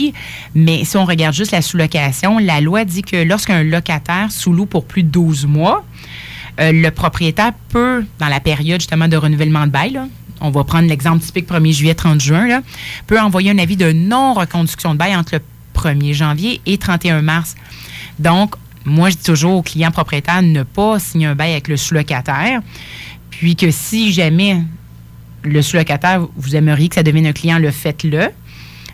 mais 0.54 0.84
si 0.84 0.96
on 0.96 1.04
regarde 1.04 1.34
juste 1.34 1.52
la 1.52 1.62
sous-location, 1.62 2.38
la 2.38 2.60
loi 2.60 2.84
dit 2.84 3.02
que 3.02 3.22
lorsqu'un 3.22 3.62
locataire 3.62 4.31
sous-loue 4.32 4.66
pour 4.66 4.84
plus 4.84 5.02
de 5.02 5.08
12 5.08 5.46
mois, 5.46 5.84
euh, 6.60 6.72
le 6.72 6.90
propriétaire 6.90 7.52
peut, 7.68 8.04
dans 8.18 8.28
la 8.28 8.40
période 8.40 8.80
justement 8.80 9.08
de 9.08 9.16
renouvellement 9.16 9.66
de 9.66 9.70
bail, 9.70 10.00
on 10.40 10.50
va 10.50 10.64
prendre 10.64 10.88
l'exemple 10.88 11.22
typique 11.22 11.48
1er 11.48 11.72
juillet, 11.72 11.94
30 11.94 12.20
juin, 12.20 12.62
peut 13.06 13.20
envoyer 13.20 13.50
un 13.50 13.58
avis 13.58 13.76
de 13.76 13.92
non-reconduction 13.92 14.92
de 14.92 14.98
bail 14.98 15.14
entre 15.14 15.36
le 15.36 15.40
1er 15.80 16.12
janvier 16.12 16.60
et 16.66 16.78
31 16.78 17.22
mars. 17.22 17.54
Donc, 18.18 18.56
moi, 18.84 19.10
je 19.10 19.16
dis 19.16 19.22
toujours 19.22 19.54
aux 19.54 19.62
clients 19.62 19.92
propriétaires 19.92 20.42
ne 20.42 20.64
pas 20.64 20.98
signer 20.98 21.26
un 21.26 21.34
bail 21.36 21.52
avec 21.52 21.68
le 21.68 21.76
sous-locataire. 21.76 22.60
Puis 23.30 23.54
que 23.54 23.70
si 23.70 24.12
jamais 24.12 24.62
le 25.44 25.62
sous-locataire, 25.62 26.26
vous 26.36 26.56
aimeriez 26.56 26.88
que 26.88 26.96
ça 26.96 27.02
devienne 27.02 27.26
un 27.26 27.32
client, 27.32 27.58
le 27.58 27.70
faites-le. 27.70 28.28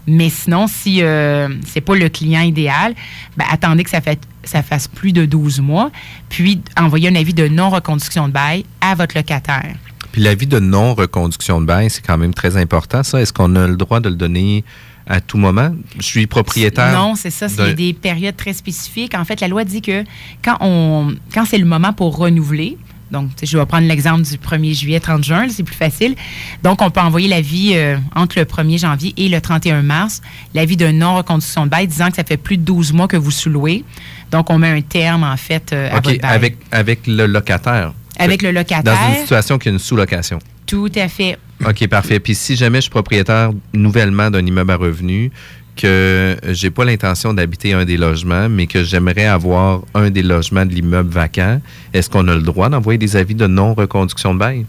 Mais 0.08 0.30
sinon, 0.30 0.66
si 0.66 1.02
euh, 1.02 1.48
c'est 1.66 1.80
pas 1.82 1.94
le 1.94 2.08
client 2.08 2.40
idéal, 2.40 2.94
ben, 3.36 3.44
attendez 3.50 3.84
que 3.84 3.90
ça, 3.90 4.00
fait, 4.00 4.18
ça 4.42 4.62
fasse 4.62 4.88
plus 4.88 5.12
de 5.12 5.26
12 5.26 5.60
mois, 5.60 5.90
puis 6.28 6.62
envoyez 6.78 7.08
un 7.08 7.14
avis 7.14 7.34
de 7.34 7.46
non-reconduction 7.46 8.28
de 8.28 8.32
bail 8.32 8.64
à 8.80 8.94
votre 8.94 9.16
locataire. 9.16 9.74
Puis 10.12 10.22
l'avis 10.22 10.46
de 10.46 10.58
non-reconduction 10.58 11.60
de 11.60 11.66
bail, 11.66 11.90
c'est 11.90 12.04
quand 12.04 12.16
même 12.16 12.32
très 12.32 12.56
important, 12.56 13.02
ça. 13.02 13.20
Est-ce 13.20 13.32
qu'on 13.32 13.54
a 13.56 13.66
le 13.66 13.76
droit 13.76 14.00
de 14.00 14.08
le 14.08 14.16
donner 14.16 14.64
à 15.06 15.20
tout 15.20 15.36
moment? 15.36 15.74
Je 15.98 16.06
suis 16.06 16.26
propriétaire. 16.26 16.92
Non, 16.98 17.14
c'est 17.14 17.30
ça. 17.30 17.48
C'est 17.48 17.74
des 17.74 17.92
périodes 17.92 18.36
très 18.36 18.54
spécifiques. 18.54 19.14
En 19.14 19.24
fait, 19.26 19.40
la 19.40 19.48
loi 19.48 19.64
dit 19.64 19.82
que 19.82 20.04
quand, 20.42 20.56
on, 20.60 21.14
quand 21.34 21.44
c'est 21.44 21.58
le 21.58 21.66
moment 21.66 21.92
pour 21.92 22.16
renouveler, 22.16 22.78
donc 23.10 23.30
je 23.42 23.56
vais 23.58 23.66
prendre 23.66 23.86
l'exemple 23.86 24.22
du 24.22 24.36
1er 24.36 24.74
juillet, 24.78 25.00
30 25.00 25.24
juin, 25.24 25.46
c'est 25.48 25.62
plus 25.62 25.74
facile. 25.74 26.14
Donc, 26.62 26.82
on 26.82 26.90
peut 26.90 27.00
envoyer 27.00 27.28
l'avis 27.28 27.72
euh, 27.74 27.96
entre 28.14 28.38
le 28.38 28.44
1er 28.44 28.78
janvier 28.80 29.14
et 29.16 29.28
le 29.28 29.40
31 29.40 29.82
mars, 29.82 30.20
l'avis 30.54 30.76
de 30.76 30.88
non-reconduction 30.88 31.64
de 31.66 31.70
bail 31.70 31.86
disant 31.86 32.10
que 32.10 32.16
ça 32.16 32.24
fait 32.24 32.36
plus 32.36 32.56
de 32.58 32.62
12 32.62 32.92
mois 32.92 33.08
que 33.08 33.16
vous 33.16 33.30
sous-louez. 33.30 33.84
Donc, 34.30 34.50
on 34.50 34.58
met 34.58 34.70
un 34.70 34.82
terme, 34.82 35.24
en 35.24 35.36
fait, 35.36 35.72
euh, 35.72 35.88
à 35.90 35.98
OK, 35.98 36.04
votre 36.04 36.20
bail. 36.20 36.30
avec, 36.34 36.56
avec 36.70 37.06
le 37.06 37.26
locataire. 37.26 37.92
Avec 38.18 38.42
le 38.42 38.52
Dans 38.52 38.60
locataire. 38.60 38.98
une 39.10 39.16
situation 39.22 39.58
qui 39.58 39.68
est 39.68 39.72
une 39.72 39.78
sous-location. 39.78 40.38
Tout 40.66 40.90
à 40.96 41.08
fait. 41.08 41.38
OK, 41.66 41.86
parfait. 41.88 42.20
Puis 42.20 42.34
si 42.34 42.56
jamais 42.56 42.78
je 42.78 42.82
suis 42.82 42.90
propriétaire 42.90 43.50
nouvellement 43.72 44.30
d'un 44.30 44.44
immeuble 44.44 44.70
à 44.72 44.76
revenus, 44.76 45.30
que 45.78 46.36
j'ai 46.48 46.70
pas 46.70 46.84
l'intention 46.84 47.32
d'habiter 47.32 47.72
un 47.72 47.84
des 47.84 47.96
logements, 47.96 48.48
mais 48.48 48.66
que 48.66 48.82
j'aimerais 48.84 49.26
avoir 49.26 49.80
un 49.94 50.10
des 50.10 50.22
logements 50.22 50.66
de 50.66 50.72
l'immeuble 50.74 51.10
vacant, 51.10 51.60
est-ce 51.94 52.10
qu'on 52.10 52.26
a 52.28 52.34
le 52.34 52.42
droit 52.42 52.68
d'envoyer 52.68 52.98
des 52.98 53.16
avis 53.16 53.34
de 53.34 53.46
non-reconduction 53.46 54.34
de 54.34 54.38
bail? 54.38 54.66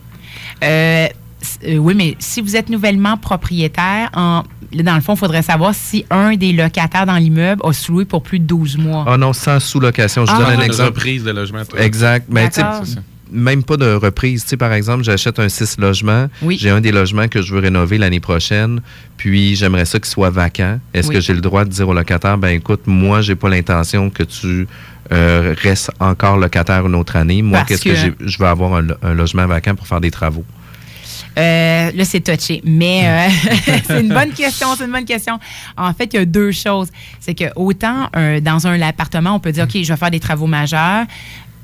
Euh, 0.64 1.08
euh, 1.68 1.78
oui, 1.78 1.94
mais 1.96 2.16
si 2.20 2.42
vous 2.42 2.56
êtes 2.56 2.70
nouvellement 2.70 3.18
propriétaire, 3.18 4.10
en, 4.14 4.44
dans 4.74 4.96
le 4.96 5.02
fond, 5.02 5.14
il 5.16 5.18
faudrait 5.20 5.42
savoir 5.42 5.74
si 5.74 6.06
un 6.12 6.36
des 6.36 6.52
locataires 6.54 7.06
dans 7.06 7.16
l'immeuble 7.18 7.62
a 7.66 7.74
sous-loué 7.74 8.06
pour 8.06 8.22
plus 8.24 8.40
de 8.40 8.46
12 8.46 8.78
mois. 8.78 9.06
Ah 9.08 9.18
non, 9.18 9.34
sans 9.34 9.60
sous-location. 9.60 10.26
Je 10.26 10.32
Ah. 10.34 10.38
donne 10.38 10.48
un 10.48 10.56
Une 10.56 10.62
exemple. 10.62 10.90
reprise 10.90 11.24
de 11.24 11.32
logement, 11.32 11.66
toi. 11.66 11.80
Exact. 11.82 12.28
Mais 12.30 12.50
tu 12.50 12.62
même 13.32 13.64
pas 13.64 13.78
de 13.78 13.94
reprise. 13.94 14.44
Tu 14.44 14.50
sais, 14.50 14.58
par 14.58 14.74
exemple, 14.74 15.04
j'achète 15.04 15.40
un 15.40 15.50
6 15.50 15.78
logements. 15.80 16.28
J'ai 16.50 16.70
un 16.70 16.82
des 16.82 16.92
logements 16.92 17.28
que 17.28 17.42
je 17.42 17.54
veux 17.54 17.60
rénover 17.60 17.98
l'année 17.98 18.20
prochaine, 18.20 18.82
puis 19.18 19.56
j'aimerais 19.56 19.86
ça 19.86 20.00
qu'il 20.00 20.10
soit 20.10 20.30
vacant. 20.30 20.80
Est-ce 20.94 21.10
Oui. 21.10 21.16
que 21.16 21.22
j'ai 21.22 21.34
le 21.34 21.42
droit 21.42 21.66
de 21.66 21.70
dire 21.70 21.88
au 21.88 21.94
locataire, 21.94 22.38
ben 22.38 22.50
écoute, 22.50 22.82
moi, 22.88 23.22
j'ai 23.22 23.36
pas 23.36 23.50
l'intention 23.50 24.10
que 24.10 24.24
tu 24.24 24.68
euh, 25.12 25.56
restes 25.62 25.92
encore 26.00 26.38
locataire 26.38 26.86
une 26.86 26.96
autre 26.96 27.16
année. 27.16 27.42
Moi, 27.42 27.64
qu'est-ce 27.68 27.84
que, 27.84 27.96
je 27.96 28.38
veux 28.38 28.46
avoir 28.48 28.74
un, 28.76 28.82
lo- 28.82 28.96
un 29.02 29.14
logement 29.14 29.48
vacant 29.48 29.76
pour 29.76 29.88
faire 29.88 30.02
des 30.02 30.12
travaux? 30.12 30.46
Euh, 31.38 31.92
là, 31.94 32.06
c'est 32.06 32.20
touché. 32.22 32.62
Mais 32.66 33.02
euh, 33.06 33.30
c'est 33.88 34.02
une 34.02 34.10
bonne 34.10 34.32
question, 34.32 34.68
c'est 34.78 34.86
une 34.86 34.92
bonne 34.92 35.06
question. 35.06 35.40
En 35.78 35.94
fait, 35.94 36.14
il 36.14 36.18
y 36.18 36.20
a 36.20 36.26
deux 36.26 36.52
choses. 36.52 36.90
C'est 37.20 37.34
que 37.36 37.46
autant 37.56 38.10
euh, 38.16 38.40
dans 38.40 38.68
un 38.68 38.82
appartement, 38.82 39.36
on 39.36 39.40
peut 39.40 39.52
dire, 39.52 39.64
OK, 39.66 39.82
je 39.82 39.92
vais 39.94 39.98
faire 39.98 40.12
des 40.12 40.20
travaux 40.20 40.48
majeurs. 40.48 41.06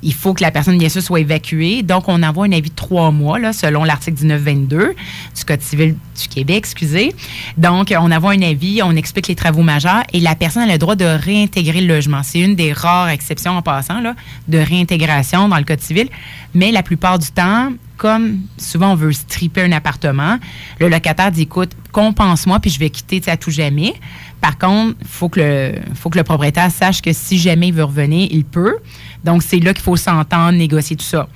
Il 0.06 0.14
faut 0.14 0.36
que 0.36 0.44
la 0.44 0.52
personne, 0.52 0.78
bien 0.78 0.88
sûr, 0.88 1.02
soit 1.02 1.20
évacuée. 1.20 1.82
Donc, 1.82 2.08
on 2.08 2.22
envoie 2.22 2.46
un 2.46 2.52
avis 2.52 2.70
de 2.70 2.76
trois 2.76 3.10
mois, 3.10 3.40
là, 3.40 3.54
selon 3.54 3.84
l'article 3.84 4.20
1922 4.20 4.96
du 5.36 5.46
Code 5.46 5.62
civil 5.62 5.96
du 5.96 6.28
Québec, 6.30 6.58
excusez. 6.58 7.16
Donc, 7.58 7.92
on 7.98 8.12
envoie 8.12 8.32
un 8.34 8.42
avis, 8.44 8.82
on 8.84 8.96
explique 8.96 9.28
les 9.28 9.36
travaux 9.36 9.64
majeurs 9.64 10.04
et 10.14 10.20
la 10.20 10.36
personne 10.36 10.62
a 10.70 10.72
le 10.72 10.78
droit 10.78 10.96
de 10.96 11.06
réintégrer 11.06 11.82
le 11.82 11.88
logement. 11.88 12.22
C'est 12.22 12.40
une 12.40 12.56
des 12.56 12.72
rares 12.72 13.10
exceptions 13.10 13.58
en 13.58 13.64
passant, 13.64 14.00
là, 14.00 14.14
de 14.48 14.60
réintégration 14.60 15.50
dans 15.50 15.58
le 15.58 15.64
Code 15.64 15.82
civil. 15.82 16.08
Mais 16.54 16.72
la 16.72 16.84
plupart 16.84 17.18
du 17.18 17.32
temps, 17.32 17.72
comme 17.98 18.42
souvent 18.58 18.92
on 18.92 18.96
veut 18.96 19.12
stripper 19.14 19.62
un 19.62 19.72
appartement, 19.72 20.38
le 20.80 20.90
locataire 20.90 21.32
dit 21.32 21.44
écoute, 21.44 21.72
compense-moi 21.92 22.60
puis 22.60 22.70
je 22.70 22.80
vais 22.80 22.90
quitter 22.90 23.22
à 23.30 23.38
tout 23.38 23.52
jamais. 23.52 23.94
Par 24.42 24.58
contre, 24.58 24.96
il 25.02 25.08
faut 25.08 25.30
que 25.30 25.40
le 25.40 25.74
faut 25.96 26.10
que 26.10 26.18
le 26.18 26.24
propriétaire 26.24 26.70
sache 26.72 27.02
que 27.02 27.14
si 27.14 27.38
jamais 27.38 27.70
il 27.70 27.74
veut 27.74 27.84
revenir, 27.84 28.28
il 28.32 28.46
peut. 28.46 28.78
Donc 29.24 29.44
c'est 29.44 29.60
là 29.60 29.74
qu'il 29.74 29.84
faut 29.84 29.96
s'entendre, 29.96 30.58
négocier 30.58 30.96
tout 30.96 31.06
ça. 31.06 31.28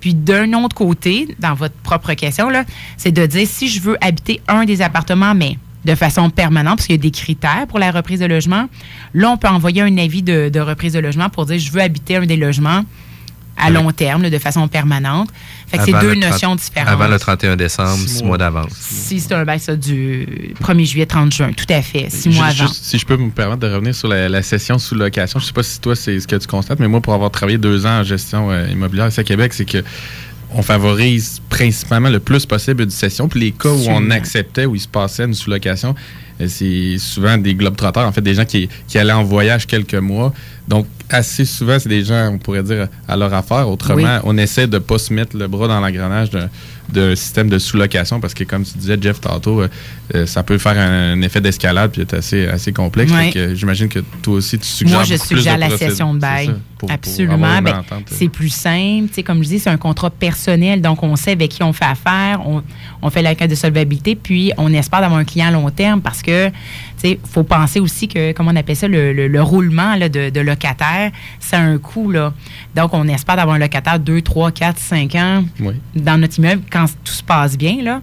Puis 0.00 0.14
d'un 0.14 0.52
autre 0.52 0.74
côté, 0.74 1.34
dans 1.38 1.54
votre 1.54 1.74
propre 1.76 2.12
question 2.14 2.48
c'est 2.96 3.12
de 3.12 3.24
dire 3.26 3.46
si 3.48 3.68
je 3.68 3.80
veux 3.80 3.96
habiter 4.04 4.40
un 4.48 4.64
des 4.64 4.82
appartements 4.82 5.34
mais 5.34 5.56
de 5.84 5.94
façon 5.94 6.30
permanente, 6.30 6.76
parce 6.76 6.86
qu'il 6.86 6.96
y 6.96 6.98
a 6.98 7.02
des 7.02 7.10
critères 7.10 7.66
pour 7.68 7.78
la 7.78 7.90
reprise 7.90 8.20
de 8.20 8.26
logement. 8.26 8.68
Là, 9.14 9.30
on 9.30 9.36
peut 9.36 9.48
envoyer 9.48 9.82
un 9.82 9.98
avis 9.98 10.22
de, 10.22 10.48
de 10.48 10.60
reprise 10.60 10.92
de 10.92 11.00
logement 11.00 11.28
pour 11.28 11.46
dire 11.46 11.58
je 11.58 11.72
veux 11.72 11.80
habiter 11.80 12.16
un 12.16 12.26
des 12.26 12.36
logements 12.36 12.84
à 13.56 13.70
long 13.70 13.90
terme, 13.92 14.22
là, 14.22 14.30
de 14.30 14.38
façon 14.38 14.66
permanente. 14.68 15.28
Fait 15.68 15.78
que 15.78 15.84
c'est 15.84 15.94
Avant 15.94 16.02
deux 16.02 16.14
le 16.14 16.20
30 16.20 16.30
notions 16.32 16.56
différentes. 16.56 16.88
Avant 16.90 17.08
le 17.08 17.18
31 17.18 17.56
décembre, 17.56 17.96
six, 17.96 18.22
mois 18.22 18.36
d'avance. 18.38 18.72
Si 18.78 19.20
c'est 19.20 19.32
un 19.34 19.44
bail, 19.44 19.60
ça, 19.60 19.76
du 19.76 20.54
1er 20.60 20.84
juillet, 20.84 21.06
30 21.06 21.32
juin, 21.32 21.52
tout 21.52 21.64
à 21.68 21.80
fait, 21.82 22.08
six 22.10 22.24
Juste- 22.24 22.36
mois 22.36 22.46
avant. 22.46 22.66
juste, 22.66 22.84
si 22.84 22.98
je 22.98 23.06
peux 23.06 23.16
me 23.16 23.30
permettre 23.30 23.60
de 23.60 23.72
revenir 23.72 23.94
sur 23.94 24.08
la, 24.08 24.28
la 24.28 24.42
session 24.42 24.78
sous 24.78 24.94
location, 24.94 25.38
je 25.38 25.46
sais 25.46 25.52
pas 25.52 25.62
si 25.62 25.80
toi 25.80 25.94
c'est 25.96 26.18
ce 26.20 26.26
que 26.26 26.36
tu 26.36 26.46
constates, 26.46 26.80
mais 26.80 26.88
moi 26.88 27.00
pour 27.00 27.14
avoir 27.14 27.30
travaillé 27.30 27.58
deux 27.58 27.86
ans 27.86 28.00
en 28.00 28.02
gestion 28.04 28.50
euh, 28.50 28.66
immobilière 28.68 29.08
ici 29.08 29.20
à 29.20 29.24
Québec, 29.24 29.52
c'est 29.54 29.64
que 29.64 29.82
on 30.54 30.62
favorise 30.62 31.40
principalement 31.48 32.08
le 32.10 32.20
plus 32.20 32.46
possible 32.46 32.82
une 32.82 32.90
session. 32.90 33.28
Puis 33.28 33.40
les 33.40 33.50
cas 33.52 33.70
où 33.70 33.84
on 33.88 34.10
acceptait, 34.10 34.66
où 34.66 34.74
il 34.74 34.80
se 34.80 34.88
passait 34.88 35.24
une 35.24 35.34
sous-location, 35.34 35.94
euh, 36.40 36.46
c'est 36.48 36.96
souvent 36.98 37.36
des 37.38 37.54
globetrotters, 37.54 38.06
en 38.06 38.12
fait, 38.12 38.20
des 38.20 38.34
gens 38.34 38.44
qui, 38.44 38.68
qui 38.88 38.98
allaient 38.98 39.12
en 39.12 39.24
voyage 39.24 39.66
quelques 39.66 39.94
mois. 39.94 40.32
Donc, 40.68 40.86
assez 41.10 41.44
souvent, 41.44 41.78
c'est 41.78 41.88
des 41.88 42.04
gens, 42.04 42.30
on 42.32 42.38
pourrait 42.38 42.62
dire, 42.62 42.88
à 43.08 43.16
leur 43.16 43.32
affaire. 43.34 43.68
Autrement, 43.68 43.96
Oui. 44.16 44.20
on 44.24 44.36
essaie 44.38 44.66
de 44.66 44.74
ne 44.74 44.78
pas 44.78 44.98
se 44.98 45.12
mettre 45.12 45.36
le 45.36 45.46
bras 45.48 45.68
dans 45.68 45.80
l'engrenage 45.80 46.30
d'un 46.92 47.14
système 47.16 47.48
de 47.48 47.58
sous-location 47.58 48.20
parce 48.20 48.34
que, 48.34 48.44
comme 48.44 48.64
tu 48.64 48.76
disais, 48.78 48.96
Jeff, 49.00 49.20
tantôt, 49.20 49.62
euh, 49.62 49.68
euh, 50.14 50.26
ça 50.26 50.42
peut 50.42 50.58
faire 50.58 50.78
un, 50.78 51.20
effet 51.22 51.40
d'escalade 51.40 51.90
puis 51.92 52.02
être 52.02 52.14
assez, 52.14 52.46
assez 52.46 52.72
complexe. 52.72 53.12
Euh, 53.36 53.54
J'imagine 53.54 53.88
que 53.88 54.00
toi 54.22 54.34
aussi, 54.34 54.58
tu 54.58 54.66
suggères 54.66 54.98
Moi, 54.98 55.04
je 55.04 55.14
plus 55.14 55.26
suggère 55.36 55.56
de 55.56 55.60
la 55.60 55.76
session 55.76 56.14
de 56.14 56.18
bail. 56.18 56.46
ça, 56.46 56.52
pour- 56.52 56.62
pour 56.78 56.90
Absolument. 56.90 57.62
Ben, 57.62 57.78
entente. 57.78 58.06
c'est 58.06 58.28
plus 58.28 58.48
simple. 58.48 59.06
Tu 59.08 59.14
sais, 59.14 59.22
comme 59.22 59.42
je 59.44 59.48
dis, 59.48 59.58
c'est 59.60 59.70
un 59.70 59.76
contrat 59.76 60.10
personnel. 60.10 60.80
Donc, 60.80 61.02
on 61.04 61.14
sait 61.14 61.32
avec 61.32 61.50
qui 61.50 61.62
on 61.62 61.72
fait 61.72 61.84
affaire. 61.84 62.40
On, 62.44 62.62
on 63.02 63.10
fait 63.10 63.22
la 63.22 63.34
quête 63.36 63.50
de 63.50 63.54
solvabilité. 63.54 64.16
Puis, 64.16 64.52
on 64.58 64.72
espère 64.72 65.00
d'avoir 65.00 65.20
un 65.20 65.24
client 65.24 65.46
à 65.46 65.50
long 65.52 65.70
terme 65.70 66.00
parce 66.00 66.22
que, 66.22 66.50
sais, 67.08 67.20
faut 67.30 67.42
penser 67.42 67.80
aussi 67.80 68.08
que, 68.08 68.32
comment 68.32 68.50
on 68.52 68.56
appelle 68.56 68.76
ça, 68.76 68.88
le, 68.88 69.12
le- 69.12 69.28
le 69.28 69.42
roulement 69.42 69.94
là, 69.96 70.08
de, 70.08 70.30
de 70.30 70.40
locataire, 70.40 71.10
c'est 71.40 71.56
un 71.56 71.78
coût. 71.78 72.10
Là. 72.10 72.32
Donc, 72.74 72.94
on 72.94 73.06
espère 73.08 73.36
d'avoir 73.36 73.56
un 73.56 73.58
locataire 73.58 73.98
2, 73.98 74.22
3, 74.22 74.50
4, 74.52 74.78
5 74.78 75.14
ans 75.14 75.44
Oui. 75.60 75.74
dans 75.94 76.18
notre 76.18 76.38
immeuble 76.38 76.62
quand 76.70 76.86
tout 77.04 77.12
se 77.12 77.22
passe 77.22 77.56
bien. 77.56 77.82
Là. 77.82 78.00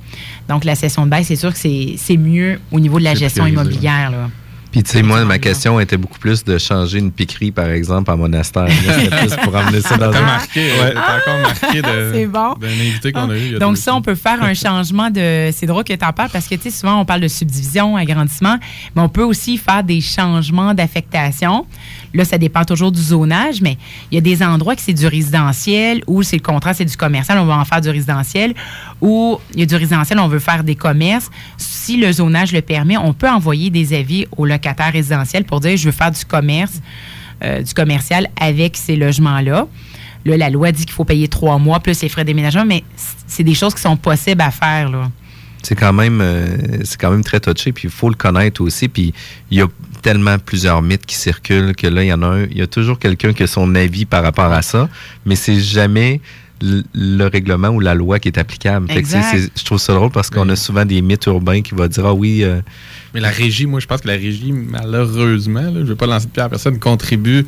Donc, 0.47 0.63
la 0.65 0.75
session 0.75 1.05
de 1.05 1.09
bail, 1.11 1.23
c'est 1.25 1.35
sûr 1.35 1.53
que 1.53 1.59
c'est 1.59 2.17
mieux 2.17 2.59
au 2.71 2.79
niveau 2.79 2.99
de 2.99 3.03
la 3.03 3.15
gestion 3.15 3.45
immobilière. 3.47 4.11
Là. 4.11 4.29
Puis, 4.71 4.83
tu 4.83 4.91
sais, 4.91 5.01
moi, 5.01 5.25
ma 5.25 5.39
question 5.39 5.79
était 5.79 5.97
beaucoup 5.97 6.19
plus 6.19 6.43
de 6.43 6.57
changer 6.59 6.99
une 6.99 7.11
piquerie, 7.11 7.49
par 7.51 7.69
exemple, 7.69 8.11
en 8.11 8.17
monastère. 8.17 8.67
C'était 8.69 9.15
plus 9.17 9.35
pour 9.43 9.55
amener 9.55 9.81
ça 9.81 9.97
dans 9.97 10.11
T'as 10.11 10.19
un... 10.19 10.21
marqué, 10.21 10.59
ouais, 10.61 10.93
t'as 10.93 11.17
encore 11.17 11.39
marqué 11.41 11.81
de- 11.81 12.11
C'est 12.13 12.25
bon. 12.27 12.53
d'un 12.53 12.67
invité 12.67 13.11
qu'on 13.11 13.29
a 13.31 13.35
eu. 13.35 13.39
il 13.39 13.51
y 13.53 13.55
a 13.55 13.59
Donc, 13.59 13.77
ça, 13.77 13.95
on 13.95 14.01
peut 14.03 14.13
faire 14.13 14.43
un 14.43 14.53
changement 14.65 15.09
de. 15.09 15.49
C'est 15.53 15.65
drôle 15.65 15.83
que 15.83 15.93
tu 15.93 16.05
en 16.05 16.13
parles 16.13 16.29
parce 16.29 16.47
que, 16.47 16.53
tu 16.53 16.69
sais, 16.69 16.71
souvent, 16.71 17.01
on 17.01 17.05
parle 17.05 17.21
de 17.21 17.27
subdivision, 17.27 17.95
agrandissement, 17.97 18.57
mais 18.95 19.01
on 19.01 19.09
peut 19.09 19.23
aussi 19.23 19.57
faire 19.57 19.83
des 19.83 20.01
changements 20.01 20.75
d'affectation. 20.75 21.65
Là, 22.13 22.25
ça 22.25 22.37
dépend 22.37 22.63
toujours 22.63 22.91
du 22.91 23.01
zonage, 23.01 23.61
mais 23.61 23.77
il 24.11 24.15
y 24.15 24.17
a 24.17 24.21
des 24.21 24.41
endroits 24.43 24.75
que 24.75 24.81
c'est 24.81 24.93
du 24.93 25.07
résidentiel 25.07 26.01
ou 26.07 26.23
c'est 26.23 26.37
le 26.37 26.41
contrat, 26.41 26.73
c'est 26.73 26.85
du 26.85 26.97
commercial, 26.97 27.37
on 27.37 27.45
va 27.45 27.57
en 27.57 27.65
faire 27.65 27.81
du 27.81 27.89
résidentiel, 27.89 28.53
ou 29.01 29.39
il 29.53 29.59
y 29.59 29.63
a 29.63 29.65
du 29.65 29.75
résidentiel, 29.75 30.19
on 30.19 30.27
veut 30.27 30.39
faire 30.39 30.63
des 30.63 30.75
commerces. 30.75 31.29
Si 31.57 31.97
le 31.97 32.11
zonage 32.11 32.51
le 32.51 32.61
permet, 32.61 32.97
on 32.97 33.13
peut 33.13 33.29
envoyer 33.29 33.69
des 33.69 33.93
avis 33.93 34.25
aux 34.37 34.45
locataires 34.45 34.93
résidentiels 34.93 35.43
pour 35.43 35.59
dire 35.59 35.77
je 35.77 35.85
veux 35.85 35.91
faire 35.91 36.11
du 36.11 36.25
commerce, 36.25 36.81
euh, 37.43 37.61
du 37.61 37.73
commercial 37.73 38.27
avec 38.39 38.75
ces 38.75 38.95
logements-là. 38.95 39.67
Là, 40.25 40.37
la 40.37 40.49
loi 40.49 40.71
dit 40.71 40.85
qu'il 40.85 40.93
faut 40.93 41.05
payer 41.05 41.27
trois 41.27 41.57
mois 41.57 41.79
plus 41.79 42.01
les 42.01 42.09
frais 42.09 42.23
de 42.23 42.27
déménagement, 42.27 42.65
mais 42.65 42.83
c'est 43.27 43.43
des 43.43 43.53
choses 43.53 43.73
qui 43.73 43.81
sont 43.81 43.95
possibles 43.95 44.41
à 44.41 44.51
faire. 44.51 44.89
Là. 44.89 45.09
C'est 45.61 45.75
quand 45.75 45.93
même 45.93 46.19
euh, 46.21 46.57
c'est 46.83 46.99
quand 46.99 47.11
même 47.11 47.23
très 47.23 47.39
touché, 47.39 47.71
puis 47.71 47.85
il 47.85 47.89
faut 47.89 48.09
le 48.09 48.15
connaître 48.15 48.61
aussi. 48.61 48.87
Puis 48.87 49.13
il 49.51 49.57
y 49.57 49.61
a 49.61 49.67
tellement 50.01 50.37
plusieurs 50.39 50.81
mythes 50.81 51.05
qui 51.05 51.15
circulent 51.15 51.75
que 51.75 51.87
là, 51.87 52.03
il 52.03 52.07
y 52.07 52.13
en 52.13 52.21
a 52.21 52.27
un, 52.27 52.43
il 52.45 52.57
y 52.57 52.61
a 52.61 52.67
toujours 52.67 52.99
quelqu'un 52.99 53.33
qui 53.33 53.43
a 53.43 53.47
son 53.47 53.73
avis 53.75 54.05
par 54.05 54.23
rapport 54.23 54.51
à 54.51 54.61
ça, 54.61 54.89
mais 55.25 55.35
c'est 55.35 55.59
jamais 55.59 56.21
le, 56.61 56.83
le 56.93 57.25
règlement 57.27 57.69
ou 57.69 57.79
la 57.79 57.93
loi 57.95 58.19
qui 58.19 58.27
est 58.27 58.37
applicable. 58.37 58.87
Fait 58.87 58.95
que, 58.95 58.99
Exact. 58.99 59.25
c'est- 59.31 59.49
je 59.57 59.63
trouve 59.63 59.77
ça 59.77 59.93
drôle 59.93 60.11
parce 60.11 60.29
qu'on 60.29 60.47
a 60.49 60.55
souvent 60.55 60.83
des 60.85 61.01
mythes 61.01 61.25
urbains 61.27 61.61
qui 61.61 61.73
vont 61.73 61.87
dire 61.87 62.05
Ah 62.05 62.13
oui, 62.13 62.43
euh, 62.43 62.59
Mais 63.13 63.21
la 63.21 63.29
régie, 63.29 63.65
moi, 63.65 63.79
je 63.79 63.87
pense 63.87 64.01
que 64.01 64.07
la 64.07 64.15
régie, 64.15 64.51
malheureusement, 64.51 65.61
là, 65.61 65.71
je 65.75 65.79
ne 65.79 65.83
vais 65.83 65.95
pas 65.95 66.05
lancer 66.07 66.25
de 66.27 66.31
pierre 66.31 66.45
à 66.45 66.49
personne, 66.49 66.79
contribue 66.79 67.45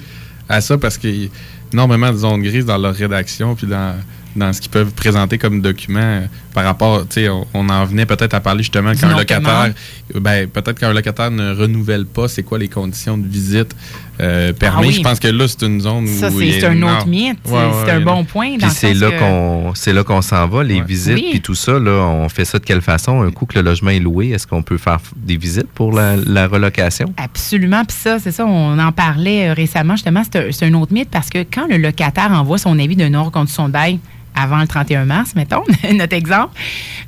à 0.47 0.62
ça 0.62 0.78
parce 0.78 0.97
qu'il 0.97 1.24
y 1.24 1.26
a 1.26 1.30
énormément 1.74 2.12
de 2.12 2.18
zones 2.18 2.41
grises 2.41 2.66
dans 2.66 2.78
leur 2.78 2.93
rédaction 2.95 3.56
puis 3.56 3.68
dans, 3.68 3.95
dans 4.36 4.52
ce 4.54 4.62
qu'ils 4.62 4.72
peuvent 4.72 4.91
présenter 4.93 5.38
comme 5.38 5.62
document 5.62 5.99
euh, 6.02 6.22
par 6.54 6.64
rapport, 6.64 7.08
tu 7.08 7.22
sais, 7.22 7.30
on, 7.30 7.45
on 7.54 7.70
en 7.70 7.86
venait 7.86 8.06
peut-être 8.06 8.34
à 8.34 8.39
parler 8.39 8.64
justement 8.64 8.91
quand 8.91 9.08
un 9.08 9.12
non 9.12 9.18
locataire, 9.18 9.74
ben, 10.16 10.47
peut-être 10.47 10.80
qu'un 10.80 10.93
locataire 10.93 11.32
ne 11.32 11.54
renouvelle 11.56 12.06
pas, 12.06 12.28
c'est 12.28 12.43
quoi 12.43 12.58
les 12.60 12.68
conditions 12.68 13.18
de 13.18 13.28
visite 13.28 13.76
euh, 14.20 14.54
permis. 14.54 14.86
Ah 14.86 14.88
oui. 14.89 14.93
Je 14.93 15.02
pense 15.02 15.20
que 15.20 15.28
là, 15.30 15.47
c'est 15.47 15.66
une 15.66 15.82
zone 15.82 16.06
Ça, 16.08 16.30
où. 16.30 16.39
c'est- 16.39 16.45
il 16.47 16.54
y 16.54 16.58
a 16.58 16.60
c'est 16.60 16.66
un 16.68 16.82
autre 16.84 17.06
non. 17.06 17.12
mythe. 17.12 17.38
Ouais, 17.47 17.54
ouais, 17.54 17.60
C'est 17.86 17.91
un 17.91 17.97
ouais, 17.97 18.04
bon 18.04 18.24
point. 18.24 18.52
dans 18.58 18.68
Puis 18.68 18.76
c'est 18.76 18.93
là 18.93 19.12
qu'on 19.12 19.72
c'est 19.74 19.93
là 19.93 20.04
qu'on 20.04 20.22
s'en 20.22 20.47
va, 20.47 20.64
les 20.64 20.82
visites, 20.82 21.16
Oui. 21.16 21.28
puis 21.32 21.41
tout 21.41 21.56
ça. 21.56 21.80
Là, 21.80 21.91
on 22.06 22.30
fait 22.30 22.45
ça 22.45 22.60
de 22.60 22.64
quelle 22.66 22.82
façon? 22.82 23.22
Un 23.22 23.32
coup 23.32 23.45
que 23.45 23.58
le 23.58 23.64
logement 23.64 23.89
est 23.89 23.99
loué, 23.99 24.30
est-ce 24.30 24.45
qu'on 24.45 24.62
peut 24.62 24.78
faire 24.78 24.99
des 25.16 25.38
visites 25.38 25.70
pour 25.74 25.91
la, 25.93 26.16
la 26.18 26.47
relocation? 26.47 27.12
Absolument. 27.18 27.84
Puis 27.86 27.97
ça, 27.99 28.20
c'est 28.20 28.32
ça, 28.32 28.45
on 28.45 28.78
en 28.78 28.91
parlait 28.91 29.49
euh, 29.49 29.54
récemment. 29.54 29.95
Justement, 29.95 30.22
c'est 30.32 30.64
un, 30.66 30.74
autre 30.76 30.93
mythe 30.93 31.10
parce 31.10 31.30
que 31.30 31.39
quand 31.39 31.68
le 31.68 31.78
locataire 31.78 32.32
envoie 32.32 32.58
son 32.60 32.78
avis 32.78 32.95
de 32.95 33.08
non-reconduction 33.08 33.68
de 33.68 33.74
bail 33.74 33.99
avant 34.36 34.60
le 34.60 34.68
31 34.68 35.06
mars, 35.06 35.32
mettons, 35.36 35.64
notre 35.94 36.16
exemple, 36.16 36.54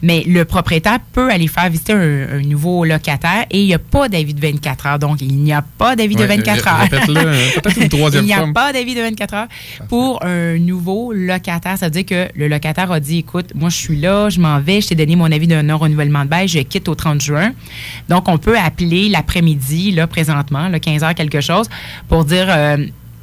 mais 0.02 0.24
le 0.28 0.44
propriétaire 0.46 1.00
peut 1.14 1.30
aller 1.32 1.48
faire 1.48 1.70
visiter 1.70 1.94
un, 1.94 2.38
un 2.40 2.42
nouveau 2.42 2.84
locataire 2.86 3.46
et 3.50 3.62
il 3.62 3.66
n'y 3.68 3.74
a 3.74 3.80
pas 3.80 4.10
d'avis 4.10 4.34
de 4.34 4.42
24 4.42 4.86
heures. 4.88 5.00
Donc, 5.00 5.22
il 5.22 5.36
n'y 5.38 5.54
a 5.54 5.62
pas 5.62 5.96
d'avis 5.96 6.16
de 6.16 6.22
Ouais, 6.22 6.28
24 6.38 6.64
ré- 6.64 6.70
heures. 6.70 7.28
hein, 7.28 7.50
peut-être 7.64 7.78
une 7.82 7.90
troisième 7.90 8.24
Il 8.24 8.28
n'y 8.28 8.34
a 8.34 8.46
pas 8.54 8.74
d'avis 8.74 8.96
de 8.96 9.02
24 9.02 9.34
heures 9.36 9.48
pour 9.90 10.24
un 10.26 10.58
nouveau 10.58 11.14
locataire. 11.14 11.78
Ça 11.78 11.86
veut 11.88 11.92
dire 11.92 12.06
que 12.06 12.28
le 12.36 12.48
locataire 12.48 12.92
a 12.92 13.00
dit, 13.00 13.20
écoute, 13.20 13.52
moi, 13.56 13.70
je 13.70 13.78
suis 13.78 13.98
là, 14.00 14.30
je 14.30 14.40
m'en 14.40 14.60
vais, 14.60 14.82
je 14.82 14.90
t'ai 14.90 14.96
donné 14.96 15.16
mon 15.16 15.32
avis 15.32 15.48
de 15.48 15.62
non-renouvellement 15.62 16.24
de 16.26 16.30
bail, 16.30 16.48
je 16.48 16.60
quitte 16.60 16.88
au 16.90 16.96
30 16.96 17.22
juin. 17.22 17.52
Donc, 18.10 18.28
on 18.28 18.38
peut 18.38 18.58
appeler 18.58 19.10
l'après-midi, 19.10 19.92
là, 19.92 20.08
présentement, 20.08 20.68
là, 20.68 20.80
15 20.80 21.04
heures 21.04 21.16
quelque 21.16 21.42
chose, 21.42 21.70
pour 22.10 22.26
dire... 22.26 22.48
euh, 22.50 22.78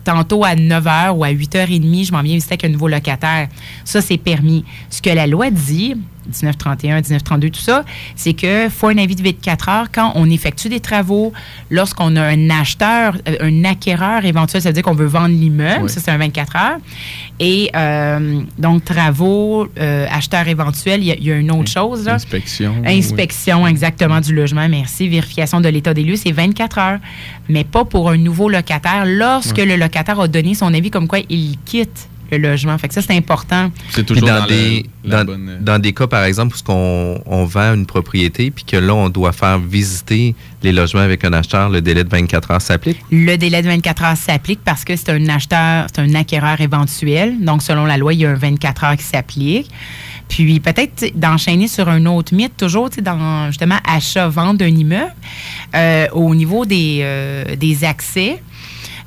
Tantôt 0.05 0.44
à 0.44 0.55
9h 0.55 1.11
ou 1.11 1.24
à 1.24 1.30
8h30, 1.30 2.07
je 2.07 2.12
m'en 2.12 2.22
viens 2.22 2.34
visiter 2.34 2.55
avec 2.55 2.64
un 2.64 2.68
nouveau 2.68 2.88
locataire. 2.88 3.48
Ça, 3.84 4.01
c'est 4.01 4.16
permis. 4.18 4.64
Ce 4.88 5.03
que 5.03 5.11
la 5.11 5.26
loi 5.26 5.51
dit, 5.51 5.96
1931, 6.30 6.96
1932, 6.96 7.50
tout 7.50 7.60
ça, 7.60 7.84
c'est 8.16 8.32
que 8.32 8.68
faut 8.68 8.88
un 8.88 8.98
avis 8.98 9.16
de 9.16 9.22
24 9.22 9.68
heures 9.68 9.86
quand 9.92 10.12
on 10.14 10.28
effectue 10.30 10.68
des 10.68 10.80
travaux, 10.80 11.32
lorsqu'on 11.70 12.16
a 12.16 12.22
un 12.22 12.50
acheteur, 12.50 13.16
euh, 13.28 13.36
un 13.40 13.64
acquéreur 13.64 14.24
éventuel, 14.24 14.62
ça 14.62 14.68
veut 14.70 14.72
dire 14.74 14.82
qu'on 14.82 14.94
veut 14.94 15.06
vendre 15.06 15.28
l'immeuble, 15.28 15.88
ça 15.88 16.00
c'est 16.00 16.10
un 16.10 16.18
24 16.18 16.56
heures. 16.56 16.78
Et 17.38 17.70
euh, 17.74 18.40
donc, 18.58 18.84
travaux, 18.84 19.66
euh, 19.78 20.06
acheteur 20.10 20.46
éventuel, 20.48 21.00
il 21.00 21.06
y, 21.06 21.12
a- 21.12 21.16
il 21.16 21.24
y 21.24 21.32
a 21.32 21.36
une 21.36 21.50
autre 21.50 21.70
chose. 21.70 22.04
Là. 22.04 22.14
Inspection. 22.14 22.74
Inspection, 22.86 23.66
exactement, 23.66 24.20
du 24.20 24.34
logement, 24.34 24.68
merci. 24.68 25.08
Vérification 25.08 25.60
de 25.60 25.68
l'état 25.68 25.94
des 25.94 26.02
lieux, 26.02 26.16
c'est 26.16 26.32
24 26.32 26.78
heures. 26.78 26.98
Mais 27.48 27.64
pas 27.64 27.84
pour 27.84 28.10
un 28.10 28.16
nouveau 28.16 28.48
locataire 28.48 29.04
lorsque 29.06 29.58
le 29.58 29.76
locataire 29.76 30.20
a 30.20 30.28
donné 30.28 30.54
son 30.54 30.72
avis 30.74 30.90
comme 30.90 31.08
quoi 31.08 31.18
il 31.28 31.56
quitte 31.64 32.08
le 32.30 32.38
logement. 32.38 32.76
Fait 32.78 32.88
que 32.88 32.94
ça, 32.94 33.02
c'est 33.02 33.16
important. 33.16 33.70
C'est 33.90 34.04
Puis 34.04 34.14
toujours 34.14 34.28
dans, 34.28 34.40
dans, 34.40 34.46
des, 34.46 34.86
la 35.04 35.18
dans, 35.18 35.32
bonne. 35.32 35.48
euh, 35.48 35.58
dans 35.60 35.78
des 35.78 35.92
cas, 35.92 36.06
par 36.06 36.24
exemple, 36.24 36.56
où 36.56 36.70
on, 36.72 37.22
on 37.26 37.44
vend 37.44 37.74
une 37.74 37.86
propriété, 37.86 38.50
puis 38.50 38.64
que 38.64 38.76
là, 38.76 38.94
on 38.94 39.08
doit 39.08 39.32
faire 39.32 39.58
visiter 39.58 40.34
les 40.62 40.72
logements 40.72 41.00
avec 41.02 41.24
un 41.24 41.32
acheteur, 41.32 41.68
le 41.70 41.80
délai 41.80 42.04
de 42.04 42.08
24 42.10 42.50
heures 42.50 42.62
s'applique? 42.62 42.98
Le 43.10 43.36
délai 43.36 43.62
de 43.62 43.68
24 43.68 44.04
heures 44.04 44.16
s'applique 44.16 44.60
parce 44.64 44.84
que 44.84 44.96
c'est 44.96 45.10
un 45.10 45.28
acheteur, 45.28 45.86
c'est 45.94 46.00
un 46.00 46.14
acquéreur 46.14 46.60
éventuel. 46.60 47.42
Donc, 47.44 47.62
selon 47.62 47.84
la 47.86 47.96
loi, 47.96 48.12
il 48.14 48.20
y 48.20 48.26
a 48.26 48.30
un 48.30 48.34
24 48.34 48.84
heures 48.84 48.96
qui 48.96 49.04
s'applique. 49.04 49.70
Puis, 50.28 50.60
peut-être 50.60 51.18
d'enchaîner 51.18 51.66
sur 51.66 51.88
un 51.88 52.06
autre 52.06 52.34
mythe, 52.34 52.56
toujours 52.56 52.88
dans 53.02 53.46
justement 53.48 53.78
achat-vente 53.84 54.58
d'un 54.58 54.68
immeuble, 54.68 55.12
euh, 55.74 56.06
au 56.12 56.34
niveau 56.34 56.64
des, 56.64 57.00
euh, 57.02 57.56
des 57.56 57.84
accès. 57.84 58.40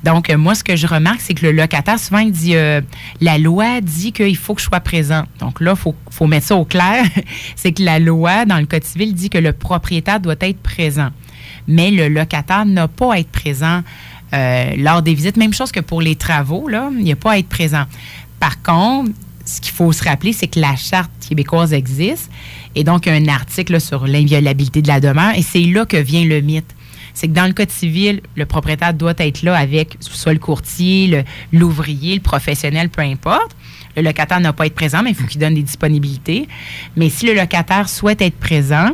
Donc, 0.04 0.28
euh, 0.28 0.36
moi, 0.36 0.54
ce 0.54 0.62
que 0.62 0.76
je 0.76 0.86
remarque, 0.86 1.22
c'est 1.22 1.32
que 1.32 1.46
le 1.46 1.52
locataire, 1.52 1.98
souvent, 1.98 2.18
il 2.18 2.30
dit 2.30 2.56
euh, 2.56 2.82
la 3.22 3.38
loi 3.38 3.80
dit 3.80 4.12
qu'il 4.12 4.36
faut 4.36 4.54
que 4.54 4.60
je 4.60 4.66
sois 4.66 4.80
présent. 4.80 5.24
Donc 5.40 5.62
là, 5.62 5.74
il 5.74 5.92
faut, 6.10 6.26
mettre 6.26 6.46
ça 6.46 6.56
au 6.56 6.66
clair. 6.66 7.06
c'est 7.56 7.72
que 7.72 7.82
la 7.82 7.98
loi, 7.98 8.44
dans 8.44 8.58
le 8.58 8.66
Code 8.66 8.84
civil, 8.84 9.14
dit 9.14 9.30
que 9.30 9.38
le 9.38 9.54
propriétaire 9.54 10.20
doit 10.20 10.36
être 10.40 10.60
présent. 10.60 11.08
Mais 11.66 11.90
le 11.90 12.08
locataire 12.08 12.66
n'a 12.66 12.86
pas 12.86 13.14
à 13.14 13.18
être 13.18 13.30
présent 13.30 13.80
euh, 14.34 14.72
lors 14.76 15.00
des 15.00 15.14
visites. 15.14 15.38
Même 15.38 15.54
chose 15.54 15.72
que 15.72 15.80
pour 15.80 16.02
les 16.02 16.16
travaux, 16.16 16.68
là, 16.68 16.90
il 16.92 17.02
n'y 17.02 17.14
pas 17.14 17.32
à 17.32 17.38
être 17.38 17.48
présent. 17.48 17.84
Par 18.38 18.62
contre, 18.62 19.10
ce 19.46 19.62
qu'il 19.62 19.72
faut 19.72 19.92
se 19.92 20.04
rappeler, 20.04 20.34
c'est 20.34 20.48
que 20.48 20.60
la 20.60 20.76
charte 20.76 21.10
québécoise 21.26 21.72
existe. 21.72 22.30
Et 22.74 22.84
donc, 22.84 23.06
un 23.06 23.26
article 23.28 23.80
sur 23.80 24.06
l'inviolabilité 24.06 24.82
de 24.82 24.88
la 24.88 25.00
demeure. 25.00 25.32
Et 25.34 25.42
c'est 25.42 25.64
là 25.64 25.86
que 25.86 25.96
vient 25.96 26.26
le 26.26 26.42
mythe 26.42 26.74
c'est 27.14 27.28
que 27.28 27.32
dans 27.32 27.46
le 27.46 27.52
code 27.52 27.70
civil, 27.70 28.20
le 28.36 28.44
propriétaire 28.44 28.92
doit 28.92 29.14
être 29.18 29.42
là 29.42 29.56
avec 29.56 29.96
soit 30.00 30.32
le 30.32 30.38
courtier, 30.38 31.06
le- 31.06 31.24
l'ouvrier, 31.58 32.16
le, 32.16 32.20
professionnel, 32.20 32.88
peu 32.90 33.02
importe. 33.02 33.56
Le 33.96 34.02
locataire 34.02 34.40
n'a 34.40 34.52
pas 34.52 34.64
à 34.64 34.66
être 34.66 34.74
présent, 34.74 35.02
mais 35.04 35.10
il 35.10 35.16
faut 35.16 35.26
qu'il 35.26 35.40
donne 35.40 35.54
des 35.54 35.62
disponibilités. 35.62 36.48
Mais 36.96 37.08
si 37.10 37.26
le 37.26 37.34
locataire 37.34 37.88
souhaite 37.88 38.20
être 38.20 38.36
présent, 38.36 38.88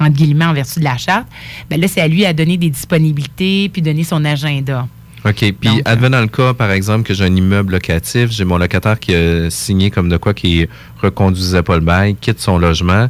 entre 0.00 0.10
guillemets, 0.16 0.46
en 0.46 0.52
vertu 0.52 0.80
de 0.80 0.84
la 0.84 0.96
charte, 0.96 1.26
ben 1.70 1.80
là, 1.80 1.86
c'est 1.86 2.00
à 2.00 2.08
lui 2.08 2.26
à 2.26 2.32
donner 2.32 2.56
des 2.56 2.70
disponibilités 2.70 3.68
puis 3.68 3.80
donner 3.80 4.02
son 4.02 4.24
agenda. 4.24 4.88
OK. 5.24 5.36
Puis, 5.36 5.68
euh, 5.68 5.82
advenant 5.84 6.20
le 6.20 6.26
cas, 6.26 6.52
par 6.52 6.70
exemple, 6.70 7.04
que 7.04 7.14
j'ai 7.14 7.24
un 7.24 7.34
immeuble 7.34 7.72
locatif, 7.72 8.30
j'ai 8.30 8.44
mon 8.44 8.58
locataire 8.58 8.98
qui 9.00 9.14
a 9.14 9.48
signé 9.50 9.90
comme 9.90 10.08
de 10.08 10.16
quoi 10.18 10.34
qui 10.34 10.66
reconduisait 11.00 11.62
pas 11.62 11.76
le 11.76 11.80
bail, 11.80 12.16
quitte 12.20 12.40
son 12.40 12.58
logement. 12.58 13.08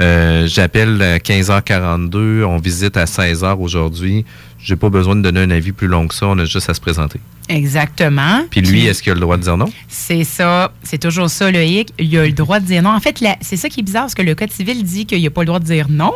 Euh, 0.00 0.46
J'appelle 0.46 1.00
à 1.00 1.18
15h42, 1.18 2.44
on 2.44 2.58
visite 2.58 2.96
à 2.96 3.04
16h 3.04 3.56
aujourd'hui. 3.58 4.24
J'ai 4.58 4.76
pas 4.76 4.90
besoin 4.90 5.16
de 5.16 5.22
donner 5.22 5.40
un 5.40 5.50
avis 5.50 5.72
plus 5.72 5.86
long 5.86 6.08
que 6.08 6.14
ça, 6.14 6.26
on 6.26 6.38
a 6.38 6.44
juste 6.44 6.68
à 6.68 6.74
se 6.74 6.80
présenter. 6.80 7.20
Exactement. 7.48 8.44
Puis 8.50 8.60
lui, 8.60 8.86
est-ce 8.86 9.02
qu'il 9.02 9.12
a 9.12 9.14
le 9.14 9.20
droit 9.20 9.36
de 9.36 9.42
dire 9.42 9.56
non? 9.56 9.70
C'est 9.88 10.24
ça, 10.24 10.72
c'est 10.82 10.98
toujours 10.98 11.30
ça 11.30 11.50
le 11.50 11.62
hic. 11.64 11.92
Il 11.98 12.16
a 12.18 12.26
le 12.26 12.32
droit 12.32 12.58
de 12.58 12.66
dire 12.66 12.82
non. 12.82 12.90
En 12.90 13.00
fait, 13.00 13.22
c'est 13.40 13.56
ça 13.56 13.68
qui 13.68 13.80
est 13.80 13.82
bizarre, 13.84 14.02
parce 14.04 14.14
que 14.14 14.22
le 14.22 14.34
Code 14.34 14.50
civil 14.50 14.82
dit 14.82 15.06
qu'il 15.06 15.22
n'a 15.22 15.30
pas 15.30 15.42
le 15.42 15.46
droit 15.46 15.60
de 15.60 15.64
dire 15.64 15.86
non. 15.88 16.12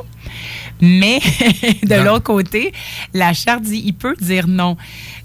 Mais 0.80 1.20
de 1.82 1.94
l'autre 2.02 2.24
côté, 2.24 2.72
la 3.14 3.32
charte 3.32 3.62
dit 3.62 3.82
qu'il 3.82 3.94
peut 3.94 4.14
dire 4.20 4.46
non. 4.48 4.76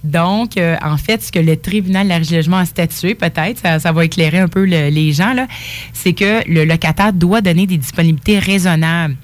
Donc, 0.03 0.57
euh, 0.57 0.75
en 0.83 0.97
fait, 0.97 1.23
ce 1.23 1.31
que 1.31 1.39
le 1.39 1.57
tribunal 1.57 2.07
de 2.07 2.53
a 2.55 2.65
statué, 2.65 3.15
peut-être, 3.15 3.59
ça, 3.59 3.79
ça 3.79 3.91
va 3.91 4.05
éclairer 4.05 4.39
un 4.39 4.47
peu 4.47 4.65
le- 4.65 4.89
les 4.89 5.13
gens, 5.13 5.33
là, 5.33 5.47
c'est 5.93 6.13
que 6.13 6.47
le 6.47 6.65
locataire 6.65 7.13
doit 7.13 7.41
donner 7.41 7.65
des 7.67 7.77
disponibilités 7.77 8.39
raisonnables. 8.39 9.15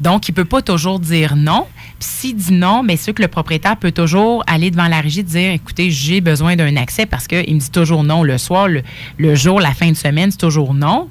Donc, 0.00 0.28
il 0.28 0.32
ne 0.32 0.36
peut 0.36 0.44
pas 0.44 0.60
toujours 0.60 1.00
dire 1.00 1.36
non. 1.36 1.66
Puis 1.98 2.08
s'il 2.10 2.36
dit 2.36 2.52
non, 2.52 2.84
bien 2.84 2.96
sûr 2.98 3.14
que 3.14 3.22
le 3.22 3.28
propriétaire 3.28 3.78
peut 3.78 3.92
toujours 3.92 4.44
aller 4.46 4.70
devant 4.70 4.88
la 4.88 5.00
régie 5.00 5.20
et 5.20 5.22
dire 5.22 5.52
écoutez, 5.52 5.90
j'ai 5.90 6.20
besoin 6.20 6.54
d'un 6.54 6.76
accès 6.76 7.06
parce 7.06 7.26
qu'il 7.26 7.54
me 7.54 7.58
dit 7.60 7.70
toujours 7.70 8.04
non 8.04 8.22
le 8.22 8.36
soir, 8.36 8.68
le, 8.68 8.82
le 9.16 9.34
jour, 9.34 9.58
la 9.60 9.72
fin 9.72 9.90
de 9.90 9.96
semaine, 9.96 10.30
c'est 10.30 10.36
toujours 10.36 10.74
non. 10.74 11.08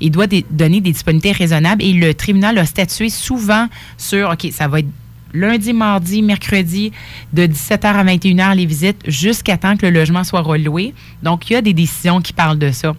Il 0.00 0.10
doit 0.10 0.26
donner 0.50 0.80
des 0.80 0.92
disponibilités 0.92 1.32
raisonnables 1.32 1.82
et 1.82 1.92
le 1.92 2.14
tribunal 2.14 2.58
a 2.58 2.64
statué 2.64 3.10
souvent 3.10 3.66
sur 3.98 4.30
OK, 4.30 4.50
ça 4.52 4.68
va 4.68 4.80
être 4.80 4.88
lundi, 5.32 5.72
mardi, 5.72 6.22
mercredi, 6.22 6.92
de 7.32 7.46
17h 7.46 7.86
à 7.86 8.04
21h 8.04 8.56
les 8.56 8.66
visites 8.66 9.02
jusqu'à 9.06 9.56
temps 9.56 9.76
que 9.76 9.86
le 9.86 9.92
logement 9.92 10.24
soit 10.24 10.40
reloué. 10.40 10.94
Donc, 11.22 11.50
il 11.50 11.54
y 11.54 11.56
a 11.56 11.62
des 11.62 11.72
décisions 11.72 12.20
qui 12.20 12.32
parlent 12.32 12.58
de 12.58 12.72
ça. 12.72 12.94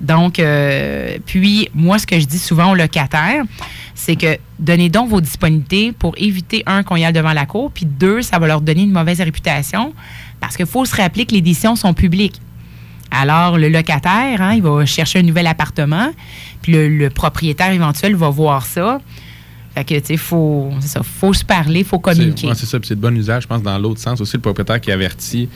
Donc, 0.00 0.38
euh, 0.38 1.18
puis, 1.26 1.68
moi, 1.74 1.98
ce 1.98 2.06
que 2.06 2.18
je 2.18 2.24
dis 2.24 2.38
souvent 2.38 2.72
aux 2.72 2.74
locataires, 2.74 3.44
c'est 3.94 4.16
que 4.16 4.38
donnez 4.58 4.88
donc 4.88 5.10
vos 5.10 5.20
disponibilités 5.20 5.92
pour 5.92 6.14
éviter, 6.16 6.62
un, 6.66 6.82
qu'on 6.82 6.96
y 6.96 7.04
aille 7.04 7.12
devant 7.12 7.34
la 7.34 7.44
cour, 7.44 7.70
puis 7.70 7.84
deux, 7.84 8.22
ça 8.22 8.38
va 8.38 8.46
leur 8.46 8.62
donner 8.62 8.82
une 8.82 8.92
mauvaise 8.92 9.20
réputation 9.20 9.92
parce 10.40 10.56
qu'il 10.56 10.66
faut 10.66 10.86
se 10.86 10.96
rappeler 10.96 11.26
que 11.26 11.34
les 11.34 11.42
décisions 11.42 11.76
sont 11.76 11.92
publiques. 11.92 12.40
Alors, 13.10 13.58
le 13.58 13.68
locataire, 13.68 14.40
hein, 14.40 14.54
il 14.54 14.62
va 14.62 14.84
chercher 14.86 15.18
un 15.18 15.22
nouvel 15.22 15.46
appartement, 15.46 16.12
puis 16.62 16.72
le, 16.72 16.88
le 16.88 17.10
propriétaire 17.10 17.72
éventuel 17.72 18.14
va 18.14 18.28
voir 18.30 18.64
ça. 18.64 19.00
Fait 19.74 19.84
que, 19.84 19.94
tu 19.94 20.06
sais, 20.06 20.16
faut, 20.16 20.70
ça, 20.80 21.00
faut 21.02 21.32
se 21.32 21.44
parler, 21.44 21.84
faut 21.84 21.98
communiquer. 21.98 22.42
C'est 22.42 22.46
ouais, 22.48 22.54
c'est 22.54 22.66
ça, 22.66 22.78
puis 22.80 22.88
c'est 22.88 22.96
de 22.96 23.00
bon 23.00 23.16
usage, 23.16 23.44
je 23.44 23.48
pense, 23.48 23.62
dans 23.62 23.78
l'autre 23.78 24.00
sens 24.00 24.20
aussi, 24.20 24.36
le 24.36 24.40
propriétaire 24.42 24.80
qui 24.80 24.90
avertit 24.92 25.48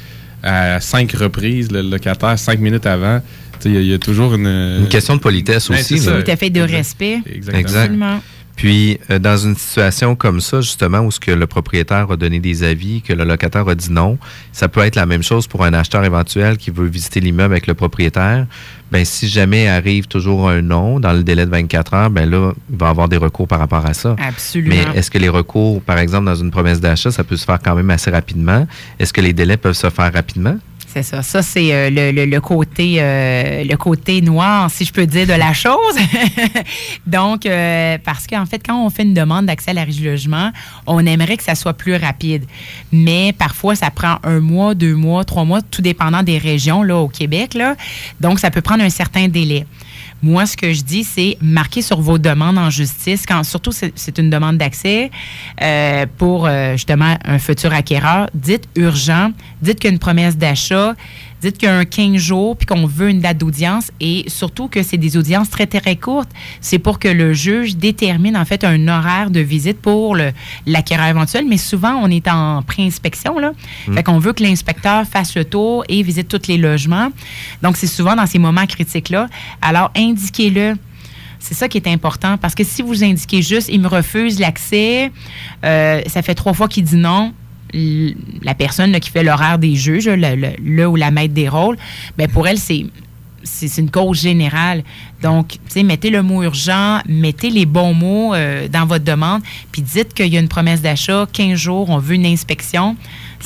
à 0.43 0.79
cinq 0.81 1.13
reprises 1.13 1.71
le 1.73 1.83
locataire 1.83 2.39
cinq 2.39 2.61
minutes 2.61 2.87
avant. 2.87 3.21
Tu 3.61 3.63
sais, 3.63 3.69
Il 3.71 3.75
y, 3.75 3.79
a- 3.79 3.81
il 3.81 3.87
y 3.89 3.95
a 3.95 3.99
toujours 3.99 4.35
une... 4.35 4.47
Une 4.81 4.89
question 4.89 5.15
de 5.17 5.21
politesse 5.21 5.69
Ouais, 5.71 5.81
aussi. 5.81 6.05
Tout 6.05 6.31
à 6.31 6.37
fait 6.37 6.51
de 6.51 6.61
respect. 6.61 7.21
Exactement. 7.27 7.59
Exact. 7.61 8.23
Puis, 8.57 9.01
euh, 9.11 9.19
dans 9.19 9.37
une 9.37 9.57
situation 9.57 10.15
comme 10.15 10.41
ça, 10.41 10.61
justement, 10.61 11.01
où 11.01 11.11
ce 11.11 11.19
que 11.19 11.31
le 11.31 11.47
propriétaire 11.47 12.11
a 12.11 12.17
donné 12.17 12.39
des 12.39 12.63
avis, 12.63 13.03
que 13.03 13.13
le 13.13 13.25
locataire 13.25 13.69
a 13.69 13.75
dit 13.75 13.93
non, 13.93 14.19
ça 14.53 14.69
peut 14.69 14.81
être 14.81 14.97
la 14.97 15.07
même 15.07 15.23
chose 15.23 15.47
pour 15.47 15.65
un 15.65 15.73
acheteur 15.73 16.05
éventuel 16.05 16.57
qui 16.57 16.71
veut 16.71 16.87
visiter 16.87 17.21
l'immeuble 17.21 17.55
avec 17.55 17.67
le 17.67 17.75
propriétaire. 17.75 18.47
Ben, 18.93 19.05
si 19.05 19.27
jamais 19.27 19.67
arrive 19.67 20.07
toujours 20.07 20.49
un 20.49 20.63
non 20.63 21.01
dans 21.01 21.13
le 21.13 21.25
délai 21.25 21.47
de 21.47 21.51
24 21.51 21.95
heures, 21.95 22.11
ben 22.11 22.31
là, 22.31 22.53
il 22.71 22.77
va 22.79 22.91
avoir 22.91 23.09
des 23.09 23.17
recours 23.17 23.49
par 23.49 23.59
rapport 23.59 23.85
à 23.85 23.93
ça. 23.93 24.15
Absolument. 24.21 24.75
Mais 24.75 24.99
est-ce 24.99 25.11
que 25.11 25.19
les 25.19 25.29
recours, 25.29 25.83
par 25.83 25.99
exemple, 25.99 26.27
dans 26.27 26.35
une 26.37 26.53
promesse 26.53 26.81
d'achat, 26.81 27.11
ça 27.11 27.25
peut 27.25 27.37
se 27.37 27.45
faire 27.45 27.59
quand 27.63 27.75
même 27.75 27.91
assez 27.91 28.11
rapidement? 28.11 28.69
Est-ce 29.01 29.13
que 29.13 29.21
les 29.21 29.33
délais 29.33 29.57
peuvent 29.57 29.73
se 29.73 29.91
faire 29.91 30.13
rapidement? 30.13 30.57
C'est 30.95 31.03
ça. 31.03 31.23
Ça, 31.23 31.43
c'est 31.43 31.75
euh, 31.75 31.91
le, 31.91 32.39
côté, 32.39 32.99
euh, 32.99 33.65
le 33.65 33.77
côté 33.77 34.21
noir, 34.21 34.71
si 34.71 34.85
je 34.85 34.93
peux 34.93 35.07
dire, 35.07 35.27
de 35.27 35.33
la 35.33 35.53
chose. 35.53 35.97
Donc, 37.09 37.47
euh, 37.47 37.99
parce 38.05 38.29
qu'en 38.29 38.47
fait, 38.47 38.61
quand 38.65 38.81
on 38.81 38.91
fait 38.91 39.03
une 39.03 39.13
demande 39.13 39.47
d'accès 39.47 39.73
à 39.73 39.75
la 39.75 39.83
régie 39.83 40.05
logement, 40.05 40.53
on 40.87 41.05
aimerait 41.05 41.37
que 41.37 41.43
ça 41.43 41.57
soit 41.57 41.73
plus 41.73 41.97
rapide. 41.97 42.45
Mais 42.93 43.35
parfois, 43.37 43.75
ça 43.75 43.91
prend 43.91 44.19
un 44.23 44.39
mois, 44.39 44.77
deux 44.77 44.95
mois, 44.95 45.25
trois 45.25 45.43
mois, 45.43 45.63
tout 45.63 45.83
dépendant 45.83 46.23
des 46.23 46.39
régions 46.39 46.85
là, 46.85 46.99
au 46.99 47.09
Québec. 47.09 47.59
Donc, 48.21 48.39
ça 48.39 48.53
peut 48.53 48.63
prendre 48.63 48.85
un 48.85 48.91
certain 48.91 49.27
délai. 49.27 49.67
Moi, 50.25 50.47
ce 50.47 50.57
que 50.57 50.73
je 50.73 50.81
dis, 50.81 51.05
c'est 51.05 51.37
marquer 51.43 51.83
sur 51.83 52.01
vos 52.01 52.17
demandes 52.17 52.57
en 52.57 52.71
justice, 52.71 53.27
quand 53.29 53.45
surtout 53.45 53.73
c'est 53.73 54.19
une 54.19 54.31
demande 54.31 54.57
d'accès 54.57 55.11
euh, 55.61 56.07
pour 56.17 56.47
euh, 56.47 56.73
justement 56.73 57.19
un 57.27 57.39
futur 57.39 57.75
acquéreur. 57.75 58.31
Dites 58.33 58.67
urgent, 58.75 59.33
dites 59.61 59.81
qu'il 59.81 59.91
y 59.91 59.93
a 59.93 59.93
une 59.93 59.99
promesse 59.99 60.39
d'achat, 60.39 60.95
dites 61.45 61.59
qu'il 61.59 61.69
y 61.69 61.73
a 61.73 61.77
un 61.77 61.85
15 61.85 62.17
jours, 62.17 62.57
puis 62.57 62.67
qu'on 62.67 62.87
veut 62.87 63.11
une 63.11 63.21
date 63.21 63.39
d'audience 63.39 63.91
et 64.01 64.25
surtout 64.29 64.69
que 64.69 64.83
c'est 64.83 64.97
des 64.97 65.17
audiences 65.17 65.51
très, 65.51 65.67
très 65.67 65.97
courtes. 65.97 66.31
C'est 66.61 66.79
pour 66.79 66.99
que 66.99 67.09
le 67.09 67.33
juge 67.33 67.77
détermine 67.77 68.37
en 68.37 68.45
fait 68.45 68.65
un 68.65 68.89
horaire 68.89 69.31
de 69.31 69.41
visite 69.41 69.81
pour 69.81 70.17
l'acquéreur 70.67 71.07
éventuel, 71.07 71.47
mais 71.49 71.57
souvent 71.57 71.95
on 71.95 72.11
est 72.11 72.29
en 72.29 72.63
pré-inspection, 72.63 73.39
là. 73.39 73.53
Mm. 73.87 73.95
Fait 73.95 74.03
qu'on 74.03 74.19
veut 74.19 74.33
que 74.33 74.43
l'inspecteur 74.43 75.07
fasse 75.07 75.35
le 75.37 75.45
tour 75.45 75.85
et 75.89 76.03
visite 76.03 76.29
tous 76.29 76.49
les 76.49 76.59
logements. 76.59 77.11
Donc, 77.63 77.77
c'est 77.77 77.87
souvent 77.87 78.17
dans 78.17 78.27
ces 78.27 78.39
moments 78.39 78.67
critiques-là. 78.67 79.29
Alors, 79.61 79.91
indiquez-le. 79.97 80.75
C'est 81.39 81.55
ça 81.55 81.69
qui 81.69 81.77
est 81.77 81.89
important 81.89 82.39
parce 82.39 82.55
que 82.55 82.65
si 82.65 82.81
vous 82.81 83.05
indiquez 83.05 83.43
juste, 83.43 83.69
il 83.71 83.81
me 83.81 83.89
refuse 83.89 84.41
l'accès, 84.41 85.13
euh, 85.63 86.01
ça 86.07 86.23
fait 86.23 86.35
trois 86.35 86.55
fois 86.55 86.69
qu'il 86.69 86.85
dit 86.85 86.97
non. 86.97 87.35
La 88.43 88.55
personne 88.55 88.99
qui 89.01 89.11
fait 89.11 89.25
l'horaire 89.25 89.59
des 89.59 89.75
juges, 89.75 90.09
le, 90.09 90.87
ou 90.87 90.97
la 90.97 91.11
maître 91.11 91.35
des 91.35 91.49
rôles, 91.49 91.77
ben 92.17 92.29
pour 92.29 92.47
elle, 92.47 92.59
c'est 92.59 92.87
c'est 93.45 93.77
une 93.79 93.91
cause 93.91 94.23
générale. 94.23 94.83
Donc, 95.23 95.59
tu 95.73 95.85
mettez 95.85 96.09
le 96.09 96.23
mot 96.23 96.43
urgent, 96.43 97.01
mettez 97.07 97.51
les 97.51 97.67
bons 97.67 97.93
mots 97.93 98.35
euh, 98.35 98.69
dans 98.69 98.87
votre 98.87 99.05
demande, 99.05 99.43
puis 99.71 99.83
dites 99.83 100.15
qu'il 100.15 100.33
y 100.33 100.37
a 100.37 100.41
une 100.41 100.49
promesse 100.49 100.81
d'achat, 100.81 101.27
15 101.31 101.59
jours, 101.59 101.91
on 101.91 101.99
veut 101.99 102.15
une 102.15 102.27
inspection. 102.27 102.97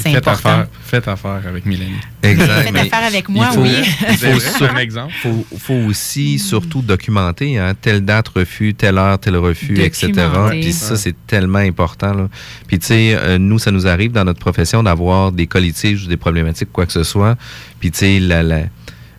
C'est 0.01 0.11
Faites 0.13 0.29
important. 0.29 0.49
affaire, 0.51 0.67
faites 0.85 1.09
affaire 1.09 1.43
avec 1.49 1.67
Mélanie. 1.67 1.99
Exact. 2.23 2.63
Faites 2.63 2.77
affaire 2.77 3.05
avec 3.05 3.29
moi, 3.29 3.49
il 3.51 3.55
faut, 3.55 3.63
oui. 3.63 3.83
il 4.09 4.17
C'est 4.41 4.69
un 4.69 4.77
exemple. 4.77 5.13
faut, 5.21 5.45
faut 5.59 5.75
aussi 5.75 6.39
surtout 6.39 6.83
documenter, 6.83 7.59
hein, 7.59 7.75
telle 7.81 8.05
date 8.05 8.29
refus, 8.29 8.75
telle 8.75 8.97
heure, 8.97 9.19
tel 9.19 9.37
refus, 9.37 9.81
etc. 9.81 10.13
Puis 10.51 10.73
ça, 10.73 10.97
c'est 10.97 11.17
tellement 11.27 11.59
important. 11.59 12.15
Là. 12.15 12.29
Puis 12.69 12.79
tu 12.79 12.87
sais, 12.87 13.15
euh, 13.15 13.39
nous, 13.39 13.59
ça 13.59 13.73
nous 13.73 13.89
arrive 13.89 14.13
dans 14.13 14.25
notre 14.25 14.41
profession 14.41 14.85
d'avoir 14.85 15.33
des 15.33 15.49
cas 15.49 15.59
litiges 15.59 16.05
ou 16.05 16.09
des 16.09 16.17
problématiques, 16.17 16.71
quoi 16.73 16.87
que 16.87 16.93
ce 16.93 17.03
soit. 17.03 17.37
Puis 17.81 17.91
tu 17.91 17.99
sais, 17.99 18.21
la, 18.21 18.45
la, 18.45 18.61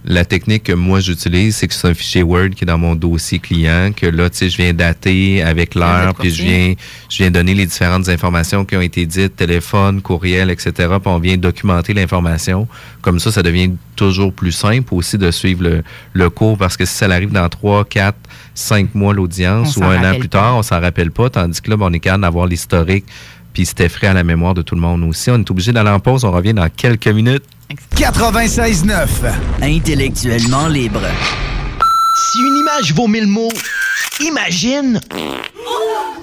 la 0.05 0.23
technique 0.23 0.63
que 0.63 0.73
moi 0.73 1.01
j'utilise, 1.01 1.57
c'est 1.57 1.67
que 1.67 1.73
c'est 1.73 1.87
un 1.87 1.93
fichier 1.93 2.23
Word 2.23 2.51
qui 2.51 2.63
est 2.63 2.67
dans 2.67 2.77
mon 2.77 2.95
dossier 2.95 3.39
client, 3.39 3.91
que 3.93 4.05
là, 4.05 4.29
tu 4.29 4.37
sais, 4.37 4.49
je 4.49 4.57
viens 4.57 4.73
dater 4.73 5.43
avec 5.43 5.75
l'heure, 5.75 6.15
puis 6.15 6.29
je 6.29 6.43
viens, 6.43 6.73
je 7.09 7.17
viens 7.17 7.31
donner 7.31 7.53
les 7.53 7.65
différentes 7.65 8.07
informations 8.07 8.63
qui 8.63 8.77
ont 8.77 8.81
été 8.81 9.05
dites, 9.05 9.35
téléphone, 9.35 10.01
courriel, 10.01 10.49
etc. 10.49 10.71
Puis 10.73 11.01
on 11.05 11.19
vient 11.19 11.35
documenter 11.35 11.93
l'information. 11.93 12.67
Comme 13.01 13.19
ça, 13.19 13.31
ça 13.31 13.43
devient 13.43 13.71
toujours 13.97 14.31
plus 14.31 14.53
simple 14.53 14.93
aussi 14.93 15.17
de 15.17 15.31
suivre 15.31 15.63
le, 15.63 15.83
le 16.13 16.29
cours, 16.29 16.57
parce 16.57 16.77
que 16.77 16.85
si 16.85 16.93
ça 16.95 17.05
arrive 17.05 17.31
dans 17.31 17.49
3, 17.49 17.83
4, 17.85 18.17
5 18.55 18.95
mois 18.95 19.13
l'audience 19.13 19.75
ou 19.75 19.83
un 19.83 20.09
an 20.09 20.17
plus 20.17 20.29
tard, 20.29 20.55
on 20.57 20.63
s'en 20.63 20.79
rappelle 20.79 21.11
pas, 21.11 21.29
tandis 21.29 21.61
que 21.61 21.69
là, 21.69 21.77
ben, 21.77 21.87
on 21.89 21.93
est 21.93 21.99
capable 21.99 22.23
d'avoir 22.23 22.45
l'historique, 22.45 23.05
puis 23.51 23.65
c'était 23.65 23.89
frais 23.89 24.07
à 24.07 24.13
la 24.13 24.23
mémoire 24.23 24.53
de 24.53 24.61
tout 24.61 24.75
le 24.75 24.81
monde 24.81 25.03
aussi. 25.03 25.29
On 25.29 25.39
est 25.39 25.51
obligé 25.51 25.73
d'aller 25.73 25.89
en 25.89 25.99
pause, 25.99 26.23
on 26.23 26.31
revient 26.31 26.53
dans 26.53 26.69
quelques 26.69 27.07
minutes. 27.07 27.43
96.9. 27.95 29.07
Intellectuellement 29.61 30.67
libre. 30.67 31.01
Si 32.15 32.39
une 32.39 32.57
image 32.57 32.93
vaut 32.93 33.07
mille 33.07 33.27
mots, 33.27 33.51
imagine 34.21 34.99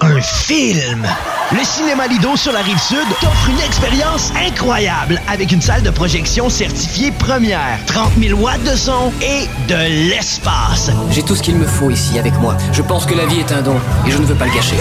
un 0.01 0.21
film. 0.21 1.07
Le 1.53 1.63
Cinéma 1.63 2.09
Lido 2.09 2.35
sur 2.35 2.51
la 2.51 2.63
rive 2.63 2.81
sud 2.81 3.07
t'offre 3.21 3.49
une 3.49 3.61
expérience 3.61 4.33
incroyable 4.45 5.21
avec 5.29 5.53
une 5.53 5.63
salle 5.63 5.83
de 5.83 5.91
projection 5.91 6.51
certifiée 6.51 7.13
première, 7.13 7.79
30 7.87 8.11
000 8.21 8.41
watts 8.41 8.65
de 8.65 8.75
son 8.75 9.13
et 9.23 9.47
de 9.69 10.11
l'espace. 10.11 10.91
J'ai 11.13 11.23
tout 11.23 11.37
ce 11.37 11.43
qu'il 11.45 11.55
me 11.55 11.67
faut 11.67 11.91
ici 11.91 12.19
avec 12.19 12.35
moi. 12.41 12.57
Je 12.73 12.83
pense 12.83 13.07
que 13.07 13.15
la 13.15 13.27
vie 13.27 13.39
est 13.39 13.53
un 13.53 13.63
don 13.63 13.77
et 14.05 14.11
je 14.11 14.19
ne 14.19 14.25
veux 14.25 14.35
pas 14.35 14.47
le 14.47 14.53
cacher. 14.53 14.77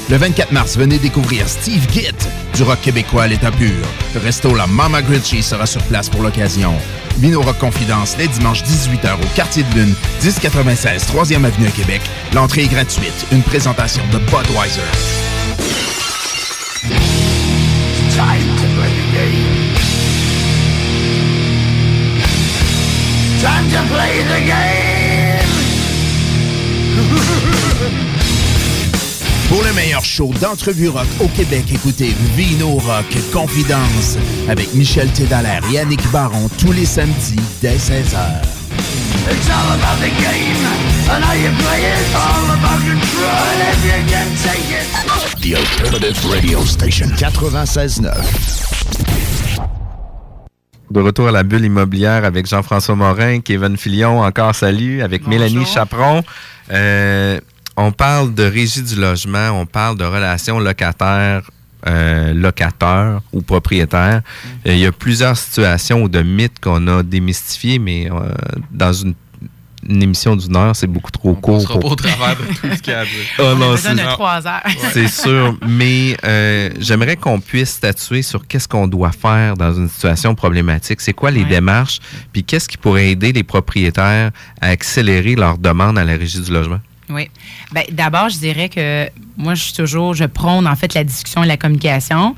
Le 0.09 0.17
24 0.17 0.51
mars, 0.51 0.77
venez 0.77 0.99
découvrir 0.99 1.47
Steve 1.47 1.85
Gitt 1.91 2.27
du 2.55 2.63
rock 2.63 2.81
québécois 2.81 3.23
à 3.23 3.27
l'état 3.27 3.51
pur. 3.51 3.85
Le 4.13 4.19
resto 4.19 4.53
La 4.53 4.67
Mama 4.67 5.01
Grinchy 5.01 5.41
sera 5.41 5.65
sur 5.65 5.81
place 5.83 6.09
pour 6.09 6.23
l'occasion. 6.23 6.73
Vino 7.19 7.41
Rock 7.41 7.57
Confidence 7.59 8.17
les 8.17 8.27
dimanches 8.27 8.63
18h 8.63 9.15
au 9.15 9.35
Quartier 9.35 9.63
de 9.63 9.79
Lune, 9.79 9.95
1096 10.21 11.07
3e 11.13 11.45
Avenue 11.45 11.67
à 11.67 11.71
Québec. 11.71 12.01
L'entrée 12.33 12.63
est 12.63 12.67
gratuite. 12.67 13.25
Une 13.31 13.43
présentation 13.43 14.03
de 14.11 14.17
Budweiser. 14.19 14.81
Time. 18.11 18.57
Time 23.39 23.69
to 23.69 23.93
play 23.93 24.23
the 24.23 24.47
game. 24.47 24.96
Pour 29.49 29.63
le 29.63 29.71
meilleur 29.73 30.03
show 30.03 30.33
d'entrevue 30.41 30.89
rock 30.89 31.07
au 31.21 31.27
Québec, 31.29 31.63
écoutez 31.73 32.13
Vino 32.35 32.71
Rock 32.79 33.05
Confidence 33.31 34.17
avec 34.49 34.73
Michel 34.73 35.09
Tédalaire 35.11 35.61
et 35.69 35.73
Yannick 35.75 36.05
Baron 36.11 36.49
tous 36.59 36.73
les 36.73 36.85
samedis 36.85 37.39
dès 37.61 37.77
16h. 37.77 38.41
It's 39.29 39.49
all 39.49 39.71
about 39.73 39.99
the 39.99 40.09
game 40.21 40.65
And 41.09 41.21
how 41.23 41.33
you 41.33 41.49
play 41.59 41.83
it 41.83 42.15
All 42.15 42.49
about 42.49 42.79
control 42.79 43.27
And 43.27 43.61
if 43.73 43.83
you 43.83 43.99
can 44.07 44.27
take 44.43 44.71
it 44.71 44.87
The 45.41 45.55
Alternative 45.57 46.25
Radio 46.31 46.63
Station 46.65 47.09
96.9. 47.17 48.07
De 50.89 51.01
retour 51.01 51.27
à 51.27 51.31
la 51.31 51.43
bulle 51.43 51.65
immobilière 51.65 52.23
avec 52.23 52.47
Jean-François 52.47 52.95
Morin, 52.95 53.41
Kevin 53.41 53.75
Filion, 53.75 54.21
encore 54.21 54.55
salut, 54.55 55.01
avec 55.01 55.27
Mélanie 55.27 55.65
Chaperon. 55.65 56.23
Euh, 56.71 57.39
on 57.75 57.91
parle 57.91 58.33
de 58.33 58.43
régie 58.43 58.81
du 58.81 58.95
logement, 58.95 59.49
on 59.51 59.65
parle 59.65 59.97
de 59.97 60.05
relations 60.05 60.59
locataires. 60.59 61.43
euh, 61.85 62.51
ou 63.33 63.41
propriétaires. 63.41 64.21
Euh, 64.65 64.73
Il 64.73 64.79
y 64.79 64.85
a 64.85 64.91
plusieurs 64.91 65.37
situations 65.37 66.03
ou 66.03 66.09
de 66.09 66.21
mythes 66.21 66.59
qu'on 66.59 66.87
a 66.87 67.03
démystifiés, 67.03 67.79
mais 67.79 68.09
euh, 68.11 68.31
dans 68.71 68.93
une, 68.93 69.13
une 69.87 70.01
émission 70.03 70.35
d'une 70.35 70.55
heure, 70.55 70.75
c'est 70.75 70.87
beaucoup 70.87 71.11
trop 71.11 71.33
court. 71.33 71.61
sera 71.61 71.79
pas 71.79 71.87
au 71.87 71.95
travers 71.95 72.35
de 72.35 72.43
tout 72.45 72.75
ce 72.75 72.81
qu'il 72.81 72.93
y 72.93 72.95
a 72.95 72.99
à 73.01 73.05
dire. 73.05 73.11
Oh 73.39 73.43
On 73.43 73.51
a 73.51 73.55
non, 73.55 73.71
besoin 73.71 73.95
c'est- 73.95 74.03
de 74.03 74.09
trois 74.11 74.47
heures. 74.47 74.63
c'est 74.93 75.07
sûr, 75.07 75.57
mais 75.67 76.17
euh, 76.23 76.69
j'aimerais 76.79 77.15
qu'on 77.15 77.39
puisse 77.39 77.69
statuer 77.69 78.21
sur 78.21 78.47
qu'est-ce 78.47 78.67
qu'on 78.67 78.87
doit 78.87 79.11
faire 79.11 79.55
dans 79.55 79.73
une 79.73 79.87
situation 79.89 80.35
problématique. 80.35 80.99
C'est 81.01 81.13
quoi 81.13 81.31
les 81.31 81.43
démarches, 81.45 81.99
puis 82.33 82.43
qu'est-ce 82.43 82.67
qui 82.67 82.77
pourrait 82.77 83.09
aider 83.11 83.31
les 83.31 83.43
propriétaires 83.43 84.31
à 84.61 84.67
accélérer 84.69 85.35
leur 85.35 85.57
demande 85.57 85.97
à 85.97 86.03
la 86.03 86.17
régie 86.17 86.41
du 86.41 86.51
logement? 86.51 86.79
Oui. 87.09 87.29
Ben, 87.71 87.83
D'abord, 87.91 88.29
je 88.29 88.37
dirais 88.37 88.67
que 88.67 89.09
moi, 89.37 89.55
je 89.55 89.63
suis 89.63 89.73
toujours, 89.73 90.13
je 90.13 90.25
prône 90.25 90.67
en 90.67 90.75
fait 90.75 90.93
la 90.93 91.03
discussion 91.03 91.43
et 91.43 91.47
la 91.47 91.55
communication. 91.55 92.35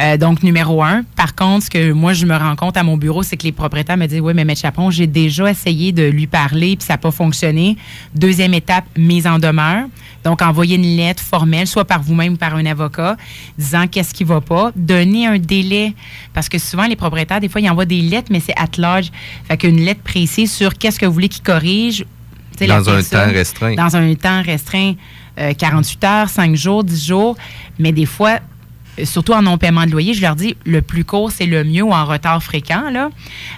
Euh, 0.00 0.16
donc, 0.18 0.42
numéro 0.42 0.82
un. 0.82 1.04
Par 1.16 1.34
contre, 1.34 1.66
ce 1.66 1.70
que 1.70 1.92
moi, 1.92 2.12
je 2.12 2.26
me 2.26 2.36
rends 2.36 2.56
compte 2.56 2.76
à 2.76 2.82
mon 2.82 2.96
bureau, 2.96 3.22
c'est 3.22 3.36
que 3.36 3.44
les 3.44 3.52
propriétaires 3.52 3.96
me 3.96 4.06
disent 4.06 4.20
Oui, 4.20 4.34
mais 4.34 4.42
M. 4.42 4.54
Chaperon, 4.54 4.90
j'ai 4.90 5.06
déjà 5.06 5.50
essayé 5.50 5.92
de 5.92 6.02
lui 6.02 6.26
parler, 6.26 6.76
puis 6.76 6.86
ça 6.86 6.94
n'a 6.94 6.98
pas 6.98 7.10
fonctionné. 7.10 7.76
Deuxième 8.14 8.52
étape, 8.52 8.84
mise 8.98 9.26
en 9.26 9.38
demeure. 9.38 9.84
Donc, 10.22 10.42
envoyer 10.42 10.76
une 10.76 10.96
lettre 10.96 11.22
formelle, 11.22 11.66
soit 11.66 11.86
par 11.86 12.02
vous-même 12.02 12.34
ou 12.34 12.36
par 12.36 12.54
un 12.54 12.66
avocat, 12.66 13.16
disant 13.56 13.86
qu'est-ce 13.86 14.12
qui 14.12 14.24
ne 14.24 14.28
va 14.28 14.42
pas. 14.42 14.70
Donner 14.76 15.26
un 15.26 15.38
délai, 15.38 15.94
parce 16.34 16.50
que 16.50 16.58
souvent, 16.58 16.86
les 16.86 16.96
propriétaires, 16.96 17.40
des 17.40 17.48
fois, 17.48 17.62
ils 17.62 17.70
envoient 17.70 17.86
des 17.86 18.02
lettres, 18.02 18.28
mais 18.30 18.40
c'est 18.40 18.58
at 18.58 18.76
large. 18.76 19.10
Fait 19.48 19.56
qu'une 19.56 19.80
lettre 19.80 20.02
précise 20.02 20.52
sur 20.52 20.74
qu'est-ce 20.74 20.98
que 20.98 21.06
vous 21.06 21.12
voulez 21.12 21.30
qu'ils 21.30 21.42
corrigent. 21.42 22.04
Dans 22.66 22.88
un 22.88 22.94
personne, 22.94 23.20
temps 23.20 23.32
restreint. 23.32 23.74
Dans 23.74 23.96
un 23.96 24.14
temps 24.14 24.42
restreint, 24.42 24.94
euh, 25.38 25.52
48 25.54 26.04
heures, 26.04 26.28
5 26.28 26.54
jours, 26.54 26.84
10 26.84 27.06
jours. 27.06 27.36
Mais 27.78 27.92
des 27.92 28.06
fois, 28.06 28.38
euh, 28.98 29.04
surtout 29.04 29.32
en 29.32 29.42
non-paiement 29.42 29.86
de 29.86 29.90
loyer, 29.90 30.14
je 30.14 30.22
leur 30.22 30.36
dis 30.36 30.56
le 30.64 30.82
plus 30.82 31.04
court, 31.04 31.30
c'est 31.30 31.46
le 31.46 31.64
mieux 31.64 31.82
ou 31.82 31.92
en 31.92 32.04
retard 32.04 32.42
fréquent. 32.42 32.90
Là. 32.90 33.10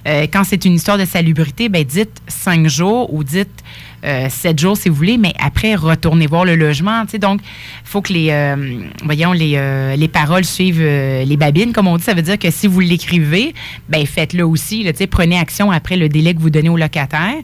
Euh, 0.07 0.27
quand 0.33 0.45
c'est 0.45 0.65
une 0.65 0.75
histoire 0.75 0.99
de 0.99 1.05
salubrité, 1.05 1.69
ben, 1.69 1.85
dites 1.85 2.23
5 2.29 2.67
jours 2.69 3.13
ou 3.13 3.25
dites 3.25 3.63
euh, 4.05 4.29
7 4.29 4.59
jours 4.59 4.77
si 4.77 4.89
vous 4.89 4.95
voulez, 4.95 5.19
mais 5.19 5.33
après, 5.39 5.75
retournez 5.75 6.27
voir 6.27 6.45
le 6.45 6.57
logement. 6.57 7.05
Donc, 7.21 7.41
il 7.43 7.89
faut 7.89 8.03
que 8.03 8.13
les, 8.13 8.31
euh, 8.31 8.85
voyons, 9.05 9.33
les, 9.33 9.55
euh, 9.57 9.97
les 9.97 10.09
paroles 10.09 10.45
suivent 10.45 10.83
les 10.83 11.37
babines, 11.37 11.73
comme 11.73 11.87
on 11.87 11.97
dit. 11.97 12.03
Ça 12.03 12.15
veut 12.15 12.23
dire 12.23 12.39
que 12.39 12.51
si 12.51 12.67
vous 12.67 12.81
l'écrivez, 12.81 13.55
ben, 13.89 14.05
faites-le 14.07 14.45
aussi. 14.45 14.87
Prenez 15.11 15.39
action 15.39 15.71
après 15.71 15.97
le 15.97 16.09
délai 16.09 16.35
que 16.35 16.41
vous 16.41 16.51
donnez 16.51 16.69
au 16.69 16.77
locataire. 16.77 17.35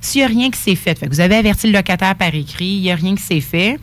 S'il 0.00 0.20
n'y 0.20 0.24
a 0.24 0.28
rien 0.28 0.50
qui 0.50 0.58
s'est 0.58 0.74
fait, 0.74 1.06
vous 1.10 1.20
avez 1.20 1.36
averti 1.36 1.66
le 1.66 1.72
locataire 1.72 2.14
par 2.14 2.34
écrit, 2.34 2.66
il 2.66 2.82
n'y 2.82 2.90
a 2.90 2.94
rien 2.94 3.14
qui 3.14 3.22
s'est 3.22 3.40
fait, 3.40 3.78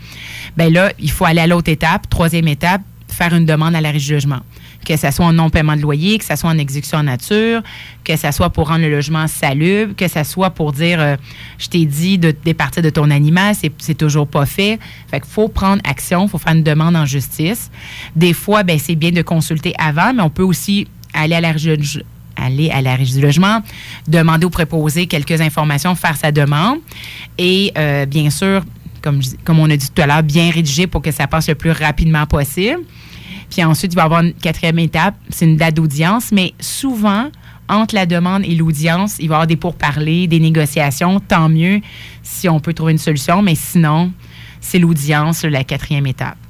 ben 0.57 0.71
là, 0.71 0.91
il 0.99 1.11
faut 1.11 1.25
aller 1.25 1.41
à 1.41 1.47
l'autre 1.47 1.69
étape, 1.69 2.09
troisième 2.09 2.47
étape, 2.47 2.81
faire 3.07 3.33
une 3.33 3.45
demande 3.45 3.75
à 3.75 3.81
la 3.81 3.91
régie 3.91 4.07
du 4.07 4.13
logement. 4.13 4.39
Que 4.85 4.97
ce 4.97 5.11
soit 5.11 5.25
en 5.25 5.33
non-paiement 5.33 5.75
de 5.75 5.81
loyer, 5.81 6.17
que 6.17 6.25
ce 6.25 6.35
soit 6.35 6.49
en 6.49 6.57
exécution 6.57 6.97
en 6.97 7.03
nature, 7.03 7.61
que 8.03 8.15
ce 8.15 8.31
soit 8.31 8.49
pour 8.49 8.67
rendre 8.67 8.81
le 8.81 8.91
logement 8.91 9.27
salubre, 9.27 9.95
que 9.95 10.07
ce 10.07 10.23
soit 10.23 10.49
pour 10.49 10.73
dire 10.73 10.99
euh, 10.99 11.15
je 11.57 11.67
t'ai 11.67 11.85
dit 11.85 12.17
de 12.17 12.33
départir 12.43 12.83
de 12.83 12.89
ton 12.89 13.09
animal, 13.09 13.55
c'est, 13.55 13.93
toujours 13.95 14.27
pas 14.27 14.45
fait. 14.45 14.79
Fait 15.09 15.19
qu'il 15.19 15.29
faut 15.29 15.47
prendre 15.47 15.81
action, 15.85 16.25
il 16.25 16.29
faut 16.29 16.37
faire 16.37 16.53
une 16.53 16.63
demande 16.63 16.95
en 16.95 17.05
justice. 17.05 17.71
Des 18.15 18.33
fois, 18.33 18.63
ben, 18.63 18.77
c'est 18.79 18.95
bien 18.95 19.11
de 19.11 19.21
consulter 19.21 19.73
avant, 19.77 20.13
mais 20.13 20.21
on 20.21 20.29
peut 20.29 20.43
aussi 20.43 20.87
aller 21.13 21.35
à 21.35 21.41
la 21.41 21.53
aller 22.35 22.95
régie 22.95 23.13
du 23.13 23.21
logement, 23.21 23.61
demander 24.07 24.45
au 24.45 24.49
préposé 24.49 25.07
quelques 25.07 25.39
informations, 25.39 25.95
faire 25.95 26.17
sa 26.17 26.31
demande. 26.31 26.79
Et 27.37 27.71
euh, 27.77 28.05
bien 28.05 28.29
sûr, 28.29 28.63
comme, 29.01 29.21
comme 29.43 29.59
on 29.59 29.69
a 29.69 29.77
dit 29.77 29.89
tout 29.89 30.01
à 30.01 30.07
l'heure, 30.07 30.23
bien 30.23 30.49
rédiger 30.49 30.87
pour 30.87 31.01
que 31.01 31.11
ça 31.11 31.27
passe 31.27 31.47
le 31.47 31.55
plus 31.55 31.71
rapidement 31.71 32.25
possible. 32.25 32.79
Puis 33.53 33.63
ensuite, 33.63 33.93
il 33.93 33.95
va 33.95 34.01
y 34.01 34.05
avoir 34.05 34.21
une 34.21 34.33
quatrième 34.33 34.79
étape, 34.79 35.13
c'est 35.29 35.45
une 35.45 35.57
date 35.57 35.75
d'audience, 35.75 36.31
mais 36.31 36.53
souvent, 36.59 37.29
entre 37.69 37.93
la 37.93 38.07
demande 38.07 38.43
et 38.45 38.55
l'audience, 38.55 39.17
il 39.19 39.29
va 39.29 39.33
y 39.33 39.35
avoir 39.35 39.47
des 39.47 39.57
pourparlers, 39.57 40.25
des 40.25 40.39
négociations, 40.39 41.19
tant 41.19 41.49
mieux 41.49 41.79
si 42.23 42.49
on 42.49 42.59
peut 42.59 42.73
trouver 42.73 42.93
une 42.93 42.97
solution, 42.97 43.43
mais 43.43 43.53
sinon, 43.53 44.11
c'est 44.59 44.79
l'audience, 44.79 45.43
la 45.43 45.63
quatrième 45.63 46.07
étape. 46.07 46.42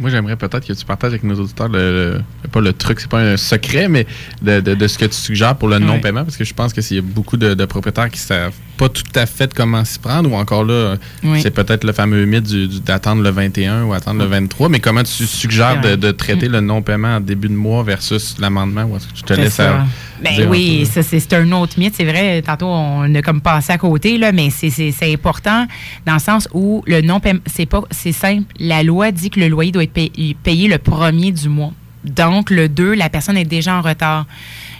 Moi, 0.00 0.10
j'aimerais 0.10 0.34
peut-être 0.36 0.66
que 0.66 0.72
tu 0.72 0.84
partages 0.84 1.10
avec 1.12 1.22
nos 1.22 1.36
auditeurs 1.38 1.68
le, 1.68 2.18
le- 2.42 2.48
pas 2.48 2.60
le 2.60 2.72
truc, 2.72 2.98
c'est 3.00 3.08
pas 3.10 3.20
un 3.20 3.36
secret, 3.36 3.88
mais 3.88 4.06
de, 4.42 4.60
de- 4.60 4.74
de 4.74 4.86
ce 4.88 4.98
que 4.98 5.04
tu 5.04 5.14
suggères 5.14 5.54
pour 5.56 5.68
le 5.68 5.78
non-paiement, 5.78 6.24
parce 6.24 6.36
que 6.36 6.44
je 6.44 6.52
pense 6.52 6.72
que 6.72 6.80
s'il 6.80 6.96
y 6.96 7.00
a 7.00 7.02
beaucoup 7.02 7.36
de, 7.36 7.54
de 7.54 7.64
propriétaires 7.64 8.10
qui 8.10 8.18
savent 8.18 8.52
pas 8.76 8.88
tout 8.88 9.04
à 9.14 9.24
fait 9.26 9.54
comment 9.54 9.84
s'y 9.84 10.00
prendre, 10.00 10.32
ou 10.32 10.34
encore 10.34 10.64
là, 10.64 10.96
Oui. 11.22 11.40
c'est 11.40 11.52
peut-être 11.52 11.84
le 11.84 11.92
fameux 11.92 12.24
mythe 12.24 12.42
du- 12.42 12.66
du- 12.66 12.80
d'attendre 12.80 13.22
le 13.22 13.30
21 13.30 13.84
ou 13.84 13.92
attendre 13.92 14.18
le 14.20 14.26
23, 14.26 14.68
mais 14.68 14.80
comment 14.80 15.04
tu 15.04 15.26
suggères 15.26 15.80
de, 15.80 16.10
traiter 16.10 16.48
le 16.48 16.60
non-paiement 16.60 17.16
en 17.16 17.20
début 17.20 17.48
de 17.48 17.54
mois 17.54 17.84
versus 17.84 18.36
l'amendement, 18.40 18.82
ou 18.84 18.96
est-ce 18.96 19.06
que 19.06 19.16
je 19.16 19.22
te 19.22 19.34
C'est 19.34 19.40
laisse 19.42 19.54
ça. 19.54 19.76
à- 19.82 19.86
Ben 20.22 20.48
oui, 20.48 20.86
ça, 20.86 21.02
c'est 21.02 21.32
un 21.32 21.50
autre 21.52 21.78
mythe. 21.78 21.94
C'est 21.96 22.04
vrai, 22.04 22.40
tantôt, 22.42 22.66
on 22.66 23.12
a 23.14 23.22
comme 23.22 23.40
passé 23.40 23.72
à 23.72 23.78
côté, 23.78 24.16
là, 24.18 24.32
mais 24.32 24.50
c'est- 24.50 24.70
important 25.12 25.66
dans 26.06 26.14
le 26.14 26.18
sens 26.18 26.48
où 26.54 26.82
le 26.86 27.00
non 27.02 27.20
c'est 27.46 27.66
pas 27.66 27.82
c'est 27.90 28.12
simple. 28.12 28.44
La 28.58 28.82
loi 28.82 29.10
dit 29.10 29.30
que 29.30 29.40
le 29.40 29.48
loyer 29.48 29.72
doit 29.72 29.82
être 29.82 29.92
payé, 29.92 30.36
payé 30.42 30.68
le 30.68 30.78
premier 30.78 31.32
du 31.32 31.48
mois. 31.48 31.72
Donc, 32.04 32.50
le 32.50 32.68
2, 32.68 32.94
la 32.94 33.08
personne 33.08 33.36
est 33.36 33.44
déjà 33.46 33.76
en 33.76 33.80
retard. 33.80 34.26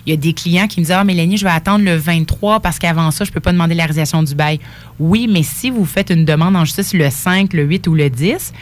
Il 0.07 0.11
y 0.11 0.13
a 0.13 0.17
des 0.17 0.35
clients 0.35 0.67
qui 0.67 0.81
me 0.81 0.85
disent 0.85 0.95
Ah, 0.95 1.05
Mélanie, 1.05 1.39
je 1.39 1.45
vais 1.45 1.51
attendre 1.51 1.85
le 1.85 1.97
23 1.97 2.61
parce 2.61 2.79
qu'avant 2.79 3.11
ça, 3.11 3.25
je 3.25 3.31
ne 3.31 3.35
peux 3.35 3.41
pas 3.41 3.53
demander 3.53 3.75
la 3.75 3.87
résiliation 3.87 4.23
du 4.23 4.35
bail. 4.35 4.61
Oui, 4.99 5.27
mais 5.31 5.43
si 5.43 5.71
vous 5.71 5.85
faites 5.87 6.11
une 6.11 6.25
demande 6.27 6.55
en 6.57 6.65
justice 6.65 6.93
le 6.93 7.09
5, 7.11 7.53
le 7.55 7.63
8 7.65 7.87
ou 7.89 7.95
le 7.95 8.11
10, 8.11 8.53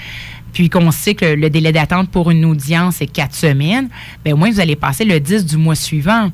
puis 0.53 0.69
qu'on 0.71 0.91
sait 0.93 1.15
que 1.15 1.25
le 1.25 1.51
délai 1.51 1.73
d'attente 1.73 2.11
pour 2.11 2.31
une 2.31 2.45
audience 2.45 3.01
est 3.01 3.07
quatre 3.13 3.35
semaines, 3.35 3.89
bien, 4.25 4.35
au 4.35 4.37
moins, 4.37 4.51
vous 4.51 4.61
allez 4.61 4.77
passer 4.77 5.05
le 5.05 5.19
10 5.19 5.45
du 5.45 5.57
mois 5.57 5.75
suivant. 5.75 6.31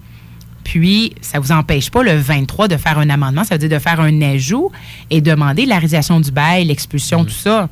Puis, 0.68 1.14
ça 1.22 1.38
ne 1.38 1.42
vous 1.42 1.50
empêche 1.50 1.90
pas 1.90 2.02
le 2.02 2.14
23 2.14 2.68
de 2.68 2.76
faire 2.76 2.98
un 2.98 3.08
amendement, 3.08 3.42
ça 3.42 3.54
veut 3.54 3.58
dire 3.58 3.70
de 3.70 3.82
faire 3.82 4.00
un 4.00 4.20
ajout 4.20 4.70
et 5.08 5.22
demander 5.22 5.64
la 5.64 5.78
résiliation 5.78 6.20
du 6.20 6.30
bail, 6.30 6.66
l'expulsion, 6.66 7.24
tout 7.24 7.30
ça. 7.30 7.70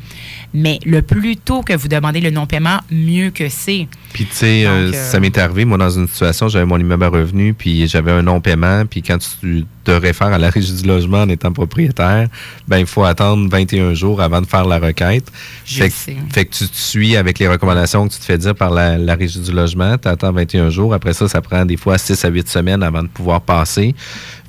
Mais 0.54 0.78
le 0.86 1.02
plus 1.02 1.36
tôt 1.36 1.62
que 1.62 1.74
vous 1.74 1.88
demandez 1.88 2.20
le 2.20 2.30
non-paiement, 2.30 2.80
mieux 2.90 3.30
que 3.30 3.48
c'est. 3.48 3.86
Puis, 4.12 4.24
tu 4.24 4.34
sais, 4.36 4.64
euh, 4.66 4.90
euh, 4.90 4.92
ça 4.92 5.20
m'est 5.20 5.36
arrivé, 5.36 5.64
moi, 5.66 5.76
dans 5.76 5.90
une 5.90 6.08
situation, 6.08 6.48
j'avais 6.48 6.64
mon 6.64 6.78
immeuble 6.78 7.04
à 7.04 7.08
revenu, 7.08 7.52
puis 7.52 7.86
j'avais 7.86 8.12
un 8.12 8.22
non-paiement, 8.22 8.84
puis 8.86 9.02
quand 9.02 9.18
tu 9.18 9.66
te 9.84 9.90
réfères 9.90 10.28
à 10.28 10.38
la 10.38 10.48
régie 10.50 10.72
du 10.72 10.88
logement 10.88 11.18
en 11.22 11.28
étant 11.28 11.52
propriétaire, 11.52 12.28
ben 12.66 12.78
il 12.78 12.86
faut 12.86 13.04
attendre 13.04 13.48
21 13.48 13.94
jours 13.94 14.20
avant 14.20 14.40
de 14.40 14.46
faire 14.46 14.64
la 14.64 14.78
requête. 14.78 15.30
Je 15.64 15.76
fait, 15.82 15.88
que- 15.90 15.94
sais. 15.94 16.16
fait 16.32 16.44
que 16.46 16.54
tu 16.56 16.66
te 16.68 16.76
suis 16.76 17.16
avec 17.16 17.38
les 17.38 17.46
recommandations 17.46 18.08
que 18.08 18.14
tu 18.14 18.18
te 18.18 18.24
fais 18.24 18.38
dire 18.38 18.54
par 18.54 18.70
la, 18.70 18.98
la 18.98 19.14
régie 19.14 19.38
du 19.40 19.52
logement, 19.52 19.96
tu 19.98 20.08
attends 20.08 20.32
21 20.32 20.70
jours. 20.70 20.92
Après 20.94 21.12
ça, 21.12 21.28
ça 21.28 21.40
prend 21.40 21.64
des 21.64 21.76
fois 21.76 21.98
6 21.98 22.24
à 22.24 22.28
8 22.28 22.48
semaines 22.48 22.82
avant 22.82 23.02
de 23.02 23.08
pouvoir 23.08 23.42
passer. 23.42 23.94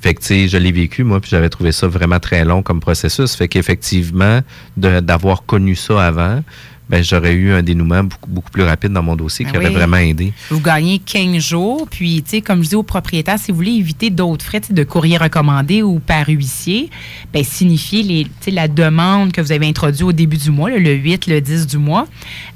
Fait 0.00 0.14
que, 0.14 0.20
tu 0.20 0.26
sais, 0.26 0.48
je 0.48 0.56
l'ai 0.56 0.72
vécu, 0.72 1.04
moi, 1.04 1.20
puis 1.20 1.30
j'avais 1.30 1.48
trouvé 1.48 1.72
ça 1.72 1.88
vraiment 1.88 2.20
très 2.20 2.44
long 2.44 2.62
comme 2.62 2.80
processus. 2.80 3.34
Fait 3.34 3.48
qu'effectivement, 3.48 4.40
d'avoir 4.76 5.44
connu 5.44 5.74
ça 5.74 6.04
avant, 6.04 6.42
ben 6.88 7.04
j'aurais 7.04 7.34
eu 7.34 7.52
un 7.52 7.62
dénouement 7.62 8.02
beaucoup, 8.04 8.30
beaucoup 8.30 8.50
plus 8.50 8.62
rapide 8.62 8.92
dans 8.92 9.02
mon 9.02 9.14
dossier 9.14 9.44
Ben 9.44 9.52
qui 9.52 9.58
aurait 9.58 9.70
vraiment 9.70 9.98
aidé. 9.98 10.32
Vous 10.50 10.60
gagnez 10.60 10.98
15 10.98 11.38
jours. 11.38 11.86
Puis, 11.90 12.22
tu 12.22 12.30
sais, 12.30 12.40
comme 12.40 12.62
je 12.64 12.70
dis 12.70 12.74
aux 12.76 12.82
propriétaires, 12.82 13.38
si 13.38 13.50
vous 13.50 13.56
voulez 13.56 13.72
éviter 13.72 14.10
d'autres 14.10 14.44
frais 14.44 14.60
de 14.68 14.84
courrier 14.84 15.18
recommandé 15.18 15.82
ou 15.82 15.98
par 15.98 16.28
huissier, 16.28 16.88
bien, 17.32 17.42
signifiez 17.44 18.02
les, 18.02 18.26
la 18.50 18.68
demande 18.68 19.32
que 19.32 19.40
vous 19.40 19.52
avez 19.52 19.66
introduite 19.66 20.02
au 20.02 20.12
début 20.12 20.38
du 20.38 20.50
mois, 20.50 20.70
là, 20.70 20.78
le 20.78 20.94
8, 20.94 21.26
le 21.26 21.40
10 21.40 21.66
du 21.66 21.78
mois, 21.78 22.06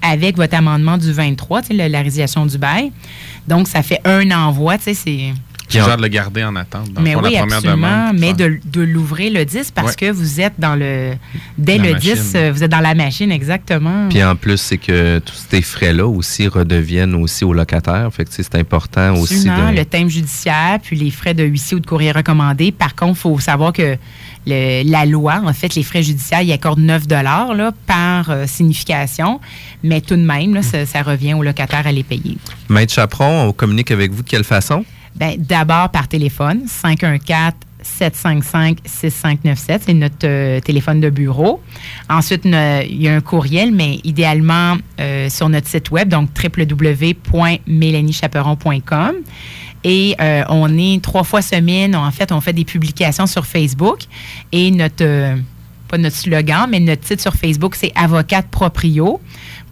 avec 0.00 0.36
votre 0.36 0.54
amendement 0.54 0.96
du 0.96 1.12
23, 1.12 1.62
tu 1.62 1.68
sais, 1.68 1.74
la, 1.74 1.88
la 1.88 2.00
résiliation 2.00 2.46
du 2.46 2.56
bail. 2.56 2.90
Donc, 3.46 3.68
ça 3.68 3.82
fait 3.82 4.00
un 4.04 4.30
envoi, 4.30 4.78
tu 4.78 4.84
sais, 4.84 4.94
c'est... 4.94 5.34
Tu 5.72 5.78
suggères 5.78 5.96
de 5.96 6.02
le 6.02 6.08
garder 6.08 6.44
en 6.44 6.54
attente. 6.56 6.92
Dans 6.92 7.00
le 7.00 7.04
mais 7.04 7.12
fond, 7.14 7.20
oui, 7.22 7.32
la 7.34 7.40
première 7.40 7.56
absolument, 7.58 8.06
demande. 8.12 8.18
mais 8.18 8.32
de, 8.34 8.58
de 8.64 8.80
l'ouvrir 8.82 9.32
le 9.32 9.44
10 9.44 9.70
parce 9.70 9.88
Ouais. 9.90 9.94
que 9.96 10.10
vous 10.10 10.40
êtes 10.40 10.54
dans 10.58 10.76
le... 10.76 11.14
Dès 11.58 11.78
La 11.78 11.84
le 11.84 11.92
machine. 11.94 12.14
10, 12.14 12.32
euh, 12.34 12.52
vous 12.52 12.62
êtes 12.64 12.70
dans 12.70 12.80
la 12.80 12.94
machine, 12.94 13.32
exactement. 13.32 14.08
Puis 14.08 14.22
en 14.22 14.36
plus, 14.36 14.58
c'est 14.60 14.78
que 14.78 15.18
tous 15.20 15.46
ces 15.50 15.62
frais-là 15.62 16.06
aussi 16.06 16.48
redeviennent 16.48 17.14
aussi 17.14 17.44
aux 17.44 17.52
locataires. 17.52 18.08
Fait 18.12 18.24
que 18.24 18.30
c'est 18.32 18.54
important 18.54 19.14
aussi 19.14 19.44
de... 19.44 19.76
le 19.76 19.84
thème 19.84 20.08
judiciaire, 20.08 20.78
puis 20.82 20.96
les 20.96 21.10
frais 21.10 21.34
de 21.34 21.44
huissier 21.44 21.76
ou 21.76 21.80
de 21.80 21.86
courrier 21.86 22.12
recommandé. 22.12 22.72
Par 22.72 22.94
contre, 22.94 23.12
il 23.18 23.20
faut 23.22 23.38
savoir 23.40 23.72
que 23.72 23.96
le- 24.46 24.82
la 24.90 25.06
loi, 25.06 25.40
en 25.44 25.52
fait, 25.52 25.74
les 25.74 25.82
frais 25.82 26.02
judiciaires, 26.02 26.42
ils 26.42 26.52
accordent 26.52 26.80
9 26.80 27.02
là, 27.08 27.72
par 27.86 28.30
euh, 28.30 28.46
signification, 28.46 29.40
mais 29.82 30.00
tout 30.00 30.16
de 30.16 30.22
même, 30.22 30.54
là, 30.54 30.62
ça, 30.62 30.86
ça 30.86 31.02
revient 31.02 31.34
au 31.34 31.42
locataire 31.42 31.86
à 31.86 31.92
les 31.92 32.02
payer. 32.02 32.36
Maître 32.68 32.92
Chaperon, 32.92 33.48
on 33.48 33.52
communique 33.52 33.90
avec 33.90 34.10
vous 34.12 34.22
de 34.22 34.28
quelle 34.28 34.44
façon? 34.44 34.84
Ben, 35.16 35.36
D'abord 35.38 35.90
par 35.90 36.08
téléphone, 36.08 36.66
754-755-6597. 37.84 39.80
C'est 39.86 39.94
notre 39.94 40.24
euh, 40.24 40.60
téléphone 40.60 41.00
de 41.00 41.10
bureau. 41.10 41.60
Ensuite, 42.08 42.44
il 42.44 43.02
y 43.02 43.08
a 43.08 43.14
un 43.14 43.20
courriel, 43.20 43.72
mais 43.72 44.00
idéalement 44.04 44.76
euh, 45.00 45.28
sur 45.28 45.48
notre 45.48 45.66
site 45.68 45.90
web, 45.90 46.08
donc 46.08 46.30
www.mélaniechaperon.com. 46.42 49.16
Et 49.84 50.14
euh, 50.20 50.44
on 50.48 50.78
est 50.78 51.02
trois 51.02 51.24
fois 51.24 51.42
semaine. 51.42 51.96
En 51.96 52.10
fait, 52.10 52.32
on 52.32 52.40
fait 52.40 52.52
des 52.52 52.64
publications 52.64 53.26
sur 53.26 53.46
Facebook. 53.46 54.00
Et 54.52 54.70
notre, 54.70 55.04
euh, 55.04 55.36
pas 55.88 55.98
notre 55.98 56.16
slogan, 56.16 56.68
mais 56.70 56.80
notre 56.80 57.02
titre 57.02 57.22
sur 57.22 57.34
Facebook, 57.34 57.74
c'est 57.74 57.92
Avocate 57.94 58.48
Proprio, 58.48 59.20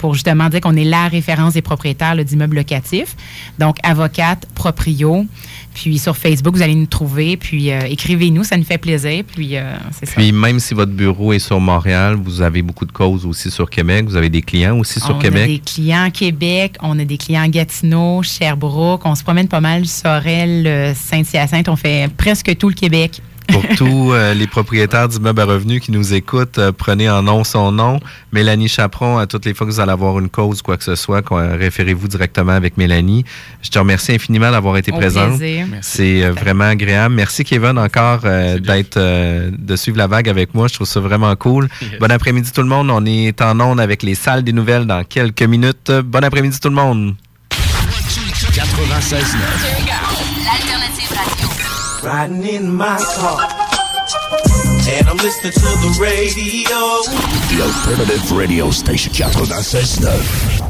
pour 0.00 0.14
justement 0.14 0.48
dire 0.48 0.60
qu'on 0.62 0.76
est 0.76 0.84
la 0.84 1.08
référence 1.08 1.52
des 1.52 1.62
propriétaires 1.62 2.16
d'immeubles 2.24 2.56
locatifs. 2.56 3.14
Donc, 3.58 3.76
Avocate 3.82 4.46
Proprio. 4.54 5.26
Puis 5.74 5.98
sur 5.98 6.16
Facebook, 6.16 6.56
vous 6.56 6.62
allez 6.62 6.74
nous 6.74 6.86
trouver. 6.86 7.36
Puis 7.36 7.70
euh, 7.70 7.80
écrivez-nous, 7.82 8.42
ça 8.44 8.56
nous 8.56 8.64
fait 8.64 8.78
plaisir. 8.78 9.22
Puis 9.24 9.56
euh, 9.56 9.74
c'est 9.92 10.06
ça. 10.06 10.14
Puis 10.16 10.32
même 10.32 10.58
si 10.58 10.74
votre 10.74 10.92
bureau 10.92 11.32
est 11.32 11.38
sur 11.38 11.60
Montréal, 11.60 12.16
vous 12.22 12.40
avez 12.40 12.62
beaucoup 12.62 12.86
de 12.86 12.92
causes 12.92 13.26
aussi 13.26 13.50
sur 13.50 13.68
Québec. 13.68 14.06
Vous 14.06 14.16
avez 14.16 14.30
des 14.30 14.42
clients 14.42 14.78
aussi 14.78 14.98
sur 15.00 15.14
on 15.14 15.18
Québec. 15.18 15.42
a 15.42 15.46
des 15.46 15.58
clients 15.58 16.04
à 16.04 16.10
Québec, 16.10 16.76
on 16.80 16.98
a 16.98 17.04
des 17.04 17.18
clients 17.18 17.42
à 17.42 17.48
Gatineau, 17.48 18.22
Sherbrooke. 18.22 19.02
On 19.04 19.14
se 19.14 19.22
promène 19.22 19.48
pas 19.48 19.60
mal, 19.60 19.86
Sorel, 19.86 20.66
euh, 20.66 20.94
Saint-Hyacinthe. 20.94 21.68
On 21.68 21.76
fait 21.76 22.10
presque 22.16 22.56
tout 22.56 22.68
le 22.68 22.74
Québec. 22.74 23.20
Pour 23.52 23.62
tous 23.76 24.12
euh, 24.12 24.34
les 24.34 24.46
propriétaires 24.46 25.08
d'immeubles 25.08 25.40
à 25.40 25.44
revenus 25.44 25.80
qui 25.80 25.92
nous 25.92 26.14
écoutent, 26.14 26.58
euh, 26.58 26.72
prenez 26.76 27.08
en 27.10 27.22
nom 27.22 27.44
son 27.44 27.72
nom. 27.72 28.00
Mélanie 28.32 28.68
Chaperon, 28.68 29.18
à 29.18 29.26
toutes 29.26 29.44
les 29.44 29.54
fois 29.54 29.66
que 29.66 29.72
vous 29.72 29.80
allez 29.80 29.92
avoir 29.92 30.18
une 30.18 30.28
cause, 30.28 30.62
quoi 30.62 30.76
que 30.76 30.84
ce 30.84 30.94
soit, 30.94 31.22
quoi, 31.22 31.48
référez-vous 31.48 32.08
directement 32.08 32.52
avec 32.52 32.76
Mélanie. 32.76 33.24
Je 33.62 33.70
te 33.70 33.78
remercie 33.78 34.12
infiniment 34.12 34.50
d'avoir 34.50 34.76
été 34.76 34.92
Au 34.92 34.96
présente. 34.96 35.40
C'est 35.82 36.24
euh, 36.24 36.32
vraiment 36.32 36.64
agréable. 36.64 37.14
Merci 37.14 37.44
Kevin 37.44 37.78
encore 37.78 38.20
euh, 38.24 38.58
d'être 38.58 38.96
euh, 38.96 39.50
de 39.56 39.76
suivre 39.76 39.98
la 39.98 40.06
vague 40.06 40.28
avec 40.28 40.54
moi. 40.54 40.68
Je 40.68 40.74
trouve 40.74 40.86
ça 40.86 41.00
vraiment 41.00 41.34
cool. 41.36 41.68
Bon 42.00 42.10
après-midi 42.10 42.50
tout 42.52 42.62
le 42.62 42.68
monde. 42.68 42.90
On 42.90 43.04
est 43.04 43.42
en 43.42 43.60
onde 43.60 43.80
avec 43.80 44.02
les 44.02 44.14
salles 44.14 44.42
des 44.42 44.52
nouvelles 44.52 44.86
dans 44.86 45.04
quelques 45.04 45.42
minutes. 45.42 45.90
Bon 46.04 46.24
après-midi 46.24 46.58
tout 46.60 46.68
le 46.68 46.74
monde. 46.74 47.14
96 48.54 49.36
L'alternative 49.36 49.40
radio. 49.40 49.89
Riding 52.02 52.42
in 52.44 52.74
my 52.74 52.98
car. 53.16 53.46
And 54.88 55.06
I'm 55.06 55.18
listening 55.18 55.52
to 55.52 55.60
the 55.60 55.98
radio. 56.00 57.02
The 57.50 57.62
Alternative 57.62 58.32
Radio 58.32 58.70
Station 58.70 59.12
96.9. 59.12 60.69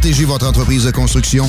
Protégez 0.00 0.24
votre 0.24 0.46
entreprise 0.48 0.84
de 0.84 0.90
construction. 0.92 1.46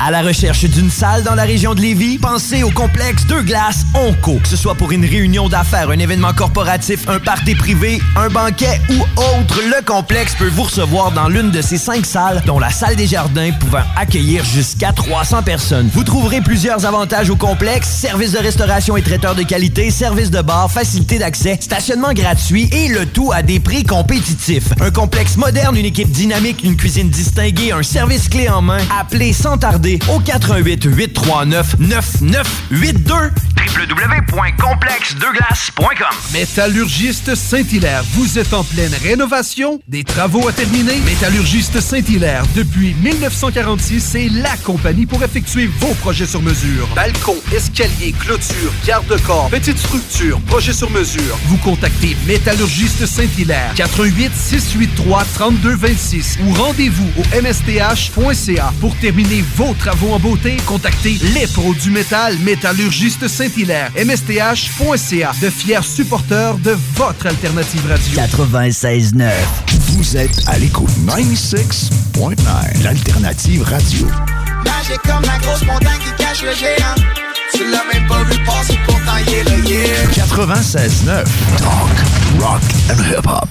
À 0.00 0.10
la 0.10 0.22
recherche 0.22 0.64
d'une 0.64 0.90
salle 0.90 1.22
dans 1.22 1.34
la 1.34 1.42
région 1.42 1.74
de 1.74 1.82
Lévis, 1.82 2.16
pensez 2.16 2.62
au 2.62 2.70
complexe 2.70 3.26
Deux 3.26 3.42
Glaces 3.42 3.84
Onco. 3.94 4.38
Que 4.38 4.48
ce 4.48 4.56
soit 4.56 4.74
pour 4.74 4.90
une 4.90 5.04
réunion 5.04 5.50
d'affaires, 5.50 5.90
un 5.90 5.98
événement 5.98 6.32
corporatif, 6.32 7.06
un 7.10 7.18
party 7.18 7.56
privé, 7.56 8.00
un 8.16 8.30
banquet 8.30 8.80
ou 8.88 9.02
autre, 9.20 9.60
le 9.66 9.84
complexe 9.84 10.34
peut 10.34 10.48
vous 10.48 10.62
recevoir 10.62 11.12
dans 11.12 11.28
l'une 11.28 11.50
de 11.50 11.60
ces 11.60 11.76
cinq 11.76 12.06
salles, 12.06 12.42
dont 12.46 12.58
la 12.58 12.70
salle 12.70 12.96
des 12.96 13.06
jardins 13.06 13.52
pouvant 13.60 13.84
accueillir 13.94 14.42
jusqu'à 14.42 14.92
300 14.92 15.42
personnes. 15.42 15.90
Vous 15.92 16.04
trouverez 16.04 16.40
plusieurs 16.40 16.86
avantages 16.86 17.28
au 17.28 17.36
complexe, 17.36 17.86
services 17.86 18.32
de 18.32 18.38
restauration 18.38 18.96
et 18.96 19.02
traiteurs 19.02 19.34
de 19.34 19.42
qualité, 19.42 19.90
services 19.90 20.30
de 20.30 20.40
bar, 20.40 20.72
facilité 20.72 21.18
d'accès, 21.18 21.58
stationnement 21.60 22.14
gratuit 22.14 22.70
et 22.72 22.88
le 22.88 23.04
tout 23.04 23.30
à 23.30 23.42
des 23.42 23.60
prix 23.60 23.84
compétitifs. 23.84 24.70
Un 24.80 24.90
complexe 24.90 25.36
moderne, 25.36 25.76
une 25.76 25.84
équipe 25.84 26.10
dynamique, 26.10 26.45
une 26.52 26.76
cuisine 26.76 27.10
distinguée, 27.10 27.72
un 27.72 27.82
service 27.82 28.28
clé 28.28 28.48
en 28.48 28.62
main. 28.62 28.78
Appelez 28.96 29.32
sans 29.32 29.58
tarder 29.58 29.98
au 30.08 30.20
88 30.20 30.84
839 30.84 31.80
9982 31.80 33.32
www.complexdeglace.com 33.76 36.16
Métallurgiste 36.32 37.34
Saint-Hilaire, 37.34 38.04
vous 38.12 38.38
êtes 38.38 38.54
en 38.54 38.64
pleine 38.64 38.94
rénovation, 39.02 39.80
des 39.88 40.04
travaux 40.04 40.46
à 40.48 40.52
terminer? 40.52 40.96
Métallurgiste 41.04 41.80
Saint-Hilaire, 41.80 42.44
depuis 42.54 42.94
1946, 43.02 44.00
c'est 44.00 44.28
la 44.28 44.56
compagnie 44.58 45.06
pour 45.06 45.22
effectuer 45.22 45.68
vos 45.80 45.94
projets 45.94 46.26
sur 46.26 46.42
mesure. 46.42 46.88
Balcon, 46.94 47.36
escalier, 47.54 48.12
clôture, 48.18 48.72
garde-corps, 48.86 49.48
petite 49.50 49.78
structure, 49.78 50.40
projet 50.42 50.72
sur 50.72 50.90
mesure. 50.90 51.38
Vous 51.46 51.58
contactez 51.58 52.16
Métallurgiste 52.26 53.04
Saint-Hilaire, 53.04 53.72
88 53.74 54.32
683 54.34 55.24
3226 55.34 56.35
ou 56.44 56.52
rendez-vous 56.54 57.08
au 57.18 57.40
msth.ca 57.40 58.72
pour 58.80 58.96
terminer 58.96 59.44
vos 59.56 59.74
travaux 59.74 60.12
en 60.12 60.18
beauté. 60.18 60.56
Contactez 60.66 61.18
les 61.34 61.46
pros 61.46 61.74
du 61.74 61.90
métal 61.90 62.38
Métallurgiste 62.38 63.28
Saint-Hilaire, 63.28 63.90
msth.ca, 63.96 65.32
de 65.40 65.50
fiers 65.50 65.82
supporters 65.82 66.56
de 66.58 66.76
votre 66.94 67.26
alternative 67.26 67.86
radio. 67.88 68.20
96.9. 68.20 69.30
Vous 69.88 70.16
êtes 70.16 70.42
à 70.48 70.58
l'écoute 70.58 70.90
96.9. 71.06 72.82
L'Alternative 72.82 73.62
Radio. 73.62 74.06
Magique 74.64 75.02
comme 75.02 75.22
la 75.22 75.38
grosse 75.38 75.64
montagne 75.64 75.98
qui 76.04 76.22
cache 76.22 76.42
le 76.42 76.54
géant. 76.54 76.94
Tu 77.54 77.70
l'as 77.70 77.84
même 77.92 78.06
pas 78.08 78.22
vu 78.24 78.38
passer 78.44 78.78
pourtant 78.86 79.16
il 79.26 79.34
est 79.34 79.44
là, 79.44 79.56
yeah. 79.68 80.06
96.9. 80.12 81.24
Talk, 81.58 82.40
rock 82.40 82.62
and 82.90 83.00
hip-hop. 83.10 83.48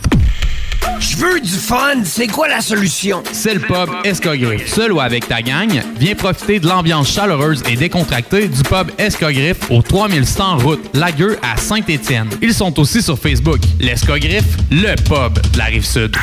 Je 1.00 1.18
veux 1.18 1.40
du 1.40 1.50
fun, 1.50 2.04
c'est 2.04 2.28
quoi 2.28 2.48
la 2.48 2.62
solution? 2.62 3.24
C'est 3.32 3.54
le 3.54 3.60
pub 3.60 3.90
Escogriffe. 4.04 4.74
Seul 4.74 4.94
ou 4.94 5.00
avec 5.00 5.28
ta 5.28 5.42
gang, 5.42 5.70
viens 6.00 6.16
profiter 6.16 6.60
de 6.60 6.68
l'ambiance 6.68 7.12
chaleureuse 7.12 7.62
et 7.70 7.76
décontractée 7.76 8.48
du 8.48 8.64
pub 8.64 8.92
Escogriffe 8.98 9.70
au 9.70 9.82
3100 9.82 10.58
route 10.58 10.90
Lagueux 10.94 11.38
à 11.42 11.58
Saint-Étienne. 11.58 12.30
Ils 12.42 12.54
sont 12.54 12.80
aussi 12.80 13.02
sur 13.02 13.20
Facebook. 13.20 13.60
L'Escogriffe, 13.80 14.58
le 14.72 14.96
pub 15.04 15.42
de 15.52 15.58
la 15.58 15.66
Rive-Sud. 15.66 16.16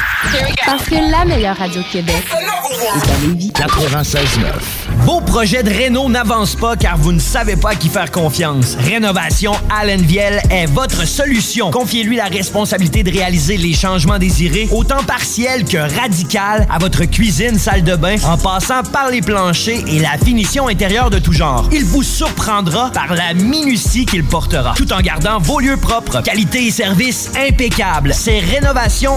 Parce 0.67 0.85
que 0.85 1.11
la 1.11 1.25
meilleure 1.25 1.57
radio 1.57 1.81
de 1.81 1.87
Québec 1.93 2.23
est 2.33 3.11
à 3.11 3.27
Lévis. 3.27 3.53
96.9. 3.55 4.83
Vos 5.05 5.21
projets 5.21 5.63
de 5.63 5.71
réno 5.71 6.09
n'avancent 6.09 6.55
pas 6.55 6.77
car 6.77 6.97
vous 6.97 7.13
ne 7.13 7.19
savez 7.19 7.57
pas 7.57 7.71
à 7.71 7.75
qui 7.75 7.89
faire 7.89 8.11
confiance. 8.11 8.77
Rénovation 8.79 9.53
Allen 9.71 10.01
Viel 10.03 10.41
est 10.51 10.67
votre 10.67 11.07
solution. 11.07 11.71
Confiez-lui 11.71 12.17
la 12.17 12.27
responsabilité 12.27 13.03
de 13.03 13.11
réaliser 13.11 13.57
les 13.57 13.75
changements 13.75 14.19
désirés, 14.19 14.52
autant 14.71 15.03
partiels 15.05 15.65
que 15.65 15.79
radicales, 16.01 16.67
à 16.71 16.79
votre 16.79 17.05
cuisine, 17.05 17.59
salle 17.59 17.83
de 17.83 17.97
bain, 17.97 18.17
en 18.25 18.37
passant 18.37 18.83
par 18.83 19.11
les 19.11 19.21
planchers 19.21 19.83
et 19.87 19.99
la 19.99 20.19
finition 20.19 20.69
intérieure 20.69 21.11
de 21.11 21.19
tout 21.19 21.33
genre. 21.33 21.69
Il 21.73 21.85
vous 21.85 22.03
surprendra 22.03 22.91
par 22.91 23.15
la 23.15 23.35
minutie 23.35 24.07
qu'il 24.07 24.25
portera, 24.25 24.75
tout 24.77 24.93
en 24.93 25.01
gardant 25.01 25.39
vos 25.39 25.61
lieux 25.61 25.77
propres. 25.77 26.23
Qualité 26.23 26.67
et 26.67 26.71
service 26.71 27.31
impeccable. 27.37 28.13
C'est 28.15 28.41
Rénovation 28.41 29.13